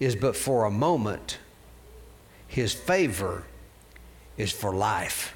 is 0.00 0.14
but 0.14 0.36
for 0.36 0.66
a 0.66 0.70
moment. 0.70 1.38
His 2.46 2.74
favor 2.74 3.44
is 4.36 4.52
for 4.52 4.74
life. 4.74 5.34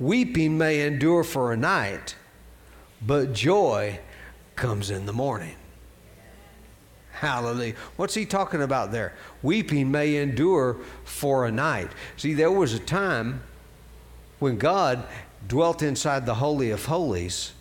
Weeping 0.00 0.58
may 0.58 0.86
endure 0.86 1.24
for 1.24 1.52
a 1.52 1.56
night, 1.56 2.16
but 3.00 3.32
joy 3.32 4.00
comes 4.56 4.90
in 4.90 5.06
the 5.06 5.12
morning. 5.12 5.56
Hallelujah. 7.12 7.74
What's 7.96 8.14
he 8.14 8.26
talking 8.26 8.62
about 8.62 8.90
there? 8.90 9.14
Weeping 9.42 9.90
may 9.90 10.16
endure 10.16 10.78
for 11.04 11.46
a 11.46 11.52
night. 11.52 11.90
See, 12.16 12.34
there 12.34 12.50
was 12.50 12.74
a 12.74 12.80
time 12.80 13.42
when 14.40 14.58
God 14.58 15.04
dwelt 15.46 15.82
inside 15.82 16.26
the 16.26 16.34
Holy 16.34 16.70
of 16.70 16.84
Holies, 16.86 17.52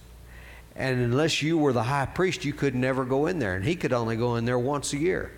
and 0.76 1.00
unless 1.00 1.44
you 1.44 1.58
were 1.58 1.74
the 1.74 1.84
high 1.84 2.08
priest, 2.08 2.44
you 2.44 2.54
could 2.54 2.74
never 2.74 3.06
go 3.06 3.28
in 3.28 3.38
there, 3.38 3.56
and 3.56 3.64
he 3.64 3.76
could 3.76 3.94
only 3.94 4.16
go 4.16 4.36
in 4.36 4.46
there 4.46 4.58
once 4.58 4.94
a 4.94 4.98
year. 4.98 5.32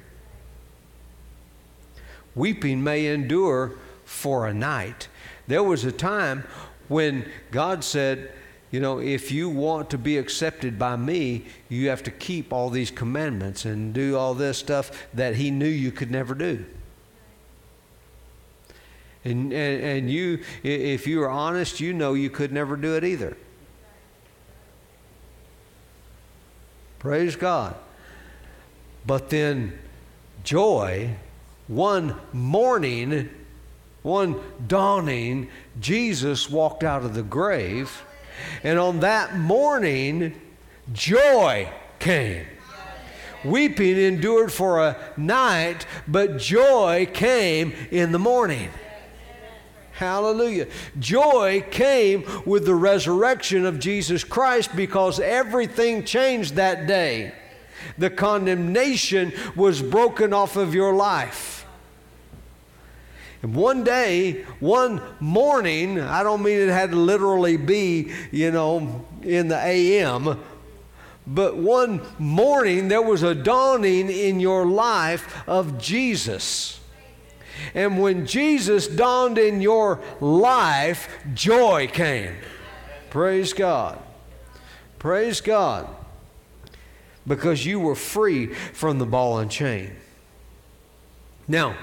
Weeping 2.36 2.84
may 2.84 3.08
endure 3.08 3.74
for 4.06 4.48
a 4.48 4.54
night. 4.54 5.08
There 5.48 5.64
was 5.64 5.84
a 5.84 5.92
time 5.92 6.46
when 6.88 7.30
God 7.52 7.84
said, 7.84 8.32
you 8.72 8.80
know, 8.80 9.00
if 9.00 9.32
you 9.32 9.50
want 9.50 9.92
to 9.92 9.98
be 9.98 10.18
accepted 10.18 10.80
by 10.80 10.96
me, 10.96 11.46
you 11.70 11.90
have 11.90 12.02
to 12.04 12.12
keep 12.12 12.52
all 12.52 12.70
these 12.70 12.90
commandments 12.90 13.66
and 13.66 13.94
do 13.94 14.18
all 14.18 14.34
this 14.34 14.58
stuff 14.58 15.08
that 15.14 15.36
he 15.36 15.52
knew 15.52 15.68
you 15.68 15.92
could 15.92 16.10
never 16.10 16.34
do. 16.34 16.66
And, 19.24 19.54
and, 19.54 19.84
and 19.84 20.12
you, 20.12 20.44
if 20.64 21.08
you 21.08 21.22
are 21.22 21.30
honest, 21.30 21.80
you 21.80 21.94
know 21.94 22.14
you 22.14 22.30
could 22.30 22.52
never 22.52 22.76
do 22.76 22.96
it 22.96 23.04
either. 23.04 23.38
Praise 27.00 27.36
God. 27.36 27.76
But 29.06 29.30
then 29.30 29.78
joy, 30.44 31.16
one 31.68 32.16
morning, 32.32 33.30
one 34.02 34.40
dawning, 34.68 35.50
Jesus 35.80 36.50
walked 36.50 36.84
out 36.84 37.04
of 37.04 37.14
the 37.14 37.24
grave 37.24 38.04
and 38.64 38.80
on 38.80 39.00
that 39.02 39.38
morning, 39.38 40.40
joy 40.92 41.70
came. 42.00 42.46
Weeping 43.44 43.98
endured 43.98 44.52
for 44.52 44.80
a 44.80 44.98
night, 45.18 45.86
but 46.08 46.38
joy 46.38 47.08
came 47.14 47.74
in 47.92 48.12
the 48.12 48.20
morning. 48.20 48.70
Hallelujah. 49.92 50.68
Joy 50.98 51.64
came 51.70 52.24
with 52.46 52.66
the 52.66 52.76
resurrection 52.76 53.66
of 53.66 53.80
Jesus 53.80 54.24
Christ 54.24 54.76
because 54.76 55.20
everything 55.20 56.04
changed 56.04 56.56
that 56.56 56.88
day. 56.88 57.34
The 57.98 58.10
condemnation 58.10 59.34
was 59.56 59.82
broken 59.82 60.34
off 60.34 60.56
of 60.56 60.74
your 60.74 60.94
life. 60.96 61.63
And 63.44 63.54
one 63.54 63.84
day, 63.84 64.44
one 64.62 65.02
morning, 65.20 66.00
I 66.00 66.24
don't 66.24 66.42
mean 66.42 66.60
it 66.60 66.70
had 66.70 66.92
to 66.92 66.96
literally 66.96 67.58
be, 67.58 68.14
you 68.32 68.52
know, 68.52 69.06
in 69.22 69.50
the 69.50 69.58
AM, 69.58 70.40
but 71.28 71.58
one 71.58 72.02
morning 72.18 72.88
there 72.88 73.02
was 73.02 73.22
a 73.22 73.36
dawning 73.36 74.10
in 74.10 74.40
your 74.40 74.66
life 74.66 75.48
of 75.48 75.78
Jesus. 75.78 76.80
And 77.74 78.02
when 78.02 78.26
Jesus 78.26 78.88
dawned 78.88 79.38
in 79.38 79.62
your 79.62 80.02
life, 80.22 81.10
joy 81.34 81.88
came. 81.88 82.36
Praise 83.10 83.52
God. 83.52 84.00
Praise 85.00 85.42
God. 85.42 85.88
Because 87.28 87.66
you 87.66 87.80
were 87.80 87.96
free 87.96 88.48
from 88.48 89.00
the 89.00 89.06
ball 89.06 89.40
and 89.40 89.52
chain. 89.52 89.96
Now, 91.48 91.76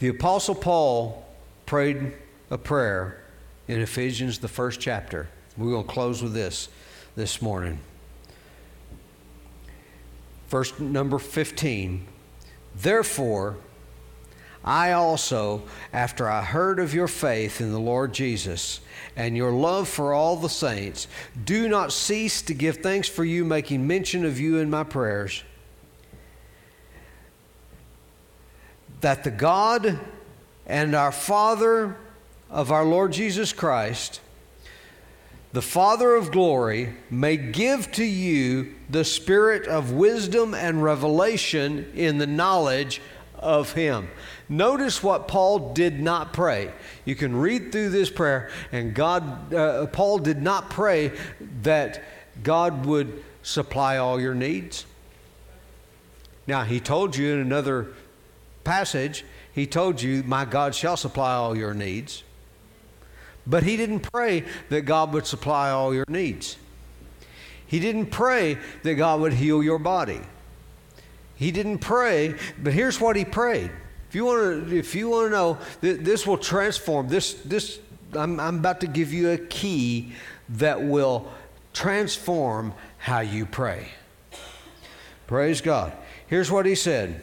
The 0.00 0.08
Apostle 0.08 0.54
Paul 0.54 1.24
prayed 1.66 2.14
a 2.50 2.58
prayer 2.58 3.22
in 3.68 3.80
Ephesians, 3.80 4.38
the 4.38 4.48
first 4.48 4.80
chapter. 4.80 5.28
We're 5.56 5.70
going 5.70 5.86
to 5.86 5.92
close 5.92 6.22
with 6.22 6.34
this 6.34 6.68
this 7.14 7.40
morning. 7.40 7.78
Verse 10.48 10.78
number 10.80 11.18
15. 11.18 12.06
Therefore, 12.74 13.56
I 14.64 14.92
also, 14.92 15.62
after 15.92 16.28
I 16.28 16.42
heard 16.42 16.80
of 16.80 16.92
your 16.92 17.06
faith 17.06 17.60
in 17.60 17.70
the 17.70 17.78
Lord 17.78 18.12
Jesus 18.12 18.80
and 19.14 19.36
your 19.36 19.52
love 19.52 19.88
for 19.88 20.12
all 20.12 20.36
the 20.36 20.48
saints, 20.48 21.06
do 21.44 21.68
not 21.68 21.92
cease 21.92 22.42
to 22.42 22.54
give 22.54 22.78
thanks 22.78 23.08
for 23.08 23.24
you, 23.24 23.44
making 23.44 23.86
mention 23.86 24.24
of 24.24 24.40
you 24.40 24.58
in 24.58 24.70
my 24.70 24.82
prayers 24.82 25.44
that 29.04 29.22
the 29.22 29.30
God 29.30 30.00
and 30.66 30.94
our 30.94 31.12
Father 31.12 31.94
of 32.48 32.72
our 32.72 32.86
Lord 32.86 33.12
Jesus 33.12 33.52
Christ, 33.52 34.18
the 35.52 35.60
Father 35.60 36.14
of 36.14 36.32
glory, 36.32 36.94
may 37.10 37.36
give 37.36 37.92
to 37.92 38.04
you 38.04 38.74
the 38.88 39.04
spirit 39.04 39.68
of 39.68 39.92
wisdom 39.92 40.54
and 40.54 40.82
revelation 40.82 41.92
in 41.94 42.16
the 42.16 42.26
knowledge 42.26 43.02
of 43.38 43.74
Him. 43.74 44.08
Notice 44.48 45.02
what 45.02 45.28
Paul 45.28 45.74
did 45.74 46.00
not 46.00 46.32
pray. 46.32 46.72
You 47.04 47.14
can 47.14 47.36
read 47.36 47.72
through 47.72 47.90
this 47.90 48.08
prayer, 48.08 48.48
and 48.72 48.94
God, 48.94 49.52
uh, 49.52 49.84
Paul 49.88 50.16
did 50.16 50.40
not 50.40 50.70
pray 50.70 51.12
that 51.60 52.02
God 52.42 52.86
would 52.86 53.22
supply 53.42 53.98
all 53.98 54.18
your 54.18 54.34
needs. 54.34 54.86
Now, 56.46 56.62
he 56.64 56.80
told 56.80 57.16
you 57.16 57.34
in 57.34 57.40
another 57.40 57.88
passage, 58.64 59.24
he 59.52 59.66
told 59.66 60.02
you, 60.02 60.22
My 60.24 60.44
God 60.44 60.74
shall 60.74 60.96
supply 60.96 61.34
all 61.34 61.56
your 61.56 61.74
needs. 61.74 62.24
But 63.46 63.62
he 63.62 63.76
didn't 63.76 64.00
pray 64.00 64.44
that 64.70 64.82
God 64.82 65.12
would 65.12 65.26
supply 65.26 65.70
all 65.70 65.94
your 65.94 66.06
needs. 66.08 66.56
He 67.66 67.78
didn't 67.78 68.06
pray 68.06 68.58
that 68.82 68.94
God 68.94 69.20
would 69.20 69.34
heal 69.34 69.62
your 69.62 69.78
body. 69.78 70.20
He 71.36 71.50
didn't 71.50 71.78
pray, 71.78 72.34
but 72.62 72.72
here's 72.72 73.00
what 73.00 73.16
he 73.16 73.24
prayed. 73.24 73.70
If 74.08 74.14
you 74.14 74.24
want 74.24 74.68
to, 74.68 74.76
if 74.76 74.94
you 74.94 75.08
want 75.10 75.26
to 75.26 75.30
know, 75.30 75.58
this 75.80 76.26
will 76.26 76.38
transform. 76.38 77.08
This, 77.08 77.34
this, 77.34 77.80
I'm, 78.12 78.38
I'm 78.38 78.58
about 78.58 78.80
to 78.80 78.86
give 78.86 79.12
you 79.12 79.30
a 79.30 79.38
key 79.38 80.12
that 80.50 80.82
will 80.82 81.26
transform 81.72 82.74
how 82.98 83.20
you 83.20 83.44
pray. 83.44 83.88
Praise 85.26 85.60
God. 85.60 85.92
Here's 86.28 86.50
what 86.50 86.66
he 86.66 86.74
said 86.74 87.22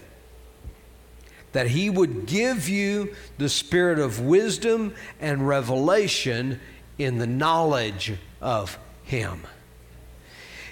that 1.51 1.67
He 1.67 1.89
would 1.89 2.25
give 2.25 2.69
you 2.69 3.15
the 3.37 3.49
spirit 3.49 3.99
of 3.99 4.19
wisdom 4.19 4.93
and 5.19 5.47
revelation 5.47 6.59
in 6.97 7.17
the 7.17 7.27
knowledge 7.27 8.13
of 8.39 8.77
Him. 9.03 9.41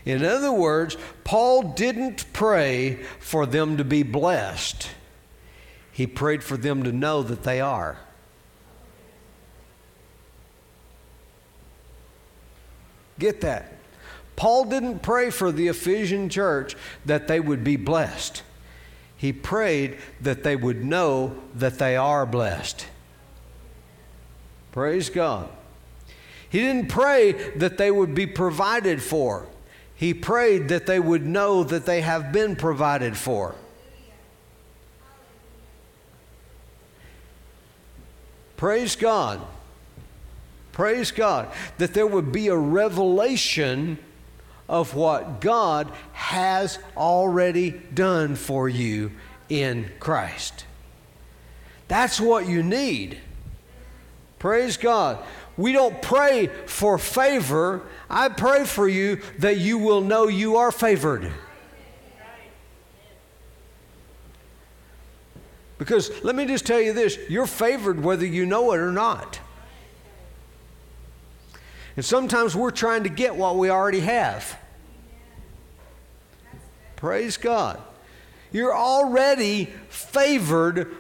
In 0.06 0.24
other 0.24 0.52
words, 0.52 0.98
Paul 1.24 1.74
didn't 1.74 2.32
pray 2.34 2.96
for 3.20 3.46
them 3.46 3.78
to 3.78 3.84
be 3.84 4.04
blessed, 4.04 4.90
he 5.92 6.08
prayed 6.08 6.44
for 6.44 6.56
them 6.56 6.84
to 6.84 6.92
know 6.94 7.24
that 7.24 7.44
they 7.44 7.60
are. 7.60 7.98
Get 13.20 13.42
that. 13.42 13.74
Paul 14.38 14.64
didn't 14.64 15.02
pray 15.02 15.30
for 15.30 15.52
the 15.52 15.68
Ephesian 15.68 16.30
church 16.30 16.78
that 17.06 17.28
they 17.28 17.42
would 17.42 17.66
be 17.66 17.76
blessed. 17.76 18.44
He 19.20 19.34
prayed 19.34 19.98
that 20.22 20.44
they 20.44 20.56
would 20.56 20.86
know 20.86 21.36
that 21.54 21.78
they 21.78 21.98
are 21.98 22.26
blessed. 22.26 22.88
Praise 24.72 25.10
God. 25.10 25.50
He 26.50 26.60
didn't 26.60 26.88
pray 26.88 27.34
that 27.58 27.78
they 27.78 27.92
would 27.92 28.16
be 28.16 28.26
provided 28.26 29.04
for. 29.04 29.46
He 29.94 30.14
prayed 30.14 30.70
that 30.70 30.86
they 30.86 31.02
would 31.02 31.26
know 31.26 31.66
that 31.66 31.86
they 31.86 32.00
have 32.00 32.32
been 32.32 32.56
provided 32.56 33.18
for. 33.18 33.56
Praise 38.56 38.96
God. 38.96 39.42
Praise 40.72 41.12
God. 41.12 41.50
That 41.78 41.94
there 41.94 42.08
would 42.08 42.32
be 42.32 42.48
a 42.48 42.56
revelation 42.56 44.00
of 44.70 44.94
what 44.94 45.42
God 45.42 45.92
has 46.14 46.78
already 46.96 47.72
done 47.72 48.36
for 48.36 48.70
you 48.70 49.12
in 49.50 49.90
Christ. 50.00 50.66
That's 51.88 52.22
what 52.22 52.48
you 52.48 52.62
need. 52.62 53.18
Praise 54.38 54.78
God. 54.78 55.18
We 55.58 55.72
don't 55.72 56.02
pray 56.02 56.48
for 56.68 57.00
favor. 57.00 57.82
I 58.10 58.30
pray 58.30 58.64
for 58.64 58.88
you 58.88 59.22
that 59.40 59.58
you 59.58 59.80
will 59.80 60.02
know 60.02 60.28
you 60.28 60.58
are 60.58 60.72
favored. 60.72 61.32
Because 65.80 66.12
let 66.24 66.36
me 66.36 66.46
just 66.46 66.66
tell 66.66 66.80
you 66.80 66.94
this 66.94 67.18
you're 67.28 67.48
favored 67.48 68.04
whether 68.04 68.26
you 68.26 68.46
know 68.46 68.72
it 68.74 68.78
or 68.78 68.92
not. 68.92 69.40
And 71.96 72.06
sometimes 72.06 72.56
we're 72.56 72.72
trying 72.72 73.04
to 73.04 73.10
get 73.10 73.36
what 73.36 73.58
we 73.58 73.70
already 73.70 74.02
have. 74.02 74.59
Praise 77.00 77.38
God. 77.38 77.82
You're 78.52 78.76
already 78.76 79.70
favored 79.88 80.94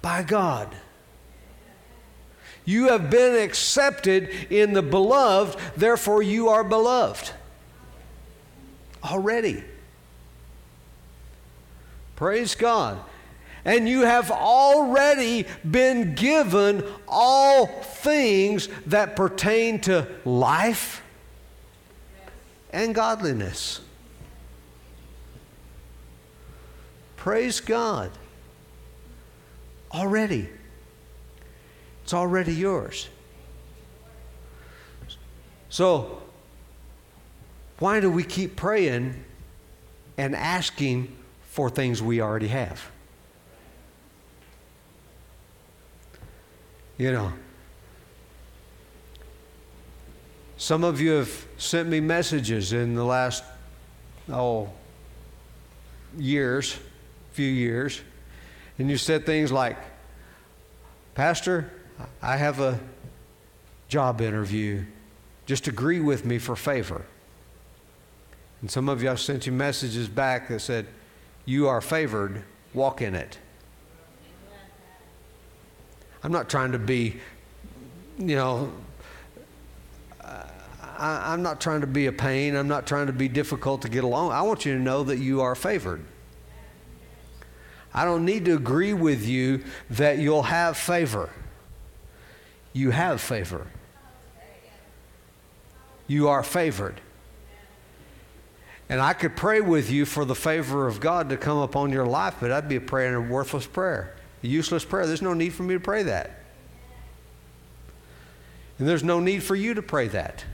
by 0.00 0.22
God. 0.22 0.72
You 2.64 2.90
have 2.90 3.10
been 3.10 3.34
accepted 3.34 4.28
in 4.48 4.74
the 4.74 4.82
beloved, 4.82 5.58
therefore 5.76 6.22
you 6.22 6.50
are 6.50 6.62
beloved. 6.62 7.32
already. 9.02 9.64
Praise 12.14 12.54
God. 12.54 13.00
And 13.64 13.88
you 13.88 14.02
have 14.02 14.30
already 14.30 15.46
been 15.68 16.14
given 16.14 16.84
all 17.08 17.66
things 17.66 18.68
that 18.86 19.16
pertain 19.16 19.80
to 19.80 20.06
life 20.24 21.02
and 22.72 22.94
godliness. 22.94 23.80
Praise 27.20 27.60
God. 27.60 28.10
Already. 29.92 30.48
It's 32.02 32.14
already 32.14 32.54
yours. 32.54 33.10
So, 35.68 36.22
why 37.78 38.00
do 38.00 38.10
we 38.10 38.24
keep 38.24 38.56
praying 38.56 39.22
and 40.16 40.34
asking 40.34 41.14
for 41.42 41.68
things 41.68 42.02
we 42.02 42.22
already 42.22 42.48
have? 42.48 42.90
You 46.96 47.12
know, 47.12 47.32
some 50.56 50.84
of 50.84 51.02
you 51.02 51.10
have 51.10 51.46
sent 51.58 51.86
me 51.86 52.00
messages 52.00 52.72
in 52.72 52.94
the 52.94 53.04
last, 53.04 53.44
oh, 54.30 54.70
years, 56.16 56.78
few 57.32 57.48
years, 57.48 58.00
and 58.78 58.90
you 58.90 58.96
said 58.96 59.26
things 59.26 59.52
like, 59.52 59.76
Pastor, 61.14 61.70
I 62.22 62.36
have 62.36 62.60
a 62.60 62.80
job 63.88 64.20
interview. 64.20 64.84
Just 65.46 65.68
agree 65.68 66.00
with 66.00 66.24
me 66.24 66.38
for 66.38 66.56
favor. 66.56 67.04
And 68.60 68.70
some 68.70 68.88
of 68.88 69.02
y'all 69.02 69.16
sent 69.16 69.46
you 69.46 69.52
messages 69.52 70.08
back 70.08 70.48
that 70.48 70.60
said, 70.60 70.86
You 71.44 71.68
are 71.68 71.80
favored, 71.80 72.42
walk 72.74 73.02
in 73.02 73.14
it. 73.14 73.38
I'm 76.22 76.32
not 76.32 76.50
trying 76.50 76.72
to 76.72 76.78
be, 76.78 77.16
you 78.18 78.36
know, 78.36 78.72
I, 81.00 81.32
am 81.32 81.42
not 81.42 81.62
trying 81.62 81.80
to 81.80 81.86
be 81.86 82.06
a 82.06 82.12
pain. 82.12 82.54
I'm 82.54 82.68
not 82.68 82.86
trying 82.86 83.06
to 83.06 83.12
be 83.14 83.26
difficult 83.26 83.82
to 83.82 83.88
get 83.88 84.04
along. 84.04 84.32
I 84.32 84.42
want 84.42 84.66
you 84.66 84.74
to 84.74 84.78
know 84.78 85.02
that 85.04 85.16
you 85.16 85.40
are 85.40 85.54
favored. 85.54 86.04
I 87.92 88.04
don't 88.04 88.24
need 88.24 88.44
to 88.44 88.54
agree 88.54 88.94
with 88.94 89.26
you 89.26 89.64
that 89.90 90.18
you'll 90.18 90.44
have 90.44 90.76
favor. 90.76 91.30
You 92.72 92.90
have 92.90 93.20
favor. 93.20 93.66
You 96.06 96.28
are 96.28 96.42
favored. 96.42 97.00
And 98.88 99.00
I 99.00 99.12
could 99.12 99.36
pray 99.36 99.60
with 99.60 99.90
you 99.90 100.04
for 100.04 100.24
the 100.24 100.34
favor 100.34 100.86
of 100.86 101.00
God 101.00 101.28
to 101.28 101.36
come 101.36 101.58
upon 101.58 101.92
your 101.92 102.06
life, 102.06 102.36
but 102.40 102.48
that'd 102.48 102.68
be 102.68 102.76
a 102.76 102.80
prayer 102.80 103.16
and 103.16 103.28
a 103.28 103.32
worthless 103.32 103.66
prayer 103.66 104.14
a 104.42 104.46
useless 104.46 104.84
prayer. 104.84 105.06
There's 105.06 105.22
no 105.22 105.34
need 105.34 105.52
for 105.52 105.62
me 105.62 105.74
to 105.74 105.80
pray 105.80 106.02
that. 106.04 106.38
And 108.78 108.88
there's 108.88 109.04
no 109.04 109.20
need 109.20 109.42
for 109.42 109.54
you 109.54 109.74
to 109.74 109.82
pray 109.82 110.08
that. 110.08 110.44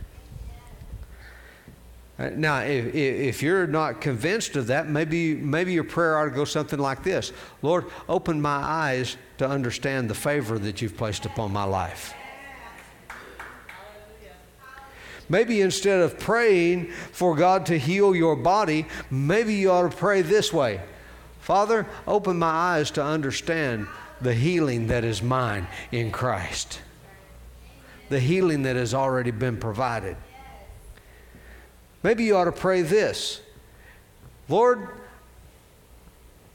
Uh, 2.18 2.30
now, 2.34 2.60
if, 2.60 2.94
if 2.94 3.42
you're 3.42 3.66
not 3.66 4.00
convinced 4.00 4.56
of 4.56 4.68
that, 4.68 4.88
maybe, 4.88 5.34
maybe 5.34 5.74
your 5.74 5.84
prayer 5.84 6.18
ought 6.18 6.24
to 6.24 6.30
go 6.30 6.44
something 6.44 6.78
like 6.78 7.02
this 7.02 7.32
Lord, 7.62 7.84
open 8.08 8.40
my 8.40 8.56
eyes 8.56 9.16
to 9.38 9.46
understand 9.46 10.08
the 10.08 10.14
favor 10.14 10.58
that 10.58 10.80
you've 10.80 10.96
placed 10.96 11.26
upon 11.26 11.52
my 11.52 11.64
life. 11.64 12.14
Maybe 15.28 15.60
instead 15.60 16.00
of 16.00 16.18
praying 16.18 16.92
for 17.12 17.34
God 17.34 17.66
to 17.66 17.78
heal 17.78 18.14
your 18.14 18.36
body, 18.36 18.86
maybe 19.10 19.54
you 19.54 19.70
ought 19.70 19.90
to 19.90 19.96
pray 19.96 20.22
this 20.22 20.52
way 20.52 20.80
Father, 21.40 21.86
open 22.06 22.38
my 22.38 22.48
eyes 22.48 22.90
to 22.92 23.04
understand 23.04 23.86
the 24.20 24.34
healing 24.34 24.86
that 24.88 25.04
is 25.04 25.22
mine 25.22 25.68
in 25.92 26.10
Christ, 26.10 26.80
the 28.08 28.20
healing 28.20 28.62
that 28.62 28.76
has 28.76 28.94
already 28.94 29.30
been 29.30 29.58
provided. 29.58 30.16
Maybe 32.06 32.22
you 32.22 32.36
ought 32.36 32.44
to 32.44 32.52
pray 32.52 32.82
this 32.82 33.40
Lord, 34.48 34.86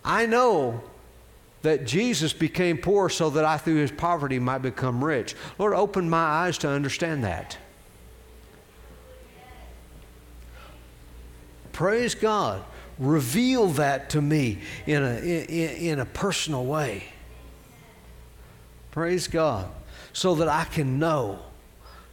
I 0.01 0.25
know 0.25 0.79
that 1.61 1.85
Jesus 1.85 2.31
became 2.31 2.77
poor 2.77 3.09
so 3.09 3.29
that 3.31 3.43
I, 3.43 3.57
through 3.57 3.75
his 3.75 3.91
poverty, 3.91 4.39
might 4.39 4.59
become 4.59 5.03
rich. 5.03 5.35
Lord, 5.59 5.73
open 5.73 6.09
my 6.09 6.23
eyes 6.23 6.57
to 6.59 6.69
understand 6.69 7.25
that. 7.25 7.57
Praise 11.73 12.15
God 12.15 12.63
reveal 12.97 13.67
that 13.67 14.11
to 14.11 14.21
me 14.21 14.59
in 14.85 15.03
a, 15.03 15.17
in, 15.17 15.49
in 15.49 15.99
a 15.99 16.05
personal 16.05 16.65
way. 16.65 17.03
Praise 18.91 19.27
God. 19.27 19.69
So 20.13 20.33
that 20.35 20.47
I 20.47 20.63
can 20.63 20.97
know, 20.97 21.39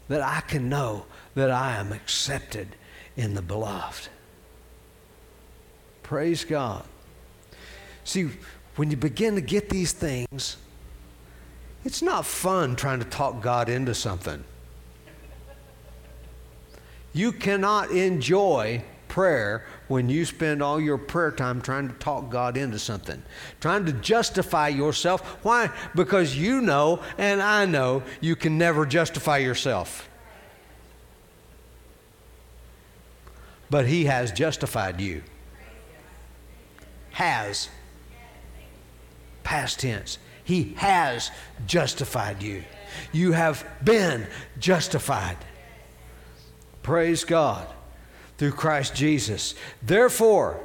that 0.09 0.23
I 0.23 0.41
can 0.41 0.69
know 0.69 1.07
that 1.37 1.53
I 1.53 1.77
am 1.77 1.93
accepted 1.93 2.75
in 3.19 3.35
the 3.35 3.43
beloved. 3.43 4.09
Praise 6.05 6.45
God. 6.45 6.85
See, 8.05 8.31
when 8.77 8.91
you 8.91 8.97
begin 8.97 9.35
to 9.35 9.43
get 9.43 9.69
these 9.69 9.93
things, 9.93 10.57
it's 11.85 12.01
not 12.01 12.25
fun 12.25 12.77
trying 12.77 13.01
to 13.01 13.05
talk 13.05 13.43
God 13.43 13.69
into 13.69 13.93
something. 13.93 14.43
You 17.13 17.33
cannot 17.33 17.91
enjoy 17.91 18.85
prayer 19.09 19.67
when 19.89 20.09
you 20.09 20.25
spend 20.25 20.63
all 20.63 20.81
your 20.81 20.97
prayer 20.99 21.33
time 21.33 21.61
trying 21.61 21.89
to 21.89 21.95
talk 21.95 22.31
God 22.31 22.57
into 22.57 22.79
something, 22.79 23.21
trying 23.61 23.85
to 23.87 23.93
justify 23.93 24.69
yourself. 24.69 25.23
Why? 25.43 25.71
Because 25.97 26.37
you 26.37 26.61
know 26.61 27.03
and 27.17 27.43
I 27.43 27.67
know 27.67 28.05
you 28.21 28.37
can 28.37 28.59
never 28.59 28.87
justify 28.87 29.39
yourself. 29.39 30.09
But 33.71 33.87
He 33.87 34.05
has 34.05 34.33
justified 34.33 35.01
you. 35.01 35.23
Has. 37.11 37.69
Past 39.43 39.81
tense. 39.81 40.19
He 40.45 40.75
has 40.77 41.31
justified 41.67 42.43
you. 42.43 42.65
You 43.13 43.33
have 43.33 43.67
been 43.85 44.27
justified. 44.59 45.37
Praise 46.83 47.25
God 47.25 47.67
through 48.39 48.53
Christ 48.53 48.95
Jesus. 48.95 49.55
Therefore, 49.83 50.59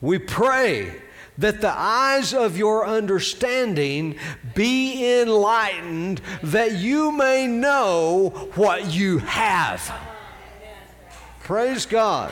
we 0.00 0.18
pray 0.18 0.94
that 1.36 1.60
the 1.60 1.70
eyes 1.70 2.32
of 2.32 2.56
your 2.56 2.86
understanding 2.86 4.16
be 4.54 5.20
enlightened, 5.20 6.20
that 6.42 6.72
you 6.72 7.12
may 7.12 7.46
know 7.46 8.50
what 8.54 8.90
you 8.92 9.18
have. 9.18 9.92
Praise 11.48 11.86
God. 11.86 12.30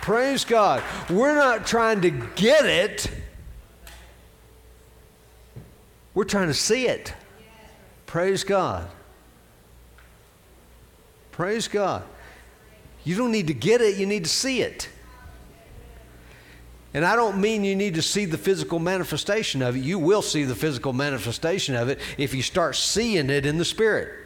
Praise 0.00 0.46
God. 0.46 0.82
We're 1.10 1.34
not 1.34 1.66
trying 1.66 2.00
to 2.00 2.10
get 2.10 2.64
it, 2.64 3.06
we're 6.14 6.24
trying 6.24 6.46
to 6.48 6.54
see 6.54 6.86
it. 6.86 7.12
Praise 8.06 8.44
God. 8.44 8.88
Praise 11.32 11.68
God. 11.68 12.04
You 13.04 13.14
don't 13.14 13.30
need 13.30 13.48
to 13.48 13.54
get 13.54 13.82
it, 13.82 13.98
you 13.98 14.06
need 14.06 14.24
to 14.24 14.30
see 14.30 14.62
it. 14.62 14.88
And 16.94 17.04
I 17.04 17.14
don't 17.14 17.42
mean 17.42 17.62
you 17.62 17.76
need 17.76 17.96
to 17.96 18.02
see 18.02 18.24
the 18.24 18.38
physical 18.38 18.78
manifestation 18.78 19.60
of 19.60 19.76
it. 19.76 19.80
You 19.80 19.98
will 19.98 20.22
see 20.22 20.44
the 20.44 20.54
physical 20.54 20.94
manifestation 20.94 21.74
of 21.74 21.90
it 21.90 22.00
if 22.16 22.32
you 22.32 22.40
start 22.40 22.74
seeing 22.74 23.28
it 23.28 23.44
in 23.44 23.58
the 23.58 23.66
Spirit. 23.66 24.21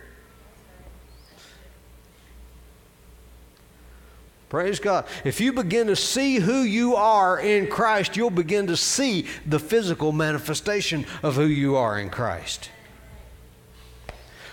Praise 4.48 4.78
God. 4.78 5.06
If 5.24 5.40
you 5.40 5.52
begin 5.52 5.88
to 5.88 5.96
see 5.96 6.36
who 6.36 6.62
you 6.62 6.94
are 6.94 7.38
in 7.38 7.66
Christ, 7.66 8.16
you'll 8.16 8.30
begin 8.30 8.68
to 8.68 8.76
see 8.76 9.26
the 9.44 9.58
physical 9.58 10.12
manifestation 10.12 11.04
of 11.22 11.34
who 11.34 11.46
you 11.46 11.74
are 11.74 11.98
in 11.98 12.10
Christ. 12.10 12.70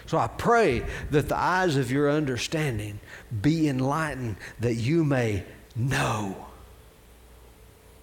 So 0.08 0.18
I 0.18 0.28
pray 0.28 0.84
that 1.12 1.30
the 1.30 1.38
eyes 1.38 1.76
of 1.76 1.92
your 1.92 2.10
understanding 2.10 3.00
be 3.42 3.68
enlightened, 3.68 4.38
that 4.60 4.76
you 4.76 5.04
may 5.04 5.44
know 5.76 6.48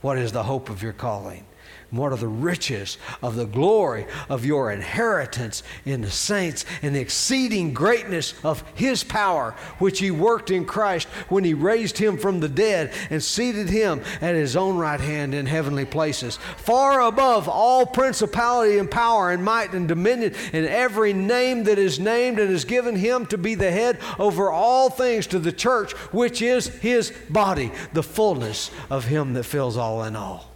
what 0.01 0.17
is 0.17 0.33
the 0.33 0.45
hope 0.45 0.71
of 0.71 0.83
your 0.83 0.93
calling. 0.93 1.45
What 1.91 2.13
are 2.13 2.17
the 2.17 2.29
riches 2.29 2.99
of 3.23 3.35
the 3.35 3.47
glory 3.47 4.07
of 4.29 4.45
your 4.45 4.71
inheritance 4.71 5.63
in 5.85 6.03
the 6.03 6.11
saints 6.11 6.65
and 6.83 6.95
the 6.95 7.01
exceeding 7.01 7.75
greatness 7.75 8.35
of 8.45 8.63
his 8.75 9.03
power, 9.03 9.53
which 9.79 9.99
he 9.99 10.11
worked 10.11 10.51
in 10.51 10.65
Christ 10.65 11.09
when 11.29 11.45
he 11.45 11.55
raised 11.55 11.99
him 11.99 12.17
from 12.17 12.41
the 12.41 12.49
dead 12.49 12.93
and 13.11 13.23
seated 13.23 13.69
him 13.69 14.03
at 14.21 14.35
his 14.35 14.57
own 14.57 14.77
right 14.77 15.01
hand 15.01 15.35
in 15.35 15.47
heavenly 15.47 15.85
places, 15.85 16.37
far 16.57 17.01
above 17.01 17.49
all 17.49 17.87
principality 17.87 18.79
and 18.79 18.91
power 18.91 19.31
and 19.31 19.45
might 19.45 19.73
and 19.73 19.89
dominion 19.89 20.35
and 20.53 20.67
every 20.67 21.13
name 21.13 21.65
that 21.65 21.79
is 21.79 21.99
named 21.99 22.39
and 22.39 22.51
is 22.51 22.65
given 22.65 22.97
him 22.97 23.27
to 23.27 23.39
be 23.39 23.55
the 23.55 23.71
head 23.71 23.99
over 24.19 24.51
all 24.51 24.91
things 24.91 25.27
to 25.27 25.39
the 25.39 25.53
church, 25.53 25.93
which 26.13 26.43
is 26.43 26.69
his 26.79 27.13
body, 27.29 27.73
the 27.93 28.03
fullness 28.03 28.71
of 28.89 29.07
him 29.07 29.33
that 29.35 29.45
fills 29.45 29.77
all 29.77 30.05
in 30.05 30.15
all. 30.15 30.50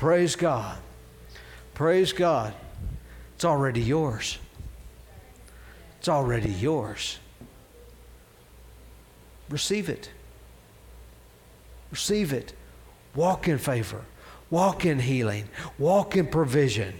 Praise 0.00 0.34
God. 0.34 0.78
Praise 1.74 2.14
God. 2.14 2.54
It's 3.34 3.44
already 3.44 3.82
yours. 3.82 4.38
It's 5.98 6.08
already 6.08 6.48
yours. 6.48 7.18
Receive 9.50 9.90
it. 9.90 10.10
Receive 11.90 12.32
it. 12.32 12.54
Walk 13.14 13.46
in 13.46 13.58
favor. 13.58 14.06
Walk 14.48 14.86
in 14.86 15.00
healing. 15.00 15.50
Walk 15.78 16.16
in 16.16 16.28
provision. 16.28 16.94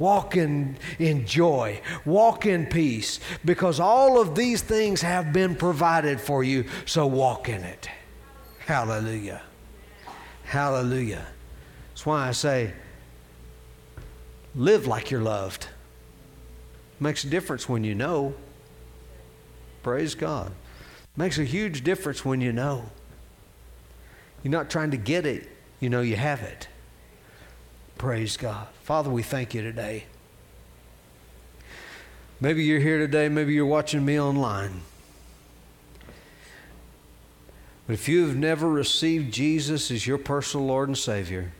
Walk 0.00 0.36
in, 0.36 0.76
in 0.98 1.24
joy. 1.24 1.80
Walk 2.04 2.46
in 2.46 2.66
peace. 2.66 3.20
Because 3.44 3.78
all 3.78 4.20
of 4.20 4.34
these 4.34 4.60
things 4.60 5.02
have 5.02 5.32
been 5.32 5.54
provided 5.54 6.20
for 6.20 6.42
you. 6.42 6.64
So 6.84 7.06
walk 7.06 7.48
in 7.48 7.62
it. 7.62 7.88
Hallelujah. 8.66 9.40
Hallelujah. 10.42 11.24
That's 11.98 12.06
why 12.06 12.28
I 12.28 12.30
say, 12.30 12.74
live 14.54 14.86
like 14.86 15.10
you're 15.10 15.20
loved. 15.20 15.66
Makes 17.00 17.24
a 17.24 17.26
difference 17.28 17.68
when 17.68 17.82
you 17.82 17.96
know. 17.96 18.34
Praise 19.82 20.14
God. 20.14 20.52
Makes 21.16 21.38
a 21.38 21.44
huge 21.44 21.82
difference 21.82 22.24
when 22.24 22.40
you 22.40 22.52
know. 22.52 22.84
You're 24.44 24.52
not 24.52 24.70
trying 24.70 24.92
to 24.92 24.96
get 24.96 25.26
it, 25.26 25.48
you 25.80 25.90
know 25.90 26.00
you 26.00 26.14
have 26.14 26.40
it. 26.42 26.68
Praise 27.96 28.36
God. 28.36 28.68
Father, 28.84 29.10
we 29.10 29.24
thank 29.24 29.52
you 29.52 29.62
today. 29.62 30.04
Maybe 32.40 32.62
you're 32.62 32.78
here 32.78 32.98
today, 32.98 33.28
maybe 33.28 33.54
you're 33.54 33.66
watching 33.66 34.04
me 34.04 34.20
online. 34.20 34.82
But 37.88 37.94
if 37.94 38.08
you 38.08 38.24
have 38.24 38.36
never 38.36 38.68
received 38.68 39.34
Jesus 39.34 39.90
as 39.90 40.06
your 40.06 40.18
personal 40.18 40.64
Lord 40.64 40.88
and 40.88 40.96
Savior, 40.96 41.54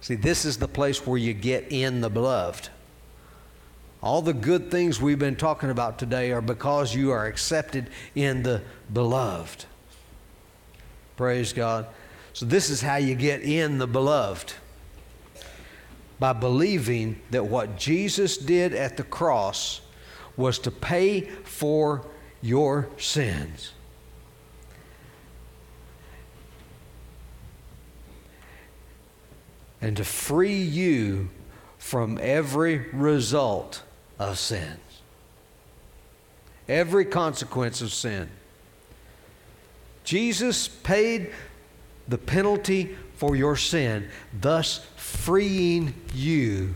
See, 0.00 0.14
this 0.14 0.44
is 0.44 0.56
the 0.56 0.68
place 0.68 1.06
where 1.06 1.18
you 1.18 1.34
get 1.34 1.70
in 1.70 2.00
the 2.00 2.10
beloved. 2.10 2.68
All 4.02 4.22
the 4.22 4.32
good 4.32 4.70
things 4.70 5.00
we've 5.00 5.18
been 5.18 5.36
talking 5.36 5.70
about 5.70 5.98
today 5.98 6.32
are 6.32 6.40
because 6.40 6.94
you 6.94 7.10
are 7.10 7.26
accepted 7.26 7.90
in 8.14 8.42
the 8.42 8.62
beloved. 8.92 9.66
Praise 11.16 11.52
God. 11.52 11.86
So, 12.32 12.46
this 12.46 12.70
is 12.70 12.80
how 12.80 12.96
you 12.96 13.14
get 13.14 13.42
in 13.42 13.76
the 13.76 13.86
beloved 13.86 14.54
by 16.18 16.32
believing 16.32 17.20
that 17.30 17.44
what 17.44 17.76
Jesus 17.76 18.38
did 18.38 18.72
at 18.72 18.96
the 18.96 19.02
cross 19.02 19.82
was 20.36 20.58
to 20.60 20.70
pay 20.70 21.22
for 21.44 22.06
your 22.40 22.88
sins. 22.96 23.72
And 29.80 29.96
to 29.96 30.04
free 30.04 30.60
you 30.60 31.30
from 31.78 32.18
every 32.20 32.78
result 32.92 33.82
of 34.18 34.38
sins, 34.38 34.78
every 36.68 37.04
consequence 37.04 37.80
of 37.80 37.92
sin. 37.92 38.28
Jesus 40.04 40.68
paid 40.68 41.30
the 42.08 42.18
penalty 42.18 42.96
for 43.14 43.36
your 43.36 43.56
sin, 43.56 44.08
thus 44.38 44.86
freeing 44.96 45.94
you 46.14 46.74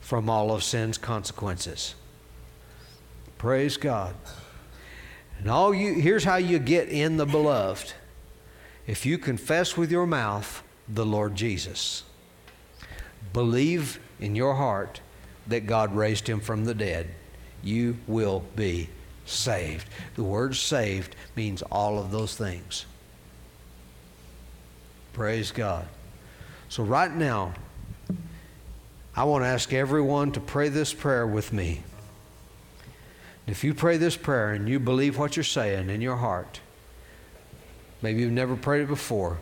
from 0.00 0.30
all 0.30 0.52
of 0.52 0.62
sin's 0.62 0.98
consequences. 0.98 1.94
Praise 3.38 3.76
God. 3.76 4.14
And 5.38 5.50
all 5.50 5.74
you 5.74 5.94
here's 5.94 6.24
how 6.24 6.36
you 6.36 6.58
get 6.58 6.88
in 6.88 7.16
the 7.16 7.24
beloved. 7.24 7.94
If 8.86 9.06
you 9.06 9.16
confess 9.18 9.76
with 9.76 9.90
your 9.90 10.06
mouth 10.06 10.62
the 10.88 11.06
Lord 11.06 11.34
Jesus 11.34 12.02
believe 13.32 14.00
in 14.18 14.34
your 14.34 14.54
heart 14.54 15.00
that 15.46 15.66
God 15.66 15.94
raised 15.94 16.28
him 16.28 16.40
from 16.40 16.64
the 16.64 16.74
dead, 16.74 17.08
you 17.62 17.96
will 18.06 18.44
be 18.56 18.88
saved. 19.26 19.86
The 20.16 20.22
word 20.22 20.56
saved 20.56 21.16
means 21.36 21.62
all 21.62 21.98
of 21.98 22.10
those 22.10 22.36
things. 22.36 22.86
Praise 25.12 25.50
God. 25.50 25.86
So, 26.68 26.84
right 26.84 27.12
now, 27.12 27.52
I 29.16 29.24
want 29.24 29.42
to 29.42 29.48
ask 29.48 29.72
everyone 29.72 30.32
to 30.32 30.40
pray 30.40 30.68
this 30.68 30.94
prayer 30.94 31.26
with 31.26 31.52
me. 31.52 31.82
If 33.46 33.64
you 33.64 33.74
pray 33.74 33.96
this 33.96 34.16
prayer 34.16 34.52
and 34.52 34.68
you 34.68 34.78
believe 34.78 35.18
what 35.18 35.36
you're 35.36 35.42
saying 35.42 35.90
in 35.90 36.00
your 36.00 36.16
heart, 36.16 36.60
maybe 38.00 38.20
you've 38.20 38.30
never 38.30 38.54
prayed 38.54 38.82
it 38.82 38.88
before, 38.88 39.38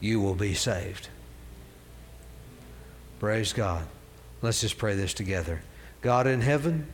you 0.00 0.20
will 0.20 0.36
be 0.36 0.54
saved. 0.54 1.08
Praise 3.24 3.54
God. 3.54 3.86
Let's 4.42 4.60
just 4.60 4.76
pray 4.76 4.96
this 4.96 5.14
together. 5.14 5.62
God 6.02 6.26
in 6.26 6.42
heaven, 6.42 6.92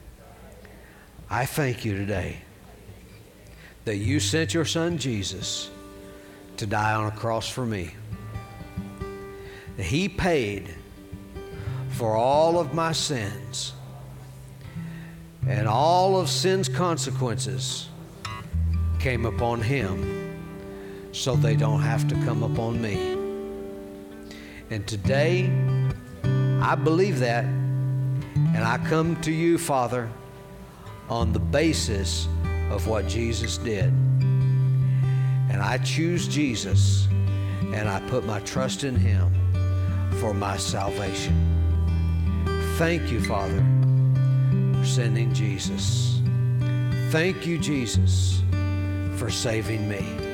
I 1.28 1.45
thank 1.45 1.85
you 1.85 1.97
today 1.97 2.37
that 3.85 3.97
you 3.97 4.20
sent 4.20 4.55
your 4.55 4.64
son 4.64 4.97
Jesus 4.97 5.72
to 6.57 6.68
die 6.68 6.95
on 6.95 7.07
a 7.07 7.11
cross 7.11 7.49
for 7.49 7.66
me. 7.66 7.97
He 9.76 10.09
paid 10.09 10.72
for 11.89 12.14
all 12.14 12.61
of 12.61 12.74
my 12.74 12.93
sins 12.93 13.72
and 15.49 15.66
all 15.66 16.20
of 16.20 16.31
sin's 16.31 16.68
consequences 16.68 17.89
came 19.01 19.26
upon 19.26 19.62
him 19.62 21.11
so 21.11 21.35
they 21.35 21.57
don't 21.57 21.83
have 21.83 22.07
to 22.07 22.14
come 22.24 22.45
upon 22.45 22.81
me. 22.81 23.16
And 24.70 24.87
today, 24.87 25.51
I 26.61 26.74
believe 26.74 27.18
that. 27.20 27.44
And 27.44 28.64
I 28.64 28.78
come 28.88 29.20
to 29.22 29.32
you, 29.32 29.58
Father, 29.58 30.11
on 31.08 31.32
the 31.32 31.40
basis 31.40 32.28
of 32.70 32.86
what 32.86 33.08
Jesus 33.08 33.58
did. 33.58 33.92
And 35.50 35.61
I 35.61 35.78
choose 35.78 36.28
Jesus 36.28 37.08
and 37.72 37.88
I 37.88 38.00
put 38.08 38.24
my 38.24 38.40
trust 38.40 38.84
in 38.84 38.94
Him 38.94 39.32
for 40.20 40.34
my 40.34 40.56
salvation. 40.56 41.46
Thank 42.76 43.11
you, 43.11 43.22
Father, 43.22 43.64
for 44.78 44.84
sending 44.84 45.32
Jesus. 45.32 46.20
Thank 47.11 47.46
you, 47.46 47.58
Jesus, 47.58 48.42
for 49.16 49.30
saving 49.30 49.88
me. 49.88 50.30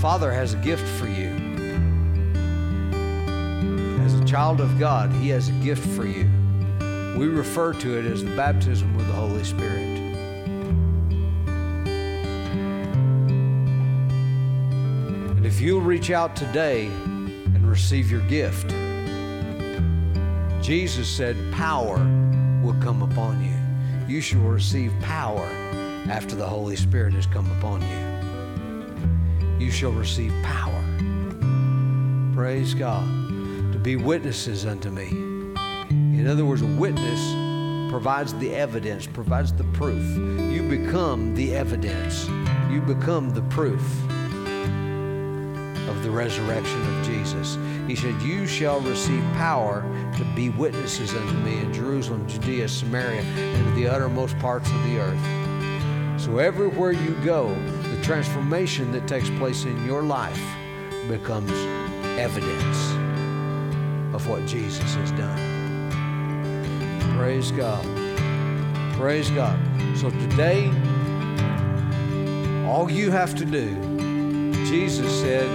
Father 0.00 0.32
has 0.32 0.54
a 0.54 0.58
gift 0.58 0.86
for 0.86 1.08
you. 1.08 1.26
As 4.04 4.14
a 4.14 4.24
child 4.24 4.60
of 4.60 4.78
God, 4.78 5.10
He 5.10 5.30
has 5.30 5.48
a 5.48 5.52
gift 5.52 5.84
for 5.96 6.06
you. 6.06 6.30
We 7.18 7.26
refer 7.26 7.72
to 7.72 7.98
it 7.98 8.04
as 8.04 8.22
the 8.22 8.30
baptism 8.36 8.96
with 8.96 9.08
the 9.08 9.12
Holy 9.12 9.42
Spirit. 9.42 9.98
And 15.36 15.44
if 15.44 15.60
you'll 15.60 15.80
reach 15.80 16.12
out 16.12 16.36
today 16.36 16.86
and 16.86 17.68
receive 17.68 18.08
your 18.08 18.22
gift, 18.28 18.70
Jesus 20.64 21.08
said, 21.08 21.36
Power 21.52 21.98
will 22.62 22.80
come 22.80 23.02
upon 23.02 23.44
you. 23.44 24.14
You 24.14 24.20
shall 24.20 24.42
receive 24.42 24.92
power 25.00 25.46
after 26.08 26.36
the 26.36 26.46
Holy 26.46 26.76
Spirit 26.76 27.14
has 27.14 27.26
come 27.26 27.50
upon 27.58 27.82
you 27.82 28.07
you 29.68 29.72
shall 29.72 29.92
receive 29.92 30.32
power. 30.42 30.82
Praise 32.34 32.72
God. 32.72 33.06
To 33.72 33.78
be 33.78 33.96
witnesses 33.96 34.64
unto 34.64 34.88
me. 34.88 35.08
In 35.90 36.26
other 36.26 36.46
words, 36.46 36.62
a 36.62 36.66
witness 36.66 37.90
provides 37.90 38.32
the 38.38 38.54
evidence, 38.54 39.06
provides 39.06 39.52
the 39.52 39.64
proof. 39.64 40.02
You 40.50 40.62
become 40.62 41.34
the 41.34 41.54
evidence. 41.54 42.26
You 42.70 42.80
become 42.80 43.34
the 43.34 43.42
proof 43.42 43.82
of 45.86 46.02
the 46.02 46.10
resurrection 46.10 46.80
of 46.80 47.04
Jesus. 47.04 47.58
He 47.86 47.94
said, 47.94 48.22
You 48.22 48.46
shall 48.46 48.80
receive 48.80 49.22
power 49.34 49.82
to 50.16 50.24
be 50.34 50.48
witnesses 50.48 51.12
unto 51.12 51.34
me 51.34 51.58
in 51.58 51.74
Jerusalem, 51.74 52.26
Judea, 52.26 52.68
Samaria, 52.70 53.20
and 53.20 53.66
to 53.66 53.72
the 53.74 53.86
uttermost 53.86 54.38
parts 54.38 54.70
of 54.70 54.82
the 54.84 54.98
earth. 54.98 56.18
So 56.18 56.38
everywhere 56.38 56.92
you 56.92 57.14
go, 57.22 57.54
the 57.94 58.02
transformation 58.02 58.92
that 58.92 59.06
takes 59.06 59.30
place 59.30 59.64
in 59.64 59.84
your 59.86 60.02
life 60.02 60.40
becomes 61.08 61.52
evidence 62.18 62.92
of 64.14 64.26
what 64.28 64.46
Jesus 64.46 64.94
has 64.94 65.10
done. 65.12 65.90
Praise 67.16 67.50
God. 67.50 67.84
Praise 68.94 69.30
God. 69.30 69.58
So 69.96 70.10
today, 70.10 70.68
all 72.66 72.90
you 72.90 73.10
have 73.10 73.34
to 73.36 73.44
do, 73.44 73.74
Jesus 74.66 75.20
said, 75.20 75.48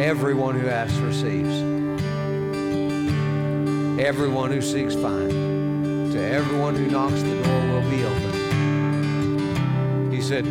everyone 0.00 0.58
who 0.58 0.68
asks 0.68 0.96
receives. 0.98 1.62
Everyone 3.98 4.50
who 4.50 4.60
seeks 4.60 4.94
finds. 4.94 5.34
To 6.14 6.20
everyone 6.20 6.74
who 6.74 6.86
knocks, 6.86 7.22
the 7.22 7.42
door 7.42 7.60
will 7.68 7.90
be 7.90 8.04
open. 8.04 8.43
He 10.24 10.30
said, 10.30 10.46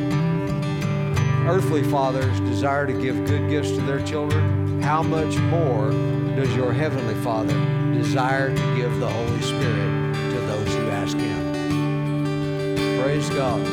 Earthly 1.48 1.82
fathers 1.82 2.40
desire 2.42 2.86
to 2.86 2.94
give 2.94 3.26
good 3.26 3.50
gifts 3.50 3.72
to 3.72 3.82
their 3.82 4.06
children. 4.06 4.80
How 4.84 5.02
much 5.02 5.36
more 5.38 5.90
does 6.36 6.56
your 6.56 6.72
Heavenly 6.72 7.16
Father 7.24 7.56
desire 7.92 8.56
to 8.56 8.76
give 8.76 9.00
the 9.00 9.10
Holy 9.10 9.42
Spirit 9.42 10.14
to 10.14 10.40
those 10.42 10.68
who 10.76 10.90
ask 10.90 11.18
Him? 11.18 13.02
Praise 13.02 13.28
God. 13.32 13.66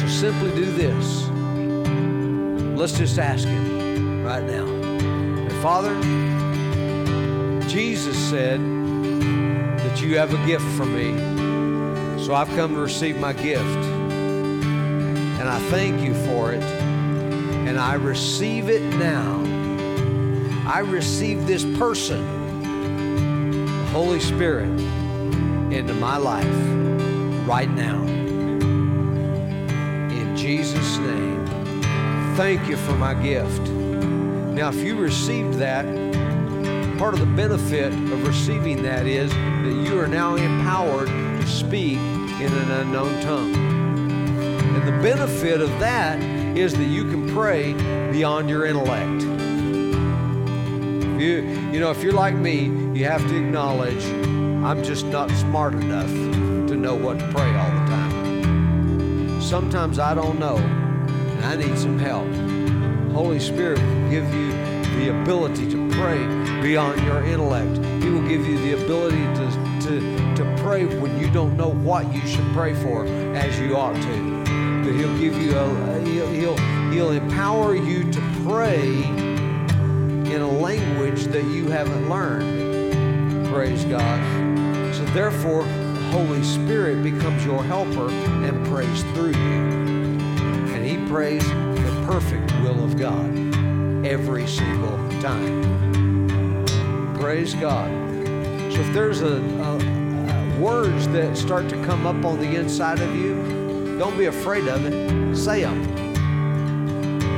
So 0.00 0.08
simply 0.08 0.50
do 0.50 0.64
this. 0.72 1.28
Let's 2.76 2.98
just 2.98 3.16
ask 3.20 3.46
Him 3.46 4.24
right 4.24 4.42
now. 4.42 4.66
And 4.66 5.52
Father, 5.62 5.94
Jesus 7.68 8.18
said 8.28 8.58
that 8.58 10.02
you 10.02 10.18
have 10.18 10.34
a 10.34 10.46
gift 10.48 10.66
for 10.76 10.84
me. 10.84 11.16
So 12.24 12.34
I've 12.34 12.48
come 12.56 12.74
to 12.74 12.80
receive 12.80 13.20
my 13.20 13.32
gift. 13.32 13.97
And 15.48 15.56
I 15.56 15.70
thank 15.70 16.02
you 16.02 16.12
for 16.26 16.52
it. 16.52 16.62
And 16.62 17.78
I 17.78 17.94
receive 17.94 18.68
it 18.68 18.82
now. 18.96 19.42
I 20.70 20.80
receive 20.80 21.46
this 21.46 21.64
person, 21.78 22.22
the 23.64 23.86
Holy 23.86 24.20
Spirit, 24.20 24.68
into 25.72 25.94
my 25.94 26.18
life 26.18 26.44
right 27.48 27.70
now. 27.70 28.02
In 30.12 30.36
Jesus' 30.36 30.98
name. 30.98 31.46
Thank 32.36 32.68
you 32.68 32.76
for 32.76 32.92
my 32.92 33.14
gift. 33.14 33.62
Now, 33.70 34.68
if 34.68 34.76
you 34.76 34.96
received 34.96 35.54
that, 35.54 35.86
part 36.98 37.14
of 37.14 37.20
the 37.20 37.26
benefit 37.26 37.94
of 37.94 38.26
receiving 38.26 38.82
that 38.82 39.06
is 39.06 39.30
that 39.30 39.88
you 39.88 39.98
are 39.98 40.08
now 40.08 40.34
empowered 40.34 41.08
to 41.08 41.46
speak 41.46 41.96
in 41.96 42.52
an 42.52 42.70
unknown 42.70 43.22
tongue. 43.22 43.57
Benefit 45.02 45.60
of 45.60 45.70
that 45.78 46.20
is 46.56 46.74
that 46.74 46.86
you 46.86 47.04
can 47.04 47.32
pray 47.32 47.72
beyond 48.10 48.50
your 48.50 48.66
intellect. 48.66 49.22
You, 51.20 51.42
you 51.72 51.78
know, 51.78 51.92
if 51.92 52.02
you're 52.02 52.12
like 52.12 52.34
me, 52.34 52.64
you 52.98 53.04
have 53.04 53.20
to 53.28 53.36
acknowledge 53.36 54.04
I'm 54.64 54.82
just 54.82 55.06
not 55.06 55.30
smart 55.30 55.74
enough 55.74 56.08
to 56.08 56.74
know 56.74 56.96
what 56.96 57.20
to 57.20 57.28
pray 57.28 57.54
all 57.56 57.70
the 57.70 57.86
time. 57.86 59.40
Sometimes 59.40 60.00
I 60.00 60.14
don't 60.14 60.40
know, 60.40 60.56
and 60.56 61.44
I 61.44 61.54
need 61.54 61.78
some 61.78 61.96
help. 61.96 62.26
Holy 63.12 63.38
Spirit 63.38 63.78
will 63.78 64.10
give 64.10 64.34
you 64.34 64.50
the 64.98 65.22
ability 65.22 65.70
to 65.70 65.88
pray 65.92 66.18
beyond 66.60 67.00
your 67.04 67.22
intellect. 67.22 67.78
He 68.02 68.10
will 68.10 68.26
give 68.26 68.44
you 68.44 68.58
the 68.58 68.82
ability 68.84 69.22
to, 69.22 69.88
to, 69.88 70.34
to 70.34 70.62
pray 70.62 70.86
when 70.86 71.20
you 71.20 71.30
don't 71.30 71.56
know 71.56 71.68
what 71.68 72.12
you 72.12 72.26
should 72.26 72.52
pray 72.52 72.74
for 72.74 73.06
as 73.06 73.60
you 73.60 73.76
ought 73.76 73.94
to. 73.94 74.37
He'll 74.92 75.18
give 75.18 75.36
you 75.36 75.56
a 75.56 76.00
he'll 76.00 76.28
he'll, 76.28 76.56
he'll 76.90 77.10
empower 77.10 77.74
you 77.74 78.10
to 78.10 78.20
pray 78.44 78.86
in 80.32 80.40
a 80.40 80.50
language 80.50 81.24
that 81.24 81.44
you 81.44 81.68
haven't 81.68 82.08
learned. 82.08 83.46
Praise 83.48 83.84
God. 83.84 84.18
So 84.94 85.04
therefore, 85.06 85.64
the 85.64 86.08
Holy 86.10 86.42
Spirit 86.42 87.02
becomes 87.02 87.44
your 87.44 87.62
helper 87.64 88.10
and 88.10 88.66
prays 88.66 89.02
through 89.14 89.32
you. 89.32 89.62
And 90.74 90.84
he 90.84 90.96
prays 91.08 91.44
the 91.44 92.04
perfect 92.06 92.52
will 92.60 92.84
of 92.84 92.96
God 92.98 93.30
every 94.06 94.46
single 94.46 94.96
time. 95.20 96.66
Praise 97.18 97.54
God. 97.54 97.90
So 98.72 98.80
if 98.80 98.92
there's 98.92 99.22
a, 99.22 99.36
a 99.36 99.98
words 100.60 101.08
that 101.08 101.36
start 101.36 101.68
to 101.68 101.76
come 101.84 102.06
up 102.06 102.24
on 102.24 102.38
the 102.38 102.56
inside 102.56 103.00
of 103.00 103.14
you, 103.14 103.37
don't 103.98 104.16
be 104.16 104.26
afraid 104.26 104.68
of 104.68 104.86
it. 104.86 105.36
Say 105.36 105.62
them. 105.62 105.84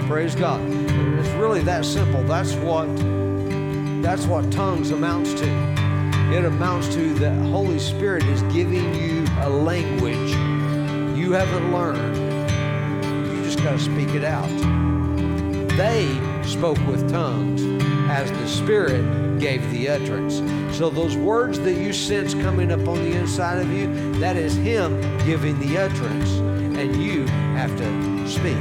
Praise 0.06 0.34
God. 0.34 0.60
It's 1.18 1.28
really 1.30 1.62
that 1.62 1.84
simple. 1.84 2.22
That's 2.24 2.54
what 2.54 2.86
that's 4.02 4.26
what 4.26 4.50
tongues 4.52 4.90
amounts 4.90 5.32
to. 5.34 5.46
It 6.32 6.44
amounts 6.44 6.88
to 6.94 7.14
the 7.14 7.32
Holy 7.48 7.78
Spirit 7.78 8.24
is 8.24 8.42
giving 8.52 8.94
you 8.94 9.24
a 9.40 9.48
language 9.48 10.30
you 11.18 11.32
haven't 11.32 11.72
learned. 11.72 12.16
You 13.36 13.42
just 13.44 13.62
got 13.62 13.72
to 13.72 13.78
speak 13.78 14.10
it 14.10 14.24
out. 14.24 14.48
They 15.76 16.06
spoke 16.42 16.78
with 16.86 17.10
tongues 17.10 17.62
as 18.10 18.30
the 18.32 18.48
Spirit 18.48 19.38
gave 19.38 19.70
the 19.70 19.88
utterance. 19.88 20.36
So 20.76 20.90
those 20.90 21.16
words 21.16 21.58
that 21.60 21.74
you 21.74 21.92
sense 21.92 22.34
coming 22.34 22.72
up 22.72 22.86
on 22.88 22.96
the 22.96 23.12
inside 23.12 23.58
of 23.58 23.72
you, 23.72 24.12
that 24.14 24.36
is 24.36 24.56
Him 24.56 25.00
giving 25.24 25.58
the 25.60 25.78
utterance, 25.78 26.40
have 27.60 27.76
to 27.76 28.26
speak. 28.26 28.56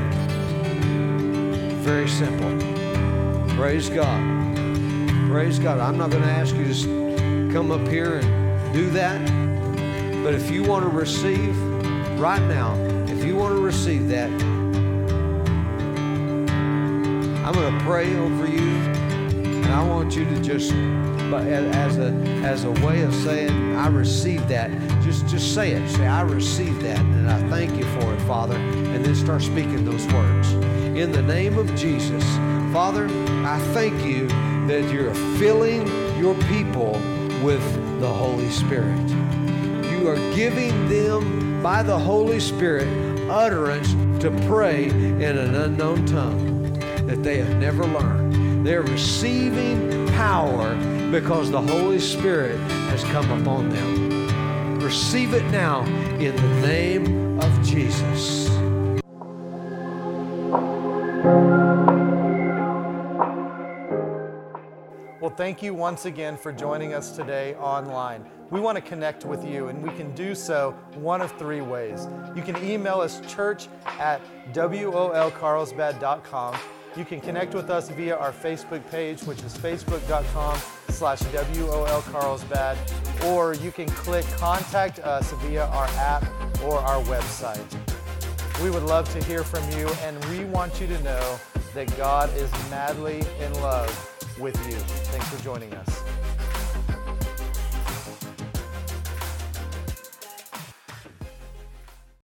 Very 1.84 2.10
simple. 2.10 2.50
Praise 3.56 3.89
God. 3.89 4.20
Praise 5.30 5.58
God. 5.58 5.80
I'm 5.80 5.97
not 5.97 6.10
going 6.10 6.24
to 6.24 6.30
ask 6.30 6.54
you 6.54 6.66
to 6.66 7.50
come 7.54 7.72
up 7.72 7.88
here 7.88 8.16
and 8.16 8.74
do 8.74 8.89
that. 8.89 9.26
But 10.22 10.34
if 10.34 10.52
you 10.52 10.64
want 10.64 10.84
to 10.84 10.89
receive 10.89 11.58
right 12.20 12.41
now, 12.41 12.76
if 13.08 13.24
you 13.24 13.38
want 13.38 13.56
to 13.56 13.62
receive 13.62 14.10
that, 14.10 14.30
I'm 17.45 17.54
going 17.54 17.78
to 17.78 17.86
pray 17.86 18.14
over 18.18 18.47
you. 18.47 18.60
And 18.60 19.68
I 19.68 19.82
want 19.82 20.14
you 20.14 20.26
to 20.26 20.41
just, 20.41 20.72
but 21.32 21.47
as 21.47 21.97
a, 21.97 22.12
as 22.43 22.66
a 22.66 22.72
way 22.86 23.04
of 23.04 23.16
saying, 23.16 23.78
I 23.78 23.88
receive 23.88 24.45
that, 24.50 24.70
just, 25.02 25.26
just 25.28 25.56
say 25.56 25.72
it. 25.72 25.89
Say, 25.89 26.06
I 26.06 26.24
receive 26.24 26.82
that. 26.82 27.00
And 27.00 27.32
I 27.32 27.39
thank 27.50 27.78
you 27.78 27.86
for 28.02 28.14
it, 28.14 28.20
Father. 28.24 28.58
And 28.94 29.06
then 29.06 29.16
start 29.16 29.42
speaking 29.42 29.86
those 29.86 30.06
words. 30.14 30.52
In 30.98 31.12
the 31.12 31.22
name 31.22 31.58
of 31.58 31.74
Jesus, 31.76 32.24
Father, 32.74 33.06
I 33.46 33.60
thank 33.74 34.06
you 34.06 34.28
that 34.68 34.92
you're 34.92 35.14
filling 35.38 35.88
your 36.18 36.36
people 36.50 36.94
with 37.44 37.64
the 38.00 38.08
Holy 38.08 38.50
Spirit. 38.50 39.10
You 39.92 40.08
are 40.08 40.36
giving 40.36 40.90
them 40.90 41.62
by 41.64 41.84
the 41.84 41.98
Holy 41.98 42.40
Spirit 42.40 42.88
utterance 43.30 43.94
to 44.22 44.32
pray 44.48 44.86
in 44.86 45.38
an 45.38 45.56
unknown 45.56 46.06
tongue 46.06 46.74
that 47.08 47.24
they 47.24 47.38
have 47.38 47.56
never 47.58 47.86
learned. 47.86 48.66
They're 48.66 48.82
receiving 48.82 50.08
power 50.08 50.76
because 51.12 51.50
the 51.50 51.62
Holy 51.62 52.00
Spirit 52.00 52.59
has 52.89 53.04
come 53.05 53.32
upon 53.42 53.70
them. 53.70 54.80
Receive 54.80 55.34
it 55.34 55.46
now 55.51 55.84
in 56.20 56.36
the 56.36 56.68
name 56.68 57.39
of 57.39 57.63
Jesus. 57.63 58.49
Thank 65.39 65.63
you 65.63 65.74
once 65.74 66.03
again 66.03 66.36
for 66.36 66.51
joining 66.51 66.93
us 66.93 67.16
today 67.16 67.55
online. 67.55 68.25
We 68.49 68.59
want 68.59 68.75
to 68.75 68.82
connect 68.82 69.24
with 69.24 69.47
you, 69.47 69.70
and 69.70 69.82
we 69.82 69.89
can 69.91 70.13
do 70.13 70.36
so 70.36 70.71
one 70.95 71.21
of 71.21 71.32
three 71.39 71.61
ways. 71.61 72.09
You 72.36 72.41
can 72.41 72.61
email 72.61 72.99
us 72.99 73.21
church 73.21 73.70
at 73.86 74.20
wolcarlsbad.com. 74.53 76.57
You 76.97 77.05
can 77.05 77.21
connect 77.21 77.53
with 77.53 77.70
us 77.70 77.87
via 77.87 78.17
our 78.17 78.33
Facebook 78.33 78.86
page, 78.91 79.21
which 79.21 79.41
is 79.43 79.57
facebook.com 79.57 80.59
slash 80.89 81.20
wolcarlsbad, 81.20 82.75
or 83.28 83.53
you 83.53 83.71
can 83.71 83.87
click 83.87 84.25
contact 84.36 84.99
us 84.99 85.32
via 85.43 85.67
our 85.67 85.87
app 85.87 86.25
or 86.63 86.79
our 86.79 87.01
website. 87.03 87.63
We 88.61 88.71
would 88.71 88.83
love 88.83 89.09
to 89.13 89.24
hear 89.24 89.45
from 89.45 89.63
you, 89.79 89.87
and 90.01 90.21
we 90.25 90.43
want 90.43 90.82
you 90.82 90.87
to 90.87 91.01
know 91.01 91.39
that 91.74 91.95
God 91.95 92.29
is 92.36 92.51
madly 92.70 93.24
in 93.39 93.53
love 93.61 94.17
with 94.39 94.55
you. 94.67 94.75
Thanks 95.11 95.28
for 95.29 95.43
joining 95.43 95.74
us. 95.74 96.09